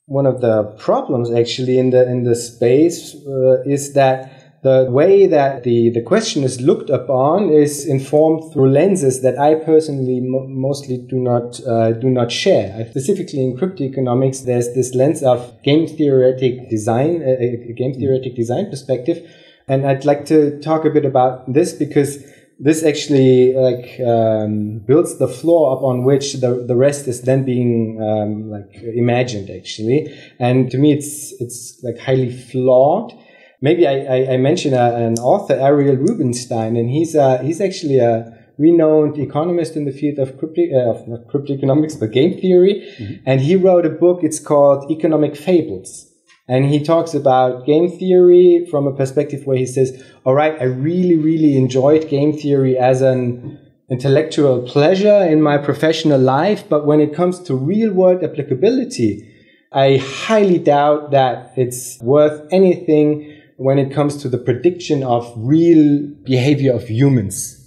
one 0.08 0.26
of 0.26 0.41
the 0.41 0.64
problems 0.78 1.32
actually 1.32 1.80
in 1.80 1.89
the 1.89 2.08
in 2.08 2.24
the 2.24 2.36
space 2.36 3.16
uh, 3.28 3.62
is 3.66 3.93
that 3.93 4.32
the 4.62 4.88
way 4.89 5.28
that 5.28 5.64
the, 5.64 5.91
the 5.91 6.01
question 6.01 6.43
is 6.43 6.60
looked 6.60 6.89
upon 6.89 7.49
is 7.49 7.86
informed 7.86 8.51
through 8.51 8.72
lenses 8.72 9.22
that 9.22 9.38
I 9.38 9.53
personally 9.53 10.22
mo- 10.22 10.47
mostly 10.47 10.97
do 10.97 11.18
not 11.18 11.60
uh, 11.68 11.91
do 11.91 12.10
not 12.10 12.32
share. 12.32 12.88
Specifically 12.89 13.43
in 13.43 13.56
cryptoeconomics, 13.56 14.45
there's 14.45 14.74
this 14.74 14.95
lens 14.95 15.22
of 15.22 15.62
game 15.62 15.88
theoretic 15.88 16.68
design, 16.70 17.22
a, 17.22 17.70
a 17.70 17.74
game 17.74 17.93
theoretic 17.93 18.36
design 18.36 18.70
perspective, 18.72 19.32
and 19.68 19.86
I'd 19.86 20.06
like 20.06 20.26
to 20.26 20.60
talk 20.62 20.84
a 20.86 20.89
bit 20.89 21.06
about 21.06 21.51
this 21.51 21.74
because 21.74 22.24
this 22.60 22.84
actually 22.84 23.53
like 23.53 23.99
um, 23.99 24.80
builds 24.80 25.18
the 25.18 25.28
floor 25.28 25.78
upon 25.78 26.03
which 26.03 26.36
the, 26.36 26.64
the 26.66 26.76
rest 26.76 27.08
is 27.08 27.22
then 27.22 27.43
being 27.43 28.01
um, 28.01 28.49
like 28.49 28.74
imagined 28.95 29.49
actually 29.49 30.08
and 30.39 30.72
to 30.72 30.78
me 30.78 30.93
it's 30.93 31.34
it's 31.41 31.84
like 31.84 31.97
highly 31.99 32.32
flawed 32.32 33.14
maybe 33.62 33.88
I, 33.88 33.95
I, 34.16 34.34
I 34.34 34.38
mentioned 34.38 34.76
a, 34.76 34.95
an 34.95 35.16
author, 35.16 35.56
Ariel 35.56 35.97
Rubinstein, 35.97 36.78
and 36.78 36.89
he's 36.89 37.16
a, 37.16 37.41
he's 37.43 37.62
actually 37.62 37.99
a 37.99 38.14
renowned 38.58 39.18
economist 39.18 39.76
in 39.76 39.86
the 39.86 39.91
field 39.91 40.20
of 40.20 40.38
crypto, 40.38 40.62
uh, 40.74 40.91
of 40.91 41.08
not 41.08 41.28
cryptoeconomics, 41.28 41.99
but 41.99 42.12
game 42.12 42.39
theory. 42.39 42.76
Mm-hmm. 42.97 43.24
And 43.26 43.41
he 43.41 43.56
wrote 43.56 43.86
a 43.86 43.89
book, 43.89 44.20
it's 44.24 44.39
called 44.39 44.89
Economic 44.91 45.36
Fables. 45.36 46.12
And 46.48 46.66
he 46.66 46.84
talks 46.84 47.14
about 47.14 47.66
game 47.66 47.89
theory 47.89 48.68
from 48.70 48.86
a 48.86 48.93
perspective 48.93 49.46
where 49.46 49.58
he 49.58 49.66
says, 49.66 50.04
all 50.26 50.36
right, 50.36 50.56
I 50.60 50.66
really, 50.66 51.16
really 51.16 51.58
enjoyed 51.58 52.08
game 52.08 52.38
theory 52.38 52.78
as 52.78 53.02
an 53.02 53.60
intellectual 53.89 54.62
pleasure 54.62 55.24
in 55.24 55.41
my 55.41 55.58
professional 55.58 56.20
life. 56.20 56.68
But 56.70 56.86
when 56.86 57.00
it 57.00 57.16
comes 57.16 57.39
to 57.43 57.56
real 57.56 57.91
world 57.91 58.24
applicability, 58.24 59.32
I 59.72 59.98
highly 59.98 60.60
doubt 60.60 61.12
that 61.12 61.54
it's 61.58 62.00
worth 62.02 62.48
anything 62.52 63.41
when 63.58 63.80
it 63.80 63.91
comes 63.91 64.18
to 64.18 64.30
the 64.30 64.38
prediction 64.38 65.04
of 65.04 65.32
real 65.36 66.08
behavior 66.24 66.74
of 66.74 66.88
humans 66.88 67.62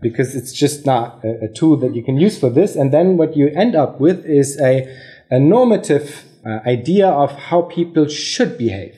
because 0.00 0.36
it's 0.36 0.52
just 0.52 0.86
not 0.86 1.24
a, 1.24 1.48
tool 1.48 1.76
that 1.76 1.94
you 1.94 2.04
can 2.04 2.16
use 2.16 2.38
for 2.38 2.50
this. 2.50 2.76
And 2.76 2.92
then 2.92 3.16
what 3.16 3.36
you 3.36 3.48
end 3.48 3.74
up 3.74 4.00
with 4.00 4.24
is 4.24 4.60
a, 4.60 4.86
a 5.30 5.40
normative 5.40 6.24
uh, 6.44 6.60
idea 6.66 7.08
of 7.08 7.32
how 7.32 7.62
people 7.62 8.08
should 8.08 8.58
behave. 8.58 8.94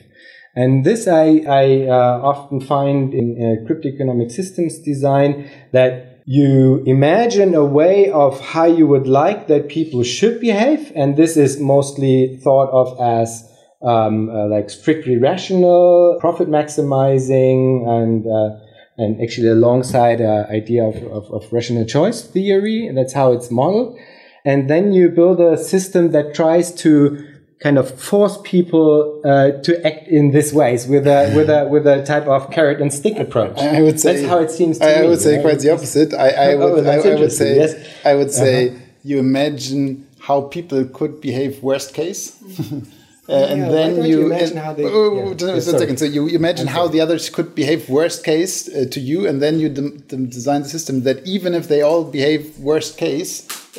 And 0.55 0.85
this 0.85 1.07
I, 1.07 1.43
I 1.47 1.87
uh, 1.87 2.19
often 2.21 2.59
find 2.59 3.13
in 3.13 3.37
uh, 3.37 3.67
cryptoeconomic 3.67 4.31
systems 4.31 4.79
design 4.79 5.49
that 5.71 6.21
you 6.25 6.83
imagine 6.85 7.55
a 7.55 7.65
way 7.65 8.09
of 8.11 8.39
how 8.39 8.65
you 8.65 8.85
would 8.87 9.07
like 9.07 9.47
that 9.47 9.69
people 9.69 10.03
should 10.03 10.39
behave. 10.39 10.91
And 10.95 11.15
this 11.17 11.37
is 11.37 11.59
mostly 11.59 12.37
thought 12.43 12.69
of 12.71 12.99
as 12.99 13.49
um, 13.81 14.29
uh, 14.29 14.47
like 14.47 14.69
strictly 14.69 15.17
rational, 15.17 16.17
profit 16.19 16.49
maximizing, 16.49 17.87
and 17.87 18.27
uh, 18.27 18.59
and 18.97 19.21
actually 19.21 19.47
alongside 19.47 20.21
uh, 20.21 20.45
idea 20.49 20.83
of, 20.83 20.95
of, 21.05 21.31
of, 21.31 21.51
rational 21.51 21.85
choice 21.85 22.21
theory. 22.21 22.85
And 22.85 22.97
that's 22.97 23.13
how 23.13 23.31
it's 23.31 23.49
modeled. 23.49 23.97
And 24.45 24.69
then 24.69 24.91
you 24.91 25.09
build 25.09 25.39
a 25.39 25.57
system 25.57 26.11
that 26.11 26.35
tries 26.35 26.73
to 26.75 27.30
kind 27.61 27.77
of 27.77 27.99
force 27.99 28.37
people 28.43 29.21
uh, 29.23 29.51
to 29.61 29.85
act 29.85 30.07
in 30.07 30.31
this 30.31 30.51
ways 30.51 30.87
with 30.87 31.05
a 31.07 31.31
with 31.35 31.49
a 31.49 31.67
with 31.67 31.85
a 31.85 32.03
type 32.03 32.27
of 32.27 32.49
carrot 32.51 32.81
and 32.81 32.91
stick 32.91 33.17
approach. 33.17 33.57
I 33.59 33.81
would 33.81 33.99
say 33.99 34.13
that's 34.17 34.27
how 34.27 34.39
it 34.39 34.51
seems. 34.51 34.79
to 34.79 34.85
I, 34.85 35.03
I, 35.03 35.05
would 35.05 35.21
say 35.21 35.35
right? 35.35 35.41
quite 35.43 35.59
the 35.59 35.71
opposite. 35.71 36.13
I, 36.13 36.29
I 36.29 36.53
oh, 36.53 36.75
would 36.75 36.87
I, 36.87 36.95
I, 36.95 37.15
would 37.15 37.31
say 37.31 37.55
yes. 37.55 37.75
I 38.03 38.15
would 38.15 38.31
say 38.31 38.69
-huh. 38.69 38.77
you 39.03 39.19
imagine 39.19 40.05
how 40.27 40.41
people 40.41 40.85
could 40.85 41.21
behave 41.21 41.53
worst 41.61 41.93
case. 41.93 42.31
Uh, 43.29 43.33
and 43.51 43.59
Yeah, 43.59 43.67
why 43.67 43.75
then 43.75 43.95
you, 44.03 44.19
you 44.19 44.25
imagine 44.25 44.57
and- 44.57 44.65
how 44.65 44.73
they- 44.73 44.83
oh, 44.83 45.15
yeah. 45.15 45.33
just 45.35 45.67
Yeah, 45.67 45.75
a 45.75 45.79
second. 45.79 45.97
So 45.97 46.05
you 46.05 46.27
imagine 46.27 46.67
how 46.67 46.87
the 46.89 46.99
others 47.05 47.29
could 47.29 47.49
behave 47.55 47.81
worst 47.87 48.23
case 48.23 48.55
uh, 48.67 48.89
to 48.89 48.99
you, 48.99 49.27
and 49.27 49.39
then 49.43 49.59
you 49.61 49.69
dem- 49.69 50.03
dem- 50.09 50.29
design 50.29 50.63
the 50.63 50.69
system 50.69 51.03
that 51.03 51.17
even 51.25 51.53
if 51.53 51.67
they 51.67 51.81
all 51.81 52.03
behave 52.03 52.41
worst 52.59 52.97
case 52.97 53.33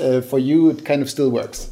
uh, 0.04 0.20
for 0.30 0.38
you, 0.38 0.70
it 0.70 0.84
kind 0.84 1.02
of 1.02 1.08
still 1.10 1.30
works. 1.30 1.70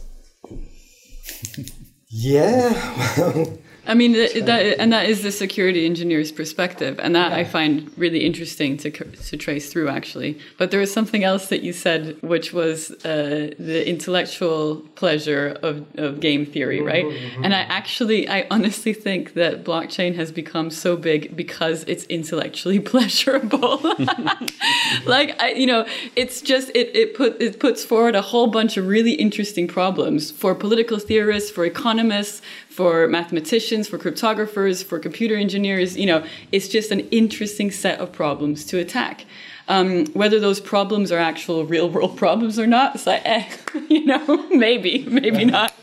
Yeah. 2.11 3.57
I 3.91 3.95
mean, 3.95 4.13
th- 4.13 4.45
that, 4.45 4.79
and 4.79 4.93
that 4.93 5.07
is 5.09 5.25
the 5.25 5.33
security 5.33 5.85
engineer's 5.85 6.31
perspective, 6.31 7.01
and 7.03 7.17
that 7.17 7.33
I 7.33 7.43
find 7.43 7.91
really 7.99 8.25
interesting 8.25 8.77
to 8.77 8.91
to 8.93 9.37
trace 9.37 9.73
through 9.73 9.89
actually. 9.89 10.39
But 10.59 10.71
there 10.71 10.79
was 10.79 10.93
something 10.93 11.25
else 11.25 11.49
that 11.49 11.63
you 11.65 11.73
said, 11.73 12.17
which 12.23 12.53
was 12.53 12.93
uh, 13.05 13.51
the 13.59 13.89
intellectual 13.89 14.77
pleasure 14.95 15.59
of, 15.65 15.85
of 15.99 16.21
game 16.21 16.47
theory, 16.47 16.81
right? 16.81 17.05
And 17.43 17.53
I 17.53 17.63
actually, 17.63 18.29
I 18.29 18.47
honestly 18.49 18.93
think 18.93 19.35
that 19.35 19.65
blockchain 19.65 20.15
has 20.15 20.31
become 20.31 20.71
so 20.71 20.97
big 20.97 21.35
because 21.35 21.83
it's 21.89 22.05
intellectually 22.05 22.79
pleasurable. 22.93 23.81
like 25.05 25.35
I, 25.43 25.55
you 25.57 25.67
know, 25.67 25.85
it's 26.15 26.41
just 26.43 26.71
it 26.77 26.95
it 26.95 27.17
put 27.17 27.43
it 27.43 27.59
puts 27.59 27.85
forward 27.85 28.15
a 28.15 28.23
whole 28.23 28.47
bunch 28.47 28.77
of 28.77 28.87
really 28.87 29.15
interesting 29.15 29.67
problems 29.67 30.31
for 30.31 30.55
political 30.55 31.01
theorists, 31.01 31.51
for 31.51 31.65
economists, 31.65 32.41
for 32.81 33.07
mathematicians, 33.09 33.87
for 33.89 33.99
cryptographers, 33.99 34.83
for 34.83 34.99
computer 34.99 35.37
engineers. 35.37 35.99
You 35.99 36.07
know, 36.07 36.25
it's 36.51 36.67
just 36.67 36.91
an 36.91 37.01
interesting 37.11 37.71
set 37.71 38.01
of 38.01 38.11
problems 38.11 38.65
to 38.69 38.79
attack. 38.79 39.27
Um, 39.69 40.07
whether 40.15 40.41
those 40.41 40.61
problems 40.61 41.13
are 41.13 41.19
actual 41.19 41.67
real 41.67 41.91
world 41.91 42.17
problems 42.25 42.59
or 42.59 42.67
not, 42.67 42.95
it's 42.95 43.07
like, 43.07 43.21
eh, 43.27 43.47
you 43.91 44.07
know, 44.07 44.49
maybe, 44.51 45.05
maybe 45.05 45.45
not. 45.45 45.75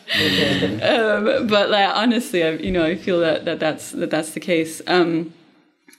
um, 0.81 1.45
but 1.45 1.69
like, 1.69 1.95
honestly, 1.95 2.43
I, 2.43 2.53
you 2.53 2.71
know, 2.71 2.83
I 2.83 2.95
feel 2.95 3.19
that, 3.19 3.45
that 3.45 3.59
that's 3.59 3.91
that 3.91 4.09
that's 4.09 4.31
the 4.31 4.39
case. 4.39 4.81
Um, 4.87 5.35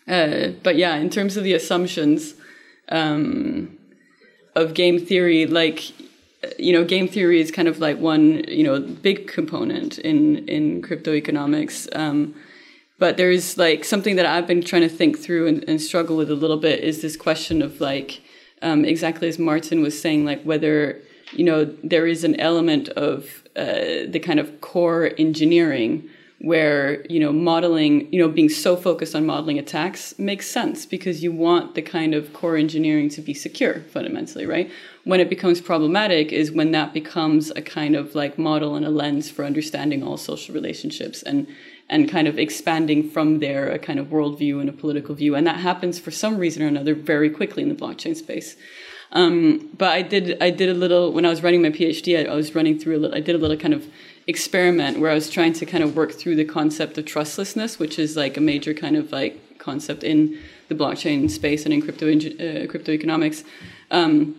uh, 0.09 0.49
but 0.65 0.75
yeah, 0.75 0.97
in 0.97 1.11
terms 1.11 1.37
of 1.37 1.45
the 1.45 1.55
assumptions 1.55 2.35
um, 2.89 3.79
of 4.57 4.75
game 4.75 4.99
theory, 4.99 5.47
like 5.47 5.93
you 6.59 6.73
know, 6.73 6.85
game 6.85 7.09
theory 7.09 7.41
is 7.41 7.51
kind 7.51 7.69
of 7.69 7.79
like 7.79 7.99
one 7.99 8.45
you 8.49 8.65
know 8.65 8.81
big 8.81 9.27
component 9.29 9.99
in 9.99 10.49
in 10.49 10.83
crypto 10.83 11.13
economics. 11.13 11.89
Um, 11.95 12.35
but 12.99 13.17
there's 13.17 13.57
like 13.57 13.85
something 13.85 14.17
that 14.17 14.27
I've 14.27 14.47
been 14.47 14.63
trying 14.63 14.83
to 14.83 14.89
think 14.89 15.19
through 15.19 15.47
and, 15.47 15.65
and 15.69 15.81
struggle 15.81 16.17
with 16.17 16.31
a 16.31 16.35
little 16.35 16.57
bit 16.57 16.81
is 16.81 17.01
this 17.01 17.17
question 17.17 17.63
of 17.63 17.81
like 17.81 18.21
um, 18.63 18.85
exactly 18.85 19.29
as 19.29 19.39
Martin 19.39 19.83
was 19.83 20.01
saying, 20.01 20.25
like 20.25 20.43
whether 20.43 21.01
you 21.33 21.45
know 21.45 21.65
there 21.85 22.07
is 22.07 22.25
an 22.25 22.39
element 22.41 22.89
of 22.91 23.45
uh, 23.57 24.07
the 24.09 24.21
kind 24.23 24.41
of 24.41 24.61
core 24.61 25.13
engineering 25.19 26.09
where 26.41 27.05
you 27.11 27.19
know 27.19 27.33
modeling 27.33 28.13
you 28.13 28.19
know 28.21 28.29
being 28.29 28.49
so 28.49 28.77
focused 28.77 29.15
on 29.15 29.27
modeling 29.27 29.59
attacks 29.59 30.17
makes 30.19 30.49
sense 30.49 30.87
because 30.87 31.21
you 31.21 31.33
want 31.33 31.75
the 31.75 31.83
kind 31.83 32.15
of 32.15 32.33
core 32.33 32.57
engineering 32.57 33.09
to 33.09 33.21
be 33.21 33.35
secure 33.35 33.81
fundamentally 33.93 34.47
right? 34.47 34.71
When 35.05 35.21
it 35.21 35.29
becomes 35.29 35.61
problematic 35.61 36.33
is 36.33 36.53
when 36.53 36.73
that 36.73 36.93
becomes 36.93 37.51
a 37.51 37.63
kind 37.63 37.97
of 37.97 38.15
like 38.15 38.39
model 38.39 38.77
and 38.77 38.85
a 38.85 38.91
lens 38.91 39.31
for 39.31 39.45
understanding 39.45 40.03
all 40.03 40.17
social 40.17 40.55
relationships 40.55 41.23
and 41.23 41.47
and 41.91 42.09
kind 42.09 42.29
of 42.29 42.39
expanding 42.39 43.09
from 43.09 43.39
there 43.39 43.71
a 43.71 43.79
kind 43.79 43.99
of 43.99 44.09
worldview 44.09 44.61
and 44.61 44.69
a 44.69 44.73
political 44.73 45.15
view. 45.15 45.35
And 45.35 45.47
that 45.47 45.57
happens 45.57 45.99
for 45.99 46.11
some 46.11 46.37
reason 46.37 46.63
or 46.63 46.67
another 46.67 46.95
very 46.95 47.31
quickly 47.31 47.63
in 47.63 47.69
the 47.69 47.75
blockchain 47.75 48.15
space. 48.15 48.57
Um, 49.13 49.71
but 49.77 49.89
I 49.89 50.03
did 50.03 50.41
I 50.43 50.51
did 50.51 50.69
a 50.69 50.75
little 50.75 51.13
when 51.13 51.25
I 51.25 51.31
was 51.31 51.43
running 51.43 51.63
my 51.63 51.71
PhD 51.71 52.19
I, 52.19 52.31
I 52.31 52.35
was 52.35 52.55
running 52.55 52.79
through 52.79 52.99
a 52.99 53.01
little 53.01 53.17
I 53.17 53.21
did 53.21 53.35
a 53.35 53.39
little 53.39 53.57
kind 53.57 53.73
of 53.73 53.87
experiment 54.29 55.01
where 55.01 55.11
I 55.11 55.15
was 55.15 55.31
trying 55.31 55.55
to 55.55 55.67
kind 55.67 55.83
of 55.83 55.97
work 55.97 56.13
through 56.13 56.37
the 56.37 56.45
concept 56.45 56.99
of 56.99 57.07
trustlessness, 57.07 57.79
which 57.79 57.99
is 57.99 58.15
like 58.15 58.37
a 58.37 58.41
major 58.41 58.75
kind 58.75 58.95
of 58.95 59.11
like 59.11 59.59
concept 59.59 60.05
in 60.05 60.39
the 60.69 60.75
blockchain 60.75 61.31
space 61.31 61.65
and 61.65 61.73
in 61.73 61.81
crypto 61.83 62.07
uh, 62.13 62.67
crypto 62.67 62.93
economics. 62.93 63.43
Um, 63.91 64.37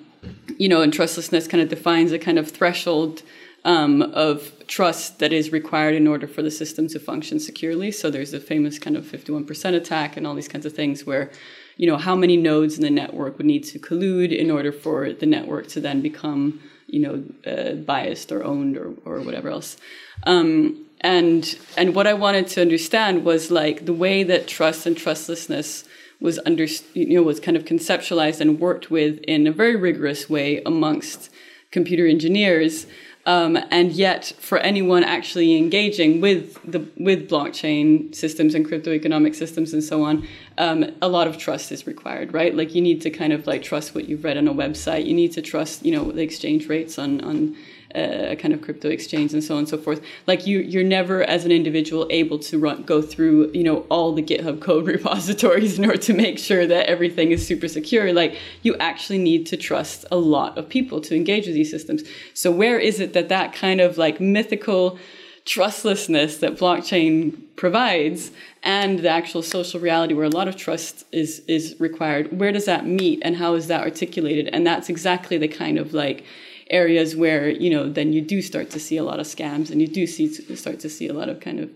you 0.58 0.70
know, 0.70 0.82
and 0.82 0.94
trustlessness 0.94 1.48
kind 1.48 1.62
of 1.64 1.70
defines 1.70 2.12
a 2.12 2.20
kind 2.20 2.38
of 2.38 2.52
threshold 2.52 3.24
um, 3.66 4.02
of 4.02 4.54
trust 4.68 5.20
that 5.20 5.34
is 5.34 5.52
required 5.52 5.96
in 5.96 6.08
order 6.08 6.28
for 6.28 6.42
the 6.44 6.52
system 6.52 6.88
to 6.90 7.00
function 7.00 7.40
securely. 7.40 7.92
So 7.92 8.10
there's 8.10 8.34
a 8.34 8.40
famous 8.40 8.78
kind 8.78 8.96
of 8.96 9.06
51% 9.06 9.74
attack 9.76 10.16
and 10.16 10.28
all 10.28 10.36
these 10.36 10.48
kinds 10.48 10.66
of 10.66 10.74
things 10.74 11.06
where, 11.06 11.32
you 11.78 11.88
know, 11.88 11.98
how 11.98 12.16
many 12.16 12.38
nodes 12.38 12.76
in 12.78 12.84
the 12.84 12.90
network 12.90 13.38
would 13.38 13.48
need 13.48 13.64
to 13.66 13.80
collude 13.80 14.38
in 14.38 14.52
order 14.52 14.72
for 14.72 15.12
the 15.12 15.26
network 15.26 15.68
to 15.70 15.82
then 15.82 16.02
become 16.02 16.62
you 16.92 17.00
know, 17.00 17.52
uh, 17.52 17.74
biased 17.74 18.32
or 18.32 18.44
owned 18.44 18.78
or, 18.78 18.94
or 19.06 19.22
whatever 19.22 19.50
else. 19.50 19.78
Um, 20.24 20.86
and 21.02 21.58
and 21.78 21.96
what 21.96 22.08
I 22.08 22.14
wanted 22.14 22.48
to 22.50 22.62
understand 22.62 23.24
was 23.24 23.52
like 23.52 23.86
the 23.86 23.94
way 23.94 24.24
that 24.24 24.48
trust 24.48 24.86
and 24.86 24.98
trustlessness 24.98 25.86
was 26.20 26.40
under, 26.46 26.66
you 26.94 27.16
know, 27.16 27.24
was 27.24 27.40
kind 27.40 27.56
of 27.56 27.64
conceptualized 27.64 28.42
and 28.42 28.60
worked 28.60 28.92
with 28.92 29.20
in 29.20 29.48
a 29.48 29.52
very 29.52 29.76
rigorous 29.76 30.30
way 30.30 30.62
amongst 30.66 31.30
computer 31.72 32.06
engineers. 32.06 32.86
Um, 33.30 33.60
and 33.70 33.92
yet, 33.92 34.34
for 34.40 34.58
anyone 34.58 35.04
actually 35.04 35.56
engaging 35.56 36.20
with 36.20 36.60
the 36.64 36.80
with 36.98 37.30
blockchain 37.30 38.16
systems 38.16 38.56
and 38.56 38.68
crypto 38.68 38.90
economic 38.92 39.36
systems 39.36 39.72
and 39.72 39.84
so 39.84 40.04
on, 40.04 40.28
um, 40.58 40.92
a 41.00 41.08
lot 41.08 41.28
of 41.28 41.38
trust 41.38 41.72
is 41.72 41.86
required, 41.86 42.34
right? 42.34 42.56
Like 42.56 42.74
you 42.74 42.82
need 42.82 43.04
to 43.04 43.12
kind 43.12 43.32
of 43.32 43.46
like 43.46 43.62
trust 43.62 43.94
what 43.94 44.10
you've 44.10 44.24
read 44.24 44.38
on 44.38 44.48
a 44.48 44.54
website. 44.54 45.06
You 45.06 45.14
need 45.14 45.32
to 45.34 45.44
trust, 45.44 45.86
you 45.86 45.92
know, 45.92 46.12
the 46.12 46.24
exchange 46.24 46.68
rates 46.68 46.98
on 46.98 47.22
on 47.22 47.56
Uh, 47.96 48.28
a 48.30 48.36
kind 48.36 48.54
of 48.54 48.62
crypto 48.62 48.88
exchange 48.88 49.34
and 49.34 49.44
so 49.44 49.56
on 49.56 49.60
and 49.60 49.68
so 49.68 49.76
forth. 49.76 50.00
Like 50.28 50.46
you, 50.46 50.60
you're 50.60 50.84
never 50.84 51.24
as 51.24 51.44
an 51.44 51.52
individual 51.52 52.06
able 52.12 52.38
to 52.38 52.60
run, 52.60 52.84
go 52.84 53.02
through, 53.02 53.50
you 53.52 53.64
know, 53.64 53.80
all 53.90 54.14
the 54.14 54.22
GitHub 54.22 54.62
code 54.62 54.86
repositories 54.96 55.80
in 55.80 55.86
order 55.86 55.98
to 55.98 56.14
make 56.14 56.38
sure 56.38 56.68
that 56.68 56.86
everything 56.86 57.32
is 57.32 57.48
super 57.48 57.68
secure. 57.68 58.14
Like 58.14 58.38
you 58.62 58.76
actually 58.76 59.18
need 59.18 59.48
to 59.48 59.58
trust 59.58 60.06
a 60.12 60.18
lot 60.18 60.56
of 60.56 60.70
people 60.70 61.02
to 61.02 61.16
engage 61.16 61.48
with 61.48 61.56
these 61.56 61.72
systems. 61.72 62.04
So 62.36 62.52
where 62.52 62.78
is 62.78 63.00
it 63.00 63.14
that 63.14 63.28
that 63.30 63.54
kind 63.54 63.82
of 63.82 63.98
like 63.98 64.22
mythical 64.22 65.00
trustlessness 65.46 66.38
that 66.38 66.58
blockchain 66.58 67.42
provides 67.56 68.30
and 68.62 69.00
the 69.00 69.10
actual 69.10 69.42
social 69.42 69.80
reality 69.80 70.14
where 70.14 70.26
a 70.26 70.30
lot 70.30 70.48
of 70.48 70.56
trust 70.56 71.06
is 71.12 71.40
is 71.48 71.76
required 71.80 72.40
where 72.40 72.52
does 72.52 72.66
that 72.66 72.86
meet 72.86 73.20
and 73.24 73.38
how 73.38 73.56
is 73.56 73.66
that 73.66 73.82
articulated 73.82 74.48
and 74.54 74.68
that's 74.68 74.90
exactly 74.90 75.40
the 75.40 75.48
kind 75.48 75.80
of 75.80 75.92
like 75.92 76.24
areas 76.70 77.16
where 77.16 77.50
you 77.50 77.70
know 77.70 77.90
then 77.90 78.14
you 78.14 78.22
do 78.22 78.42
start 78.42 78.70
to 78.70 78.80
see 78.80 78.98
a 78.98 79.04
lot 79.04 79.20
of 79.20 79.26
scams 79.26 79.72
and 79.72 79.82
you 79.82 79.88
do 79.88 80.06
see 80.06 80.28
start 80.56 80.80
to 80.80 80.90
see 80.90 81.08
a 81.08 81.14
lot 81.14 81.30
of 81.30 81.40
kind 81.40 81.60
of 81.60 81.70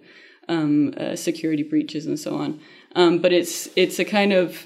um, 0.50 0.94
uh, 0.98 1.16
security 1.16 1.64
breaches 1.64 2.06
and 2.06 2.20
so 2.20 2.36
on. 2.36 2.60
Um, 2.96 3.20
but 3.20 3.32
it's 3.34 3.70
it's 3.76 4.00
a 4.00 4.06
kind 4.06 4.34
of 4.34 4.66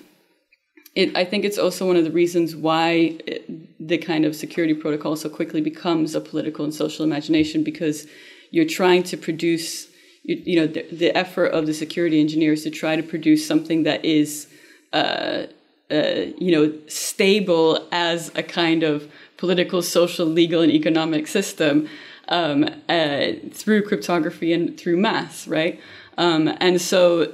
it, 0.95 1.15
I 1.15 1.25
think 1.25 1.45
it's 1.45 1.59
also 1.59 1.86
one 1.86 1.95
of 1.95 2.05
the 2.05 2.11
reasons 2.11 2.55
why 2.55 3.17
it, 3.28 3.88
the 3.88 3.99
kind 3.99 4.25
of 4.25 4.36
security 4.36 4.73
protocol 4.73 5.15
so 5.15 5.30
quickly 5.30 5.61
becomes 5.61 6.15
a 6.15 6.21
political 6.21 6.65
and 6.65 6.73
social 6.73 7.05
imagination 7.05 7.63
because 7.63 8.07
you're 8.49 8.65
trying 8.65 9.03
to 9.03 9.17
produce 9.17 9.88
you, 10.23 10.41
you 10.43 10.59
know 10.59 10.67
the, 10.67 10.86
the 10.91 11.15
effort 11.15 11.47
of 11.47 11.67
the 11.67 11.73
security 11.73 12.19
engineers 12.19 12.63
to 12.63 12.71
try 12.71 12.95
to 12.95 13.03
produce 13.03 13.47
something 13.47 13.84
that 13.84 14.03
is 14.03 14.47
uh, 14.93 15.43
uh, 15.91 16.25
you 16.38 16.51
know 16.51 16.73
stable 16.88 17.88
as 17.91 18.32
a 18.36 18.43
kind 18.43 18.84
of 18.84 19.09
political, 19.38 19.81
social, 19.81 20.25
legal, 20.25 20.61
and 20.61 20.71
economic 20.71 21.27
system 21.27 21.88
um, 22.29 22.65
uh, 22.89 23.27
through 23.51 23.83
cryptography 23.83 24.53
and 24.53 24.77
through 24.77 24.97
math, 24.97 25.47
right? 25.47 25.79
Um, 26.17 26.53
and 26.59 26.81
so, 26.81 27.33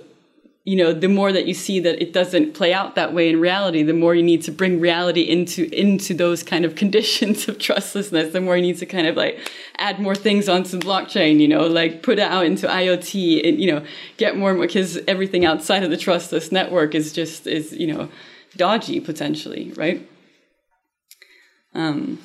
you 0.65 0.75
know, 0.75 0.93
the 0.93 1.07
more 1.07 1.31
that 1.31 1.45
you 1.45 1.53
see 1.53 1.79
that 1.79 2.01
it 2.01 2.13
doesn't 2.13 2.53
play 2.53 2.73
out 2.73 2.95
that 2.95 3.13
way 3.13 3.29
in 3.29 3.39
reality, 3.39 3.83
the 3.83 3.93
more 3.93 4.13
you 4.15 4.23
need 4.23 4.41
to 4.43 4.51
bring 4.51 4.79
reality 4.79 5.21
into 5.21 5.69
into 5.77 6.13
those 6.13 6.43
kind 6.43 6.63
of 6.63 6.75
conditions 6.83 7.47
of 7.47 7.57
trustlessness. 7.59 8.33
The 8.33 8.41
more 8.41 8.55
you 8.55 8.61
need 8.61 8.77
to 8.79 8.85
kind 8.85 9.07
of 9.07 9.15
like 9.15 9.39
add 9.77 9.99
more 9.99 10.15
things 10.15 10.47
onto 10.47 10.77
blockchain, 10.79 11.39
you 11.39 11.47
know, 11.47 11.65
like 11.65 12.03
put 12.03 12.19
it 12.19 12.23
out 12.23 12.45
into 12.45 12.67
IoT, 12.67 13.47
and 13.47 13.59
you 13.59 13.71
know, 13.71 13.85
get 14.17 14.37
more 14.37 14.53
because 14.53 14.99
everything 15.07 15.45
outside 15.45 15.83
of 15.83 15.89
the 15.89 15.97
trustless 15.97 16.51
network 16.51 16.93
is 16.93 17.11
just 17.13 17.47
is 17.47 17.73
you 17.73 17.87
know 17.87 18.09
dodgy 18.55 18.99
potentially, 18.99 19.73
right? 19.75 20.07
Um, 21.75 22.19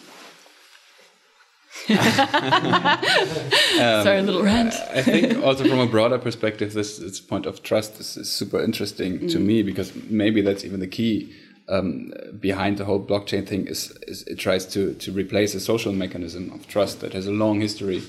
Sorry, 4.05 4.19
a 4.19 4.23
little 4.23 4.43
rant. 4.43 4.75
I 4.93 5.03
think 5.03 5.43
also 5.43 5.65
from 5.65 5.79
a 5.79 5.87
broader 5.87 6.19
perspective, 6.19 6.75
this, 6.75 6.99
this 6.99 7.21
point 7.21 7.47
of 7.47 7.63
trust 7.63 7.99
is, 7.99 8.17
is 8.17 8.31
super 8.31 8.61
interesting 8.63 9.21
mm. 9.21 9.33
to 9.33 9.39
me 9.39 9.63
because 9.63 9.95
maybe 10.11 10.43
that's 10.43 10.65
even 10.65 10.81
the 10.81 10.87
key 10.87 11.33
um, 11.69 12.13
behind 12.39 12.79
the 12.79 12.85
whole 12.85 13.01
blockchain 13.01 13.47
thing 13.47 13.67
is, 13.67 13.97
is, 14.07 14.23
it 14.23 14.39
tries 14.39 14.67
to, 14.67 14.95
to 14.95 15.13
replace 15.13 15.55
a 15.55 15.61
social 15.61 15.93
mechanism 15.93 16.51
of 16.53 16.67
trust 16.67 17.01
that 17.01 17.13
has 17.13 17.27
a 17.27 17.33
long 17.33 17.61
history 17.61 18.03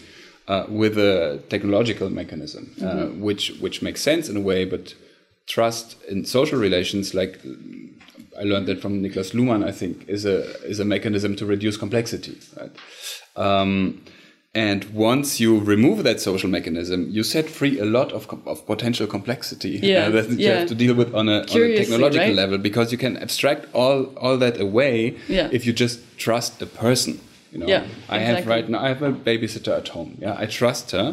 uh, 0.47 0.65
with 0.67 0.97
a 0.97 1.41
technological 1.49 2.09
mechanism, 2.09 2.63
mm 2.63 2.83
-hmm. 2.83 2.87
uh, 2.87 2.93
Mm-hmm. 2.93 3.23
which 3.23 3.53
which 3.61 3.81
makes 3.81 4.01
sense 4.01 4.31
in 4.31 4.37
a 4.37 4.41
way, 4.41 4.65
but 4.65 4.95
trust 5.45 5.97
in 6.09 6.25
social 6.25 6.59
relations, 6.59 7.13
like 7.13 7.39
I 8.39 8.43
learned 8.43 8.67
that 8.67 8.81
from 8.81 9.01
Niklas 9.03 9.33
Luhmann, 9.33 9.63
I 9.67 9.71
think, 9.71 9.95
is 10.07 10.25
a 10.25 10.37
is 10.71 10.79
a 10.79 10.85
mechanism 10.85 11.35
to 11.35 11.45
reduce 11.45 11.77
complexity. 11.77 12.37
Right? 12.59 12.71
Um, 13.35 14.01
And 14.55 14.83
once 14.95 15.39
you 15.43 15.59
remove 15.59 16.03
that 16.03 16.19
social 16.19 16.49
mechanism, 16.49 16.99
you 17.11 17.23
set 17.23 17.47
free 17.49 17.79
a 17.79 17.85
lot 17.85 18.11
of, 18.11 18.27
of 18.47 18.65
potential 18.65 19.05
complexity 19.07 19.69
Yeah, 19.83 20.07
uh, 20.07 20.09
that 20.15 20.29
you 20.31 20.37
yeah. 20.37 20.59
have 20.59 20.67
to 20.69 20.75
deal 20.75 20.95
with 20.95 21.13
on 21.13 21.29
a, 21.29 21.37
on 21.53 21.61
a 21.61 21.75
technological 21.77 22.27
right? 22.29 22.35
level 22.43 22.57
because 22.57 22.91
you 22.91 22.97
can 22.97 23.15
abstract 23.17 23.61
all, 23.73 24.05
all 24.17 24.37
that 24.39 24.59
away 24.59 24.95
Yeah. 25.27 25.49
if 25.51 25.61
you 25.67 25.73
just 25.73 25.99
trust 26.17 26.61
a 26.61 26.65
person. 26.65 27.19
You 27.51 27.59
know, 27.59 27.67
Yeah, 27.73 27.83
I 28.15 28.17
have 28.19 28.47
right 28.47 28.67
now. 28.67 28.79
I 28.85 28.87
have 28.93 29.03
a 29.03 29.11
babysitter 29.11 29.73
at 29.81 29.87
home. 29.89 30.17
Yeah, 30.19 30.35
I 30.43 30.45
trust 30.47 30.91
her 30.91 31.07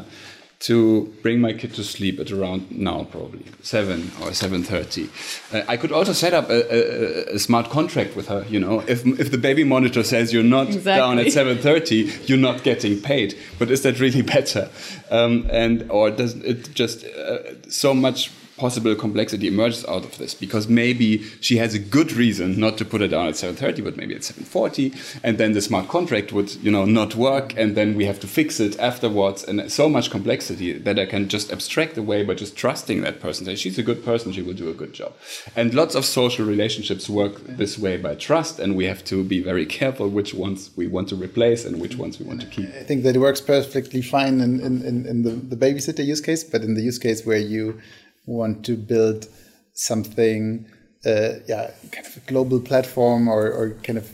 to 0.58 1.12
bring 1.22 1.40
my 1.40 1.52
kid 1.52 1.74
to 1.74 1.84
sleep 1.84 2.18
at 2.18 2.30
around 2.30 2.70
now 2.70 3.04
probably 3.04 3.44
seven 3.62 4.10
or 4.22 4.32
seven 4.32 4.62
thirty. 4.62 5.10
Uh, 5.52 5.62
I 5.68 5.76
could 5.76 5.92
also 5.92 6.12
set 6.12 6.32
up 6.32 6.48
a, 6.48 7.32
a, 7.32 7.34
a 7.34 7.38
smart 7.38 7.68
contract 7.68 8.16
with 8.16 8.28
her. 8.28 8.44
You 8.48 8.60
know, 8.60 8.80
if 8.80 9.04
if 9.06 9.30
the 9.30 9.38
baby 9.38 9.64
monitor 9.64 10.02
says 10.02 10.32
you're 10.32 10.42
not 10.42 10.82
down 10.82 11.18
at 11.18 11.30
seven 11.32 11.58
thirty, 11.58 12.10
you're 12.24 12.38
not 12.38 12.62
getting 12.62 13.00
paid. 13.00 13.36
But 13.58 13.70
is 13.70 13.82
that 13.82 14.00
really 14.00 14.22
better? 14.36 14.70
Um, 15.10 15.46
and 15.50 15.90
or 15.90 16.10
does 16.10 16.34
it 16.36 16.72
just 16.72 17.04
uh, 17.04 17.60
so 17.68 17.92
much 17.92 18.30
possible 18.56 18.94
complexity 18.94 19.48
emerges 19.48 19.84
out 19.86 20.04
of 20.04 20.18
this 20.18 20.34
because 20.34 20.68
maybe 20.68 21.22
she 21.40 21.56
has 21.56 21.74
a 21.74 21.78
good 21.78 22.12
reason 22.12 22.58
not 22.58 22.78
to 22.78 22.84
put 22.84 23.02
it 23.02 23.08
down 23.08 23.26
at 23.26 23.34
7.30 23.34 23.84
but 23.84 23.96
maybe 23.96 24.14
at 24.14 24.22
7.40 24.22 25.20
and 25.22 25.38
then 25.38 25.52
the 25.52 25.60
smart 25.60 25.88
contract 25.88 26.32
would 26.32 26.54
you 26.56 26.70
know 26.70 26.84
not 26.84 27.14
work 27.14 27.56
and 27.56 27.76
then 27.76 27.94
we 27.94 28.04
have 28.04 28.20
to 28.20 28.26
fix 28.26 28.60
it 28.60 28.78
afterwards 28.78 29.44
and 29.44 29.70
so 29.70 29.88
much 29.88 30.10
complexity 30.10 30.72
that 30.72 30.98
i 30.98 31.06
can 31.06 31.28
just 31.28 31.52
abstract 31.52 31.96
away 31.96 32.22
by 32.22 32.34
just 32.34 32.56
trusting 32.56 33.02
that 33.02 33.20
person 33.20 33.46
she's 33.56 33.78
a 33.78 33.82
good 33.82 34.04
person 34.04 34.32
she 34.32 34.42
will 34.42 34.54
do 34.54 34.70
a 34.70 34.74
good 34.74 34.92
job. 34.92 35.12
And 35.54 35.74
lots 35.74 35.94
of 35.94 36.04
social 36.04 36.44
relationships 36.46 37.08
work 37.08 37.34
this 37.46 37.78
way 37.78 37.96
by 37.96 38.14
trust 38.14 38.58
and 38.58 38.76
we 38.76 38.84
have 38.86 39.04
to 39.04 39.24
be 39.24 39.42
very 39.42 39.66
careful 39.66 40.08
which 40.08 40.34
ones 40.34 40.70
we 40.76 40.86
want 40.86 41.08
to 41.10 41.16
replace 41.16 41.64
and 41.64 41.80
which 41.80 41.96
ones 41.96 42.18
we 42.18 42.26
want 42.26 42.40
to 42.42 42.46
keep. 42.46 42.68
I 42.74 42.84
think 42.84 43.02
that 43.04 43.16
it 43.16 43.18
works 43.18 43.40
perfectly 43.40 44.02
fine 44.02 44.40
in, 44.40 44.60
in, 44.60 44.82
in, 44.82 45.06
in 45.06 45.22
the, 45.22 45.30
the 45.30 45.56
babysitter 45.56 46.04
use 46.04 46.20
case, 46.20 46.44
but 46.44 46.62
in 46.62 46.74
the 46.74 46.82
use 46.82 46.98
case 46.98 47.24
where 47.24 47.38
you 47.38 47.80
want 48.26 48.64
to 48.66 48.76
build 48.76 49.28
something, 49.72 50.66
uh, 51.04 51.34
yeah, 51.46 51.70
kind 51.92 52.06
of 52.06 52.16
a 52.16 52.20
global 52.26 52.60
platform 52.60 53.28
or, 53.28 53.50
or 53.50 53.70
kind 53.82 53.98
of 53.98 54.10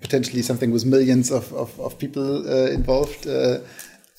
potentially 0.00 0.42
something 0.42 0.70
with 0.70 0.84
millions 0.84 1.30
of, 1.30 1.52
of, 1.52 1.78
of 1.80 1.98
people 1.98 2.48
uh, 2.48 2.70
involved, 2.70 3.26
uh, 3.26 3.58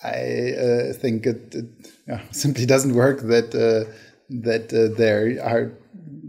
I 0.03 0.53
uh, 0.53 0.93
think 0.93 1.25
it, 1.25 1.53
it 1.55 1.65
yeah, 2.07 2.21
simply 2.31 2.65
doesn't 2.65 2.93
work 2.93 3.21
that, 3.21 3.53
uh, 3.55 3.91
that 4.29 4.73
uh, 4.73 4.95
there 4.97 5.43
are 5.43 5.71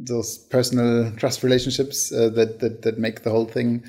those 0.03 0.39
personal 0.39 1.13
trust 1.17 1.43
relationships 1.43 2.09
that, 2.09 2.59
that, 2.61 2.83
that 2.83 2.99
make 2.99 3.23
the 3.23 3.31
whole 3.31 3.45
thing 3.45 3.85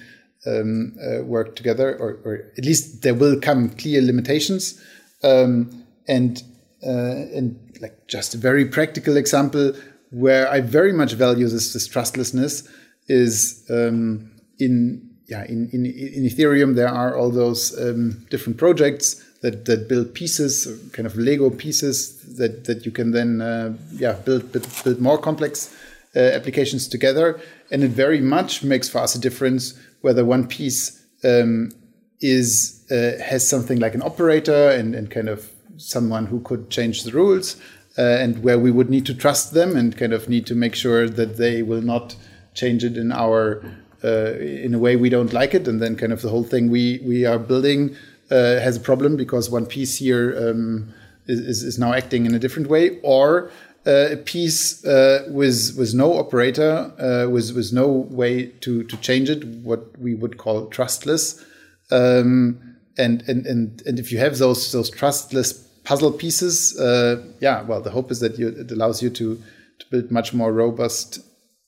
um, 0.46 0.94
work 1.26 1.56
together, 1.56 1.98
or, 1.98 2.20
or 2.26 2.52
at 2.58 2.66
least 2.66 3.02
there 3.02 3.14
will 3.14 3.40
come 3.40 3.70
clear 3.70 4.02
limitations. 4.02 4.82
Um, 5.24 5.86
and 6.08 6.44
uh, 6.86 7.38
and 7.38 7.60
like 7.82 8.08
just 8.08 8.34
a 8.34 8.38
very 8.38 8.66
practical 8.66 9.18
example 9.18 9.74
where 10.12 10.50
I 10.50 10.62
very 10.62 10.94
much 10.94 11.14
value 11.14 11.48
this, 11.48 11.74
this 11.74 11.88
trustlessness 11.88 12.68
is 13.08 13.66
um, 13.70 14.32
in 14.60 15.10
yeah 15.28 15.44
in, 15.46 15.70
in 15.72 15.86
in 15.86 16.24
Ethereum 16.24 16.76
there 16.76 16.90
are 16.90 17.16
all 17.16 17.30
those 17.30 17.78
um, 17.80 18.26
different 18.30 18.58
projects 18.58 19.24
that 19.42 19.66
that 19.66 19.88
build 19.88 20.14
pieces, 20.14 20.68
kind 20.92 21.06
of 21.06 21.16
Lego 21.16 21.50
pieces 21.50 22.38
that 22.38 22.66
that 22.66 22.86
you 22.86 22.92
can 22.92 23.12
then 23.12 23.42
uh, 23.42 23.74
yeah 23.94 24.14
build, 24.14 24.52
build 24.84 25.00
more 25.00 25.18
complex 25.18 25.74
uh, 26.16 26.20
applications 26.20 26.88
together, 26.88 27.40
and 27.72 27.84
it 27.84 27.92
very 27.92 28.22
much 28.22 28.64
makes 28.64 28.90
for 28.90 29.00
us 29.00 29.16
a 29.16 29.20
difference 29.20 29.80
whether 30.02 30.26
one 30.26 30.48
piece 30.48 31.04
um, 31.24 31.72
is 32.20 32.86
uh, 32.92 33.24
has 33.24 33.48
something 33.48 33.80
like 33.80 33.96
an 33.96 34.02
operator 34.02 34.70
and, 34.70 34.94
and 34.96 35.10
kind 35.10 35.30
of 35.30 35.50
someone 35.82 36.28
who 36.28 36.40
could 36.42 36.70
change 36.70 37.04
the 37.04 37.12
rules, 37.12 37.58
uh, 37.98 38.02
and 38.02 38.44
where 38.44 38.60
we 38.60 38.72
would 38.72 38.90
need 38.90 39.06
to 39.06 39.14
trust 39.14 39.54
them 39.54 39.76
and 39.76 39.98
kind 39.98 40.14
of 40.14 40.30
need 40.30 40.46
to 40.48 40.56
make 40.56 40.76
sure 40.76 41.10
that 41.10 41.38
they 41.38 41.62
will 41.62 41.82
not 41.82 42.16
change 42.54 42.84
it 42.84 42.98
in 42.98 43.12
our 43.12 43.64
uh, 44.04 44.34
in 44.40 44.74
a 44.74 44.80
way 44.80 44.96
we 44.96 45.10
don't 45.10 45.34
like 45.34 45.54
it, 45.54 45.68
and 45.68 45.82
then 45.82 45.96
kind 45.96 46.14
of 46.14 46.22
the 46.22 46.30
whole 46.30 46.44
thing 46.44 46.70
we 46.70 47.02
we 47.06 47.26
are 47.26 47.40
building 47.40 47.96
uh, 48.32 48.60
has 48.60 48.78
a 48.78 48.80
problem 48.80 49.16
because 49.16 49.50
one 49.50 49.66
piece 49.66 49.98
here 49.98 50.36
um, 50.38 50.94
is, 51.28 51.64
is 51.64 51.78
now 51.78 51.94
acting 51.94 52.26
in 52.26 52.34
a 52.34 52.40
different 52.40 52.70
way, 52.70 53.00
or 53.04 53.52
uh, 53.86 54.10
a 54.12 54.18
piece 54.18 54.86
uh, 54.86 55.26
with 55.30 55.76
with 55.78 55.94
no 55.94 56.18
operator, 56.18 56.92
uh, 57.00 57.30
with 57.30 57.56
with 57.56 57.74
no 57.74 57.88
way 57.88 58.48
to 58.62 58.84
to 58.84 58.98
change 58.98 59.30
it, 59.30 59.44
what 59.44 59.98
we 60.00 60.14
would 60.14 60.38
call 60.38 60.68
trustless. 60.68 61.44
Um, 61.92 62.78
and, 62.98 63.24
and 63.28 63.46
and 63.46 63.82
and 63.86 64.00
if 64.00 64.12
you 64.12 64.20
have 64.20 64.38
those 64.38 64.72
those 64.72 64.90
trustless 64.90 65.68
puzzle 65.84 66.12
pieces, 66.12 66.80
uh, 66.80 67.24
yeah, 67.40 67.62
well, 67.64 67.82
the 67.82 67.92
hope 67.92 68.12
is 68.12 68.20
that 68.20 68.38
you, 68.38 68.50
it 68.50 68.72
allows 68.72 69.02
you 69.02 69.10
to 69.12 69.42
to 69.80 69.86
build 69.90 70.12
much 70.12 70.34
more 70.34 70.54
robust 70.54 71.20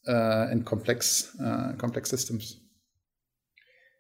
uh, 0.08 0.48
and 0.52 0.66
complex 0.66 1.36
uh, 1.40 1.74
complex 1.78 2.10
systems. 2.10 2.58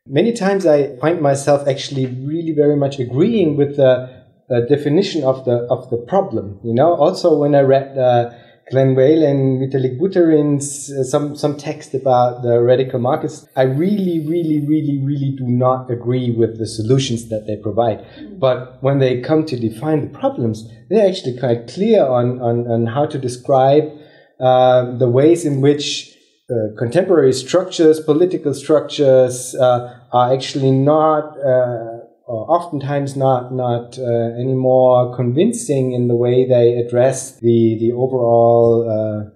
Many 0.06 0.34
times 0.34 0.66
I 0.66 0.98
find 0.98 1.22
myself 1.22 1.68
actually 1.68 2.08
really 2.08 2.54
very 2.54 2.76
much 2.76 3.00
agreeing 3.00 3.56
with 3.56 3.78
the 3.78 4.24
definition 4.68 5.24
of 5.24 5.46
the 5.46 5.66
of 5.70 5.90
the 5.90 5.98
problem. 5.98 6.60
You 6.64 6.74
know, 6.74 6.94
also 6.94 7.38
when 7.38 7.56
I 7.56 7.62
read 7.62 7.98
uh, 7.98 8.32
Glen 8.72 8.96
Weyl, 8.96 9.22
Vitalik 9.60 10.00
Buterin's 10.00 10.92
uh, 10.92 11.04
some 11.04 11.36
some 11.36 11.58
text 11.58 11.94
about 11.94 12.44
the 12.44 12.62
radical 12.62 13.00
markets, 13.00 13.46
I 13.56 13.64
really, 13.64 14.26
really, 14.26 14.60
really, 14.66 15.00
really 15.04 15.36
do 15.38 15.46
not 15.46 15.92
agree 15.92 16.32
with 16.32 16.58
the 16.58 16.68
solutions 16.68 17.30
that 17.30 17.46
they 17.46 17.58
provide. 17.58 18.06
But 18.40 18.82
when 18.82 19.00
they 19.00 19.22
come 19.22 19.46
to 19.48 19.60
define 19.60 20.02
the 20.02 20.18
problems, 20.18 20.70
they're 20.90 21.08
actually 21.08 21.38
quite 21.38 21.68
clear 21.68 22.06
on 22.06 22.42
on, 22.42 22.68
on 22.68 22.86
how 22.88 23.06
to 23.06 23.18
describe 23.18 23.92
uh, 24.40 24.98
the 24.98 25.10
ways 25.10 25.46
in 25.46 25.62
which 25.62 26.14
uh, 26.50 26.76
contemporary 26.78 27.34
structures, 27.34 28.00
political 28.00 28.54
structures, 28.54 29.56
uh, 29.56 29.98
are 30.12 30.34
actually 30.34 30.72
not, 30.72 31.38
uh, 31.40 32.00
oftentimes 32.34 33.16
not, 33.16 33.54
not 33.54 33.98
uh, 33.98 34.32
any 34.40 34.54
more 34.54 35.16
convincing 35.16 35.94
in 35.94 36.08
the 36.08 36.16
way 36.16 36.48
they 36.48 36.74
address 36.78 37.40
the 37.40 37.78
the 37.80 37.92
overall 37.92 38.90
uh, 38.90 39.30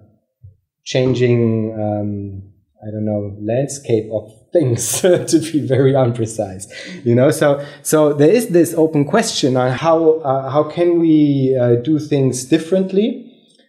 changing, 0.83 1.73
um, 1.73 2.43
I 2.81 2.91
don't 2.91 3.05
know, 3.05 3.35
landscape 3.41 4.09
of 4.11 4.31
things. 4.53 5.01
to 5.01 5.39
be 5.51 5.59
very 5.59 5.95
unprecise, 5.95 6.67
you 7.03 7.13
know. 7.15 7.31
So 7.31 7.65
so 7.83 8.13
there 8.13 8.31
is 8.31 8.49
this 8.49 8.73
open 8.73 9.05
question 9.05 9.57
on 9.57 9.71
how 9.71 10.19
uh, 10.19 10.49
how 10.49 10.63
can 10.63 10.99
we 10.99 11.57
uh, 11.59 11.75
do 11.75 11.99
things 11.99 12.45
differently. 12.45 13.26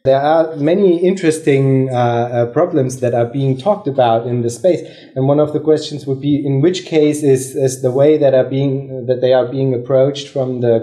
There 0.09 0.23
are 0.23 0.57
many 0.57 1.05
interesting 1.07 1.91
uh, 1.91 1.95
uh, 1.95 2.47
problems 2.47 3.01
that 3.01 3.13
are 3.13 3.27
being 3.27 3.59
talked 3.59 3.87
about 3.87 4.27
in 4.27 4.41
the 4.41 4.49
space, 4.49 4.81
and 5.15 5.29
one 5.29 5.39
of 5.39 5.53
the 5.53 5.61
questions 5.61 6.07
would 6.07 6.23
be: 6.23 6.35
in 6.49 6.63
which 6.63 6.87
case 6.87 7.23
is, 7.23 7.55
is 7.55 7.83
the 7.83 7.91
way 7.91 8.17
that 8.17 8.33
are 8.33 8.49
being 8.57 9.05
that 9.05 9.21
they 9.21 9.35
are 9.35 9.47
being 9.47 9.75
approached 9.75 10.29
from 10.29 10.63
the 10.63 10.75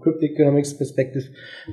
crypto 0.00 0.24
economics 0.26 0.72
perspective, 0.72 1.24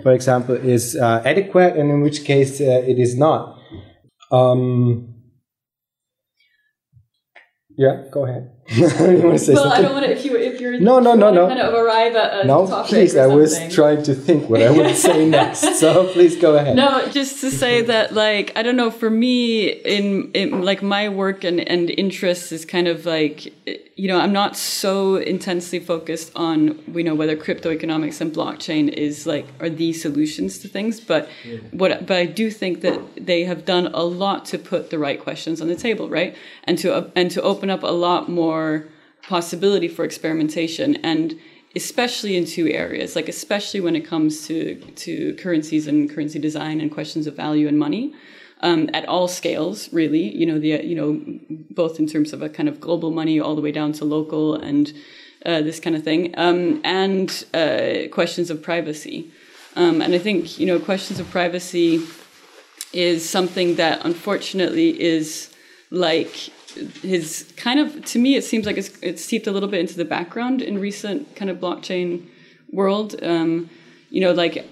for 0.01 0.11
example, 0.11 0.55
is 0.55 0.95
uh, 0.95 1.21
adequate, 1.23 1.77
and 1.77 1.91
in 1.91 2.01
which 2.01 2.25
case 2.25 2.59
uh, 2.59 2.81
it 2.91 2.97
is 2.97 3.15
not. 3.15 3.59
Um, 4.31 5.13
yeah, 7.77 8.05
go 8.11 8.25
ahead. 8.25 8.54
You 8.67 8.83
want 8.83 9.37
to 9.37 9.39
say 9.39 9.53
well, 9.53 9.63
something? 9.63 9.71
I 9.71 9.81
don't 9.81 9.93
want 9.93 10.05
to. 10.05 10.11
If 10.11 10.25
you 10.25 10.35
if 10.37 10.59
you're 10.59 10.79
No, 10.79 10.99
no, 10.99 11.13
no, 11.13 11.31
no. 11.31 11.47
kind 11.47 11.59
of 11.59 11.73
arrive 11.73 12.15
at 12.15 12.43
a 12.45 12.47
no, 12.47 12.65
topic 12.65 12.89
please. 12.89 13.15
I 13.15 13.27
was 13.27 13.59
trying 13.73 14.01
to 14.03 14.15
think 14.15 14.49
what 14.49 14.61
I 14.61 14.71
would 14.71 14.95
say 14.95 15.29
next. 15.29 15.79
So 15.79 16.07
please 16.11 16.35
go 16.35 16.57
ahead. 16.57 16.75
No, 16.75 17.07
just 17.09 17.41
to 17.41 17.51
say 17.51 17.83
that, 17.83 18.13
like, 18.13 18.51
I 18.55 18.63
don't 18.63 18.75
know. 18.75 18.89
For 18.89 19.09
me, 19.09 19.67
in, 19.69 20.31
in 20.31 20.63
like 20.63 20.81
my 20.81 21.09
work 21.09 21.43
and 21.43 21.59
and 21.59 21.91
interests 21.91 22.51
is 22.51 22.65
kind 22.65 22.87
of 22.87 23.05
like, 23.05 23.53
you 23.95 24.07
know, 24.07 24.19
I'm 24.19 24.33
not 24.33 24.57
so 24.57 25.17
intensely 25.17 25.79
focused 25.79 26.31
on 26.35 26.81
you 26.87 27.03
know 27.03 27.13
whether 27.13 27.35
crypto 27.35 27.69
economics 27.69 28.19
and 28.19 28.33
blockchain 28.33 28.89
is 28.89 29.27
like 29.27 29.45
are 29.59 29.69
the 29.69 29.93
solutions 29.93 30.57
to 30.59 30.67
things, 30.67 30.99
but 30.99 31.29
what 31.69 32.07
but 32.07 32.17
I 32.17 32.25
do 32.25 32.49
think 32.49 32.81
that 32.81 32.99
they 33.15 33.43
have 33.43 33.63
done 33.63 33.87
a 33.93 34.03
lot 34.03 34.45
to 34.45 34.57
put 34.57 34.89
the 34.89 34.97
right 34.97 35.21
questions 35.21 35.61
on 35.61 35.67
the 35.67 35.75
table, 35.75 36.09
right, 36.09 36.35
and 36.63 36.79
to 36.79 36.95
uh, 36.95 37.09
and 37.15 37.29
to 37.29 37.43
open 37.43 37.69
up 37.69 37.83
a 37.83 37.95
lot 38.07 38.27
more 38.27 38.54
possibility 39.27 39.87
for 39.87 40.03
experimentation 40.05 40.95
and 40.97 41.39
especially 41.75 42.37
in 42.37 42.45
two 42.45 42.67
areas 42.69 43.15
like 43.15 43.27
especially 43.27 43.81
when 43.81 43.95
it 43.95 44.05
comes 44.05 44.47
to 44.47 44.75
to 44.95 45.35
currencies 45.35 45.87
and 45.87 46.09
currency 46.13 46.39
design 46.39 46.79
and 46.79 46.91
questions 46.91 47.27
of 47.27 47.35
value 47.35 47.67
and 47.67 47.77
money 47.77 48.13
um, 48.61 48.89
at 48.93 49.05
all 49.07 49.27
scales 49.27 49.91
really 49.91 50.25
you 50.39 50.45
know 50.45 50.59
the 50.59 50.69
you 50.91 50.95
know 50.95 51.09
both 51.71 51.99
in 51.99 52.07
terms 52.07 52.33
of 52.33 52.41
a 52.41 52.49
kind 52.49 52.69
of 52.69 52.79
global 52.79 53.11
money 53.11 53.39
all 53.39 53.55
the 53.55 53.61
way 53.61 53.71
down 53.71 53.91
to 53.91 54.05
local 54.05 54.55
and 54.55 54.93
uh, 55.45 55.61
this 55.61 55.79
kind 55.79 55.95
of 55.95 56.03
thing 56.03 56.33
um, 56.37 56.81
and 56.83 57.45
uh, 57.53 58.07
questions 58.11 58.49
of 58.49 58.61
privacy. 58.63 59.31
Um, 59.75 60.01
and 60.01 60.13
i 60.15 60.17
think 60.17 60.57
you 60.57 60.65
know 60.65 60.79
questions 60.79 61.19
of 61.19 61.29
privacy 61.29 62.01
is 62.93 63.29
something 63.29 63.75
that 63.75 64.05
unfortunately 64.05 64.89
is 65.01 65.53
like 65.91 66.49
his 67.01 67.51
kind 67.57 67.79
of 67.79 68.03
to 68.05 68.19
me 68.19 68.35
it 68.35 68.43
seems 68.43 68.65
like 68.65 68.77
it's, 68.77 68.97
it's 69.01 69.23
seeped 69.23 69.47
a 69.47 69.51
little 69.51 69.69
bit 69.69 69.79
into 69.79 69.95
the 69.95 70.05
background 70.05 70.61
in 70.61 70.77
recent 70.77 71.35
kind 71.35 71.49
of 71.49 71.57
blockchain 71.57 72.27
world. 72.71 73.15
Um, 73.23 73.69
you 74.09 74.21
know, 74.21 74.31
like 74.31 74.65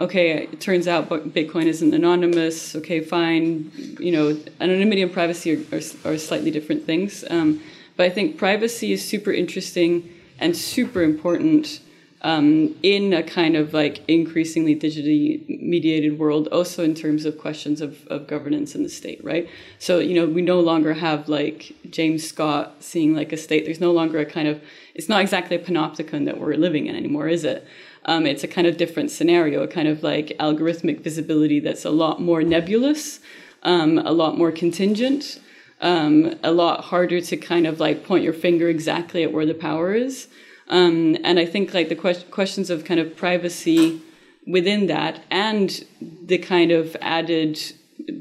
okay, 0.00 0.42
it 0.44 0.60
turns 0.60 0.88
out 0.88 1.08
Bitcoin 1.08 1.66
isn't 1.66 1.94
anonymous. 1.94 2.74
Okay, 2.76 3.00
fine. 3.00 3.70
You 4.00 4.12
know, 4.12 4.40
anonymity 4.60 5.02
and 5.02 5.12
privacy 5.12 5.56
are, 5.56 5.76
are, 5.76 6.12
are 6.12 6.18
slightly 6.18 6.50
different 6.50 6.84
things. 6.84 7.24
Um, 7.30 7.62
but 7.96 8.06
I 8.06 8.10
think 8.10 8.36
privacy 8.36 8.92
is 8.92 9.06
super 9.06 9.32
interesting 9.32 10.12
and 10.38 10.56
super 10.56 11.02
important 11.02 11.80
um, 12.22 12.76
in 12.82 13.12
a 13.12 13.22
kind 13.22 13.56
of 13.56 13.74
like 13.74 14.02
increasingly 14.08 14.76
digitally 14.76 15.60
mediated 15.60 16.18
world, 16.18 16.46
also 16.48 16.84
in 16.84 16.94
terms 16.94 17.24
of 17.24 17.36
questions 17.36 17.80
of, 17.80 18.06
of 18.06 18.28
governance 18.28 18.76
in 18.76 18.84
the 18.84 18.88
state, 18.88 19.22
right? 19.24 19.48
So, 19.78 19.98
you 19.98 20.14
know, 20.14 20.26
we 20.26 20.40
no 20.40 20.60
longer 20.60 20.94
have 20.94 21.28
like 21.28 21.74
James 21.90 22.26
Scott 22.26 22.76
seeing 22.78 23.14
like 23.14 23.32
a 23.32 23.36
state. 23.36 23.64
There's 23.64 23.80
no 23.80 23.90
longer 23.90 24.20
a 24.20 24.24
kind 24.24 24.46
of, 24.46 24.62
it's 24.94 25.08
not 25.08 25.20
exactly 25.20 25.56
a 25.56 25.58
panopticon 25.58 26.24
that 26.26 26.38
we're 26.38 26.54
living 26.54 26.86
in 26.86 26.94
anymore, 26.94 27.26
is 27.26 27.44
it? 27.44 27.66
Um, 28.04 28.24
it's 28.24 28.44
a 28.44 28.48
kind 28.48 28.68
of 28.68 28.76
different 28.76 29.10
scenario, 29.10 29.62
a 29.62 29.68
kind 29.68 29.88
of 29.88 30.04
like 30.04 30.28
algorithmic 30.38 31.00
visibility 31.00 31.58
that's 31.58 31.84
a 31.84 31.90
lot 31.90 32.20
more 32.20 32.42
nebulous, 32.42 33.18
um, 33.64 33.98
a 33.98 34.12
lot 34.12 34.38
more 34.38 34.52
contingent, 34.52 35.40
um, 35.80 36.36
a 36.44 36.52
lot 36.52 36.84
harder 36.84 37.20
to 37.20 37.36
kind 37.36 37.66
of 37.66 37.80
like 37.80 38.04
point 38.04 38.22
your 38.22 38.32
finger 38.32 38.68
exactly 38.68 39.24
at 39.24 39.32
where 39.32 39.46
the 39.46 39.54
power 39.54 39.92
is. 39.92 40.28
Um, 40.72 41.18
and 41.22 41.38
I 41.38 41.44
think 41.44 41.74
like 41.74 41.90
the 41.90 41.94
que- 41.94 42.24
questions 42.30 42.70
of 42.70 42.84
kind 42.84 42.98
of 42.98 43.14
privacy 43.14 44.00
within 44.46 44.86
that 44.86 45.22
and 45.30 45.84
the 46.00 46.38
kind 46.38 46.72
of 46.72 46.96
added 47.00 47.60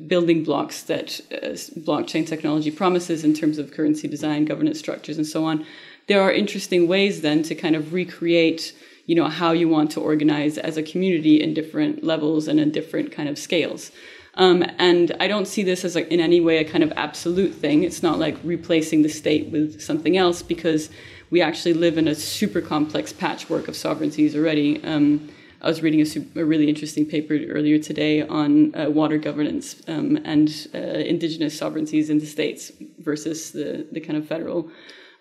building 0.06 0.44
blocks 0.44 0.84
that 0.84 1.22
uh, 1.32 1.56
blockchain 1.80 2.28
technology 2.28 2.70
promises 2.70 3.24
in 3.24 3.34
terms 3.34 3.58
of 3.58 3.72
currency 3.72 4.08
design, 4.08 4.44
governance 4.46 4.78
structures, 4.78 5.18
and 5.18 5.26
so 5.26 5.46
on. 5.46 5.66
There 6.08 6.22
are 6.22 6.32
interesting 6.32 6.88
ways 6.90 7.22
then 7.22 7.42
to 7.44 7.56
kind 7.56 7.76
of 7.76 7.94
recreate 7.94 8.76
you 9.08 9.16
know 9.16 9.30
how 9.30 9.52
you 9.52 9.68
want 9.68 9.92
to 9.92 10.00
organize 10.00 10.58
as 10.58 10.78
a 10.78 10.84
community 10.84 11.42
in 11.42 11.54
different 11.54 12.04
levels 12.04 12.48
and 12.48 12.60
in 12.60 12.70
different 12.72 13.12
kind 13.12 13.28
of 13.28 13.38
scales 13.38 13.92
um, 14.36 14.64
and 14.78 15.16
I 15.20 15.28
don't 15.28 15.48
see 15.48 15.64
this 15.64 15.84
as 15.84 15.96
a, 15.96 16.08
in 16.14 16.20
any 16.20 16.40
way 16.40 16.58
a 16.58 16.64
kind 16.64 16.84
of 16.84 16.94
absolute 16.96 17.54
thing. 17.54 17.84
It's 17.84 18.02
not 18.02 18.18
like 18.18 18.38
replacing 18.44 19.02
the 19.02 19.10
state 19.10 19.50
with 19.50 19.82
something 19.82 20.16
else 20.16 20.42
because 20.42 20.90
we 21.32 21.42
actually 21.42 21.74
live 21.74 21.98
in 21.98 22.08
a 22.08 22.14
super 22.14 22.62
complex 22.62 23.12
patchwork 23.12 23.68
of 23.68 23.76
sovereignties 23.76 24.36
already. 24.36 24.84
Um, 24.84 25.30
I 25.62 25.68
was 25.68 25.82
reading 25.82 26.02
a, 26.02 26.06
super, 26.06 26.42
a, 26.42 26.46
really 26.46 26.68
interesting 26.68 27.06
paper 27.06 27.34
earlier 27.50 27.80
today 27.80 28.22
on 28.22 28.76
uh, 28.76 28.90
water 28.90 29.18
governance 29.18 29.82
um, 29.88 30.18
and 30.26 30.68
uh, 30.76 30.78
indigenous 30.78 31.58
sovereignties 31.58 32.10
in 32.10 32.20
the 32.20 32.26
states 32.26 32.72
versus 33.00 33.52
the, 33.52 33.88
the 33.92 34.02
kind 34.02 34.18
of 34.18 34.28
federal. 34.28 34.70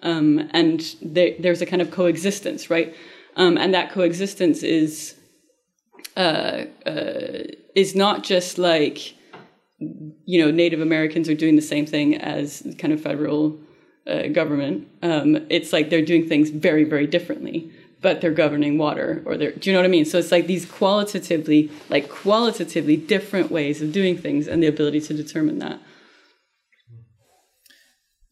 Um, 0.02 0.48
and 0.52 0.96
there, 1.00 1.34
there's 1.38 1.62
a 1.62 1.66
kind 1.66 1.80
of 1.80 1.90
coexistence, 1.90 2.70
right? 2.70 2.94
Um, 3.36 3.56
and 3.56 3.72
that 3.74 3.92
coexistence 3.92 4.62
is 4.62 5.14
uh, 6.16 6.64
uh, 6.86 7.44
is 7.76 7.94
not 7.94 8.24
just 8.24 8.58
like 8.58 9.14
you 9.78 10.44
know 10.44 10.50
Native 10.50 10.80
Americans 10.80 11.28
are 11.28 11.34
doing 11.34 11.54
the 11.54 11.62
same 11.62 11.86
thing 11.86 12.16
as 12.16 12.66
kind 12.78 12.92
of 12.92 13.00
federal 13.00 13.60
uh, 14.10 14.28
government. 14.28 14.88
Um, 15.02 15.46
it's 15.48 15.72
like 15.72 15.90
they're 15.90 16.04
doing 16.04 16.28
things 16.28 16.50
very 16.50 16.84
very 16.84 17.06
differently, 17.06 17.70
but 18.00 18.20
they're 18.20 18.32
governing 18.32 18.78
water 18.78 19.22
or 19.24 19.36
they're 19.36 19.52
do 19.52 19.70
you 19.70 19.74
know 19.74 19.80
what 19.80 19.86
I 19.86 19.90
mean? 19.90 20.04
So 20.04 20.18
it's 20.18 20.32
like 20.32 20.46
these 20.46 20.66
qualitatively 20.66 21.70
like 21.88 22.08
qualitatively 22.08 22.96
different 22.96 23.50
ways 23.50 23.80
of 23.82 23.92
doing 23.92 24.16
things 24.18 24.48
and 24.48 24.62
the 24.62 24.66
ability 24.66 25.00
to 25.02 25.14
determine 25.14 25.58
that. 25.60 25.80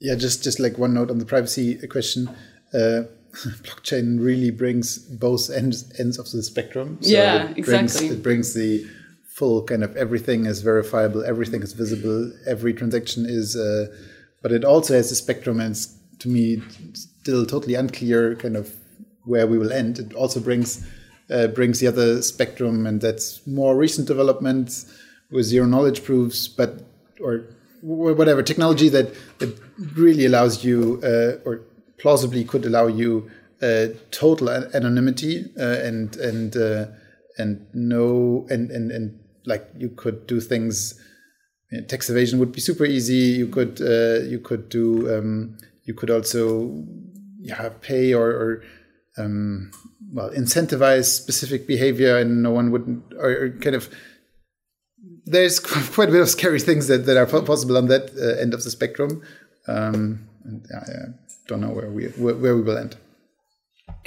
Yeah, 0.01 0.15
just 0.15 0.43
just 0.45 0.61
like 0.61 0.79
one 0.79 0.95
note 0.95 1.11
on 1.11 1.19
the 1.19 1.27
privacy 1.27 1.77
question. 1.89 2.29
Uh, 2.73 3.03
blockchain 3.63 4.19
really 4.21 4.51
brings 4.51 4.99
both 4.99 5.51
ends 5.51 5.93
ends 5.99 6.19
of 6.19 6.31
the 6.31 6.43
spectrum. 6.43 6.99
So 7.01 7.11
yeah, 7.11 7.51
it 7.51 7.59
exactly. 7.59 8.09
Brings, 8.09 8.19
it 8.19 8.23
brings 8.23 8.55
the 8.55 8.87
full 9.35 9.65
kind 9.65 9.85
of 9.85 9.97
everything 9.97 10.47
is 10.47 10.63
verifiable, 10.63 11.25
everything 11.25 11.63
is 11.63 11.73
visible, 11.73 12.33
every 12.47 12.75
transaction 12.75 13.27
is. 13.27 13.57
Uh, 13.57 13.87
but 14.43 14.53
it 14.53 14.65
also 14.65 14.95
has 14.95 15.11
a 15.11 15.17
spectrum, 15.17 15.61
and 15.61 15.77
to 16.19 16.29
me, 16.29 16.63
still 16.95 17.47
totally 17.47 17.75
unclear 17.75 18.35
kind 18.37 18.57
of 18.57 18.75
where 19.25 19.47
we 19.47 19.59
will 19.59 19.73
end. 19.73 19.99
It 19.99 20.15
also 20.15 20.41
brings 20.41 20.87
uh, 21.31 21.49
brings 21.49 21.81
the 21.81 21.87
other 21.87 22.23
spectrum, 22.23 22.87
and 22.87 23.01
that's 23.01 23.47
more 23.47 23.77
recent 23.77 24.09
developments 24.09 24.87
with 25.31 25.45
zero 25.45 25.67
knowledge 25.67 26.05
proofs, 26.05 26.49
but 26.49 26.83
or 27.21 27.45
whatever 27.83 28.43
technology 28.43 28.89
that 28.89 29.15
that 29.39 29.59
really 29.95 30.27
allows 30.27 30.65
you 30.65 31.01
uh, 31.05 31.49
or 31.49 31.61
plausibly 31.99 32.45
could 32.45 32.65
allow 32.65 32.87
you 32.87 33.31
uh, 33.63 33.87
total 34.11 34.49
anonymity 34.51 35.47
uh, 35.59 35.79
and 35.83 36.17
and 36.17 36.57
uh, 36.57 36.87
and 37.39 37.67
no 37.75 38.47
and, 38.51 38.71
and 38.71 38.91
and 38.91 39.19
like 39.45 39.69
you 39.77 39.89
could 39.91 40.27
do 40.27 40.41
things. 40.41 41.01
Tax 41.89 42.09
evasion 42.09 42.39
would 42.39 42.53
be 42.53 42.61
super 42.61 42.87
easy. 42.87 43.37
You 43.39 43.47
could 43.47 43.81
uh, 43.81 44.25
you 44.25 44.39
could 44.39 44.69
do 44.71 45.15
um, 45.15 45.59
you 45.85 45.93
could 45.93 46.11
also 46.11 46.85
yeah 47.41 47.69
pay 47.81 48.15
or, 48.15 48.31
or 48.31 48.63
um, 49.19 49.71
well 50.13 50.31
incentivize 50.31 51.07
specific 51.07 51.67
behavior, 51.67 52.17
and 52.17 52.43
no 52.43 52.53
one 52.53 52.71
wouldn't 52.71 53.13
or, 53.19 53.31
or, 53.31 53.51
kind 53.51 53.77
of. 53.77 53.89
There's 55.27 55.61
quite 55.95 56.09
a 56.09 56.13
bit 56.13 56.23
of 56.23 56.31
scary 56.31 56.61
things 56.61 56.87
that, 56.87 57.05
that 57.05 57.19
are 57.19 57.27
possible 57.27 57.77
on 57.77 57.89
that 57.89 58.11
uh, 58.17 58.41
end 58.41 58.55
of 58.55 58.65
the 58.65 58.71
spectrum. 58.71 59.23
Um, 59.67 60.27
and, 60.45 60.67
yeah, 60.71 60.85
yeah 60.89 61.05
don't 61.49 61.61
know 61.61 61.71
where 61.71 61.91
we 61.91 62.07
where, 62.07 62.35
where 62.35 62.57
we 62.57 62.63
will 62.63 62.79
end. 62.79 62.97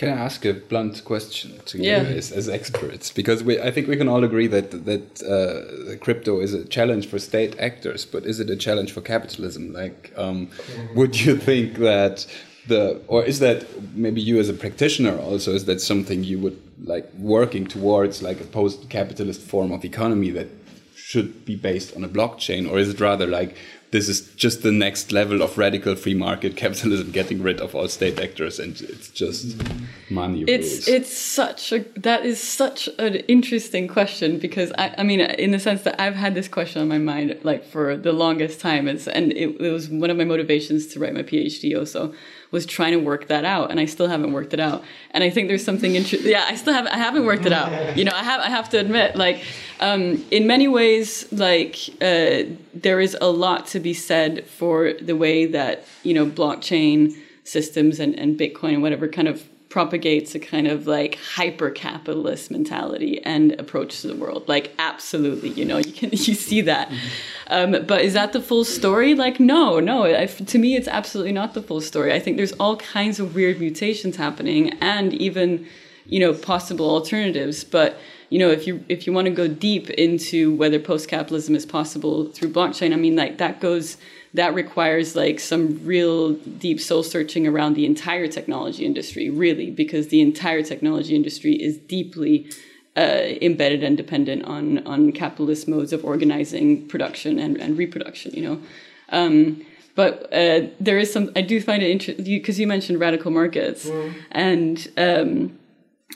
Can 0.02 0.10
I 0.10 0.24
ask 0.24 0.44
a 0.46 0.54
blunt 0.54 1.06
question 1.06 1.60
to 1.68 1.78
yeah. 1.78 2.02
you 2.02 2.18
as, 2.18 2.32
as 2.32 2.50
experts? 2.50 3.12
Because 3.12 3.44
we, 3.44 3.62
I 3.62 3.70
think 3.70 3.88
we 3.88 3.96
can 3.96 4.08
all 4.08 4.24
agree 4.24 4.48
that 4.48 4.68
that 4.86 5.08
uh, 5.22 5.96
crypto 6.04 6.40
is 6.40 6.56
a 6.56 6.66
challenge 6.66 7.06
for 7.06 7.20
state 7.20 7.54
actors, 7.60 8.04
but 8.04 8.26
is 8.26 8.40
it 8.40 8.50
a 8.50 8.56
challenge 8.56 8.92
for 8.92 9.02
capitalism? 9.02 9.74
Like, 9.74 10.12
um, 10.18 10.50
would 10.96 11.22
you 11.24 11.38
think 11.38 11.78
that 11.78 12.26
the 12.68 13.00
or 13.08 13.24
is 13.24 13.38
that 13.46 13.60
maybe 13.94 14.22
you 14.22 14.40
as 14.40 14.50
a 14.50 14.56
practitioner 14.56 15.16
also 15.20 15.54
is 15.54 15.66
that 15.66 15.80
something 15.80 16.24
you 16.24 16.40
would 16.40 16.60
like 16.84 17.08
working 17.20 17.68
towards 17.68 18.24
like 18.24 18.42
a 18.42 18.46
post-capitalist 18.46 19.42
form 19.42 19.72
of 19.72 19.86
economy 19.86 20.32
that 20.32 20.48
should 20.96 21.46
be 21.46 21.56
based 21.56 21.96
on 21.96 22.04
a 22.04 22.10
blockchain, 22.10 22.68
or 22.68 22.80
is 22.80 22.90
it 22.90 23.00
rather 23.00 23.28
like 23.28 23.56
this 23.92 24.08
is 24.08 24.22
just 24.36 24.64
the 24.64 24.72
next 24.72 25.12
level 25.12 25.42
of 25.42 25.58
radical 25.58 25.96
free 25.96 26.14
market 26.14 26.56
capitalism, 26.56 27.12
getting 27.20 27.42
rid 27.42 27.60
of 27.60 27.76
all 27.76 27.88
state 27.88 28.20
actors, 28.20 28.60
and 28.60 28.80
it's 28.82 29.10
just 29.10 29.62
money 30.10 30.44
it's, 30.48 30.88
rules. 30.88 30.88
It's 30.88 31.18
such 31.18 31.72
a 31.74 31.80
that 31.98 32.26
is 32.26 32.42
such 32.42 32.88
an 32.98 33.16
interesting 33.28 33.88
question 33.88 34.40
because 34.40 34.72
I, 34.78 34.96
I 34.98 35.04
mean, 35.04 35.20
in 35.20 35.52
the 35.52 35.60
sense 35.60 35.84
that 35.84 36.00
I've 36.00 36.16
had 36.16 36.36
this 36.36 36.48
question 36.48 36.82
on 36.82 36.88
my 36.88 36.98
mind 36.98 37.38
like 37.44 37.66
for 37.66 37.98
the 37.98 38.14
longest 38.14 38.60
time, 38.62 38.88
it's, 38.88 39.08
and 39.08 39.34
it, 39.34 39.60
it 39.60 39.72
was 39.72 39.90
one 39.90 40.10
of 40.10 40.18
my 40.18 40.26
motivations 40.26 40.88
to 40.88 41.00
write 41.00 41.14
my 41.14 41.24
PhD 41.24 41.78
also 41.78 42.14
was 42.52 42.66
trying 42.66 42.92
to 42.92 43.00
work 43.00 43.28
that 43.28 43.46
out, 43.46 43.72
and 43.72 43.80
I 43.80 43.86
still 43.86 44.08
haven't 44.08 44.34
worked 44.34 44.54
it 44.54 44.60
out. 44.60 44.84
And 45.12 45.24
I 45.24 45.30
think 45.30 45.48
there's 45.48 45.64
something 45.64 45.96
interesting. 45.96 46.30
Yeah, 46.30 46.46
I 46.48 46.56
still 46.56 46.74
have 46.74 46.86
I 46.88 46.98
haven't 46.98 47.26
worked 47.26 47.46
it 47.46 47.54
out. 47.54 47.98
You 47.98 48.04
know, 48.04 48.12
I 48.14 48.24
have 48.24 48.42
I 48.42 48.50
have 48.50 48.70
to 48.70 48.80
admit, 48.80 49.16
like 49.16 49.44
um, 49.80 50.24
in 50.32 50.48
many 50.48 50.68
ways, 50.68 51.32
like 51.32 51.78
uh, 52.02 52.44
there 52.74 53.00
is 53.00 53.18
a 53.20 53.32
lot 53.32 53.68
to 53.68 53.80
be 53.80 53.94
said 53.94 54.46
for 54.48 54.94
the 54.94 55.16
way 55.16 55.46
that 55.46 55.86
you 56.04 56.14
know 56.14 56.26
blockchain 56.26 57.16
systems 57.44 58.00
and, 58.00 58.16
and 58.16 58.40
Bitcoin 58.40 58.74
and 58.74 58.82
whatever 58.82 59.08
kind 59.08 59.28
of 59.28 59.48
propagates 59.72 60.36
a 60.36 60.40
kind 60.40 60.68
of 60.68 60.86
like 60.86 61.18
hyper 61.36 61.72
capitalist 61.72 62.52
mentality 62.52 63.24
and 63.24 63.54
approach 63.54 64.02
to 64.02 64.08
the 64.08 64.16
world. 64.16 64.48
Like 64.48 64.74
absolutely 64.78 65.50
you 65.50 65.66
know 65.66 65.78
you 65.78 65.94
can 65.94 66.10
you 66.12 66.36
see 66.36 66.62
that. 66.62 66.90
Mm-hmm. 66.90 67.76
um, 67.76 67.86
but 67.88 68.02
is 68.02 68.14
that 68.14 68.34
the 68.34 68.42
full 68.42 68.66
story? 68.66 69.16
Like 69.16 69.40
no 69.40 69.80
no. 69.80 70.04
I, 70.04 70.28
to 70.28 70.58
me 70.60 70.76
it's 70.76 70.88
absolutely 70.88 71.32
not 71.32 71.56
the 71.56 71.64
full 71.64 71.82
story. 71.82 72.14
I 72.14 72.20
think 72.20 72.38
there's 72.38 72.54
all 72.54 72.76
kinds 72.76 73.20
of 73.20 73.34
weird 73.34 73.60
mutations 73.60 74.18
happening 74.18 74.70
and 74.82 75.14
even 75.14 75.66
you 76.06 76.20
know 76.20 76.34
possible 76.34 76.90
alternatives. 76.90 77.64
But 77.64 77.98
you 78.30 78.40
know 78.40 78.50
if 78.50 78.68
you 78.68 78.84
if 78.90 79.08
you 79.08 79.14
want 79.14 79.26
to 79.26 79.32
go 79.32 79.48
deep 79.48 79.90
into 79.92 80.54
whether 80.56 80.80
post 80.80 81.08
capitalism 81.08 81.56
is 81.56 81.66
possible 81.66 82.28
through 82.30 82.50
blockchain 82.50 82.94
i 82.94 82.96
mean 82.96 83.14
like 83.14 83.38
that 83.40 83.60
goes 83.60 83.98
that 84.34 84.54
requires 84.54 85.16
like 85.16 85.40
some 85.40 85.86
real 85.86 86.34
deep 86.34 86.80
soul 86.80 87.04
searching 87.04 87.46
around 87.46 87.74
the 87.74 87.86
entire 87.86 88.28
technology 88.28 88.86
industry, 88.86 89.30
really, 89.30 89.70
because 89.70 90.08
the 90.08 90.22
entire 90.22 90.64
technology 90.64 91.16
industry 91.16 91.54
is 91.54 91.78
deeply 91.78 92.50
uh, 92.96 93.24
embedded 93.42 93.84
and 93.84 93.98
dependent 93.98 94.44
on 94.46 94.86
on 94.86 95.12
capitalist 95.12 95.68
modes 95.68 95.94
of 95.94 96.04
organizing 96.04 96.88
production 96.88 97.40
and, 97.40 97.58
and 97.58 97.78
reproduction. 97.78 98.34
You 98.34 98.42
know. 98.42 98.62
Um, 99.10 99.66
but 99.94 100.34
uh, 100.34 100.68
there 100.80 100.98
is 100.98 101.12
some. 101.12 101.32
I 101.36 101.42
do 101.42 101.60
find 101.62 101.84
it 101.84 101.90
interesting 101.90 102.24
because 102.24 102.58
you, 102.58 102.64
you, 102.64 102.68
mentioned 102.68 103.00
radical 103.00 103.32
markets, 103.32 103.86
mm. 103.88 104.14
and 104.32 104.88
um, 104.98 105.60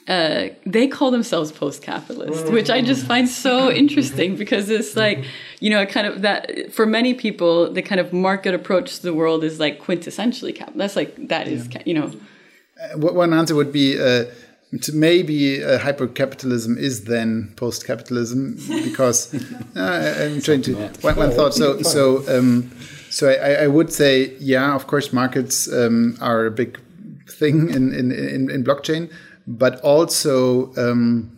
uh, 0.08 0.50
they 0.66 0.88
call 0.88 1.10
themselves 1.10 1.52
post-capitalist, 1.52 2.52
which 2.52 2.70
I 2.70 2.82
just 2.82 3.06
find 3.08 3.28
so 3.28 3.72
interesting 3.82 4.36
because 4.36 4.70
it's 4.70 4.96
like, 4.96 5.26
you 5.60 5.72
know, 5.72 5.86
kind 5.86 6.06
of 6.06 6.22
that 6.22 6.72
for 6.72 6.86
many 6.86 7.14
people, 7.16 7.72
the 7.72 7.82
kind 7.82 8.00
of 8.00 8.14
market 8.14 8.54
approach 8.54 8.98
to 8.98 9.02
the 9.02 9.14
world 9.14 9.43
is 9.43 9.60
like 9.60 9.82
quintessentially 9.82 10.56
capital. 10.56 10.78
That's 10.78 10.96
like 10.96 11.28
that 11.30 11.48
is, 11.48 11.68
you 11.86 11.96
know. 11.96 12.12
Uh, 12.93 12.98
one 12.98 13.34
answer 13.34 13.56
would 13.56 13.72
be 13.72 14.00
uh, 14.00 14.26
maybe 14.93 15.64
uh, 15.64 15.80
hypercapitalism 15.80 16.78
is 16.78 17.06
then 17.06 17.54
post-capitalism 17.56 18.58
because 18.84 19.34
uh, 19.76 20.16
I'm 20.20 20.41
trying 20.41 20.62
to 20.64 20.76
one, 21.02 21.16
one 21.16 21.32
thought. 21.32 21.56
So 21.56 21.82
so 21.82 22.24
um, 22.28 22.72
so 23.10 23.30
I, 23.30 23.64
I, 23.64 23.68
would 23.68 23.91
say 23.91 24.36
yeah, 24.39 24.76
of 24.76 24.86
course, 24.86 25.12
markets 25.14 25.72
um, 25.72 26.18
are 26.22 26.46
a 26.46 26.52
big 26.52 26.80
thing 27.28 27.70
in 27.70 27.91
in, 27.91 28.12
in, 28.12 28.52
in 28.52 28.64
blockchain 28.64 29.10
but 29.48 29.80
also 29.82 30.74
um, 30.76 31.32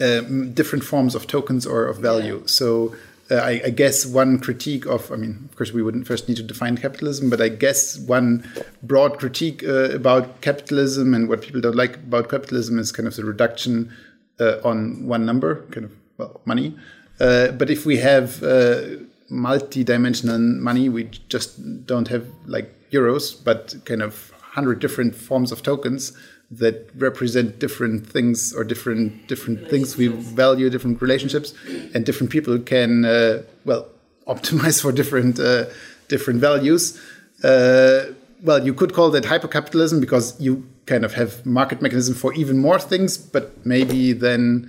uh, 0.00 0.20
different 0.54 0.84
forms 0.84 1.14
of 1.14 1.26
tokens 1.26 1.66
or 1.66 1.86
of 1.86 1.98
value. 1.98 2.38
Yeah. 2.38 2.46
So 2.46 2.94
uh, 3.30 3.36
I, 3.36 3.62
I, 3.66 3.70
guess 3.70 4.04
one 4.04 4.38
critique 4.38 4.84
of, 4.86 5.10
I 5.12 5.16
mean, 5.16 5.48
of 5.48 5.56
course, 5.56 5.72
we 5.72 5.82
wouldn't 5.82 6.06
first 6.06 6.28
need 6.28 6.36
to 6.38 6.42
define 6.42 6.76
capitalism, 6.76 7.30
but 7.30 7.40
I 7.40 7.48
guess 7.48 7.98
one 7.98 8.46
broad 8.82 9.18
critique 9.18 9.62
uh, 9.64 9.90
about 9.90 10.40
capitalism 10.40 11.14
and 11.14 11.28
what 11.28 11.40
people 11.42 11.60
don't 11.60 11.76
like 11.76 11.96
about 11.96 12.28
capitalism 12.28 12.78
is 12.78 12.92
kind 12.92 13.06
of 13.06 13.16
the 13.16 13.24
reduction 13.24 13.92
uh, 14.40 14.56
on 14.64 15.06
one 15.06 15.24
number, 15.24 15.64
kind 15.70 15.84
of, 15.84 15.92
well, 16.18 16.40
money. 16.44 16.76
Uh, 17.20 17.52
but 17.52 17.70
if 17.70 17.86
we 17.86 17.98
have 17.98 18.42
uh, 18.42 18.82
multi-dimensional 19.30 20.38
money, 20.38 20.88
we 20.88 21.04
just 21.28 21.86
don't 21.86 22.08
have 22.08 22.26
like 22.46 22.90
euros, 22.90 23.42
but 23.42 23.74
kind 23.84 24.02
of 24.02 24.30
100 24.30 24.80
different 24.80 25.14
forms 25.14 25.52
of 25.52 25.62
tokens 25.62 26.12
that 26.52 26.90
represent 26.96 27.58
different 27.58 28.06
things 28.06 28.52
or 28.52 28.62
different 28.62 29.26
different 29.26 29.68
things 29.68 29.96
we 29.96 30.08
value, 30.08 30.68
different 30.68 31.00
relationships, 31.00 31.54
and 31.94 32.04
different 32.04 32.30
people 32.30 32.58
can 32.58 33.04
uh, 33.04 33.42
well 33.64 33.88
optimize 34.26 34.80
for 34.80 34.92
different 34.92 35.40
uh, 35.40 35.64
different 36.08 36.40
values. 36.40 37.00
Uh, 37.42 38.04
well, 38.42 38.64
you 38.64 38.74
could 38.74 38.92
call 38.92 39.10
that 39.10 39.24
hypercapitalism 39.24 40.00
because 40.00 40.38
you 40.40 40.66
kind 40.86 41.04
of 41.04 41.14
have 41.14 41.44
market 41.46 41.80
mechanism 41.80 42.14
for 42.14 42.34
even 42.34 42.58
more 42.58 42.78
things, 42.78 43.16
but 43.16 43.64
maybe 43.64 44.12
then 44.12 44.68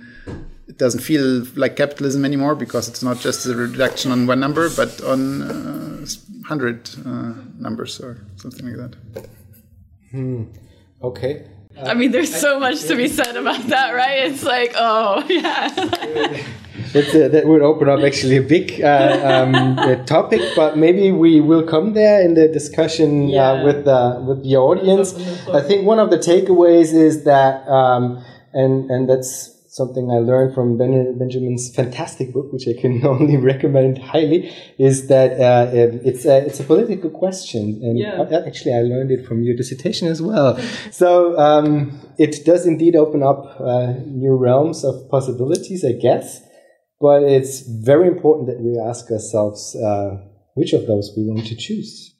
it 0.68 0.78
doesn't 0.78 1.00
feel 1.00 1.44
like 1.56 1.76
capitalism 1.76 2.24
anymore 2.24 2.54
because 2.54 2.88
it's 2.88 3.02
not 3.02 3.18
just 3.18 3.46
a 3.46 3.54
reduction 3.54 4.10
on 4.10 4.26
one 4.26 4.40
number, 4.40 4.70
but 4.70 5.02
on 5.02 5.42
uh, 5.42 6.06
hundred 6.46 6.88
uh, 7.04 7.34
numbers 7.58 8.00
or 8.00 8.18
something 8.36 8.66
like 8.66 8.76
that. 8.76 9.28
Hmm. 10.10 10.44
Okay. 11.02 11.44
I 11.82 11.94
mean, 11.94 12.12
there's 12.12 12.34
so 12.34 12.60
much 12.60 12.82
to 12.84 12.96
be 12.96 13.08
said 13.08 13.36
about 13.36 13.62
that, 13.68 13.92
right? 13.92 14.30
It's 14.30 14.44
like, 14.44 14.72
oh, 14.76 15.24
yeah. 15.28 15.68
uh, 16.94 17.28
that 17.28 17.42
would 17.46 17.62
open 17.62 17.88
up 17.88 18.00
actually 18.00 18.36
a 18.36 18.42
big 18.42 18.80
uh, 18.80 19.20
um, 19.24 20.04
topic, 20.06 20.40
but 20.54 20.76
maybe 20.78 21.10
we 21.10 21.40
will 21.40 21.64
come 21.64 21.94
there 21.94 22.22
in 22.22 22.34
the 22.34 22.46
discussion 22.48 23.24
uh, 23.24 23.28
yeah. 23.28 23.50
uh, 23.50 23.64
with 23.64 23.84
the 23.84 24.24
with 24.26 24.44
the 24.44 24.56
audience. 24.56 25.14
I 25.48 25.60
think 25.60 25.84
one 25.86 25.98
of 25.98 26.10
the 26.10 26.18
takeaways 26.18 26.94
is 26.94 27.24
that, 27.24 27.66
um, 27.68 28.24
and 28.52 28.88
and 28.90 29.08
that's 29.08 29.53
something 29.74 30.08
I 30.08 30.18
learned 30.18 30.54
from 30.54 30.78
ben 30.78 31.18
Benjamin's 31.18 31.74
fantastic 31.74 32.32
book, 32.32 32.52
which 32.52 32.68
I 32.68 32.80
can 32.80 33.04
only 33.14 33.36
recommend 33.36 33.98
highly, 33.98 34.54
is 34.78 35.08
that 35.08 35.32
uh, 35.32 35.70
it's 35.74 36.24
a 36.24 36.46
it's 36.46 36.60
a 36.60 36.64
political 36.64 37.10
question, 37.10 37.80
and 37.82 37.98
yeah. 37.98 38.42
actually 38.46 38.74
I 38.74 38.82
learned 38.82 39.10
it 39.10 39.26
from 39.26 39.42
your 39.42 39.56
dissertation 39.56 40.06
as 40.06 40.22
well. 40.22 40.56
so 40.92 41.36
um, 41.38 42.00
it 42.18 42.44
does 42.44 42.66
indeed 42.66 42.94
open 42.94 43.22
up 43.24 43.60
uh, 43.60 43.92
new 44.06 44.36
realms 44.36 44.84
of 44.84 45.10
possibilities, 45.10 45.84
I 45.84 45.92
guess. 45.92 46.40
But 47.00 47.24
it's 47.24 47.60
very 47.60 48.06
important 48.06 48.46
that 48.46 48.60
we 48.60 48.78
ask 48.78 49.10
ourselves 49.10 49.74
uh, 49.74 50.16
which 50.54 50.72
of 50.72 50.86
those 50.86 51.12
we 51.16 51.24
want 51.24 51.46
to 51.46 51.56
choose. 51.56 52.14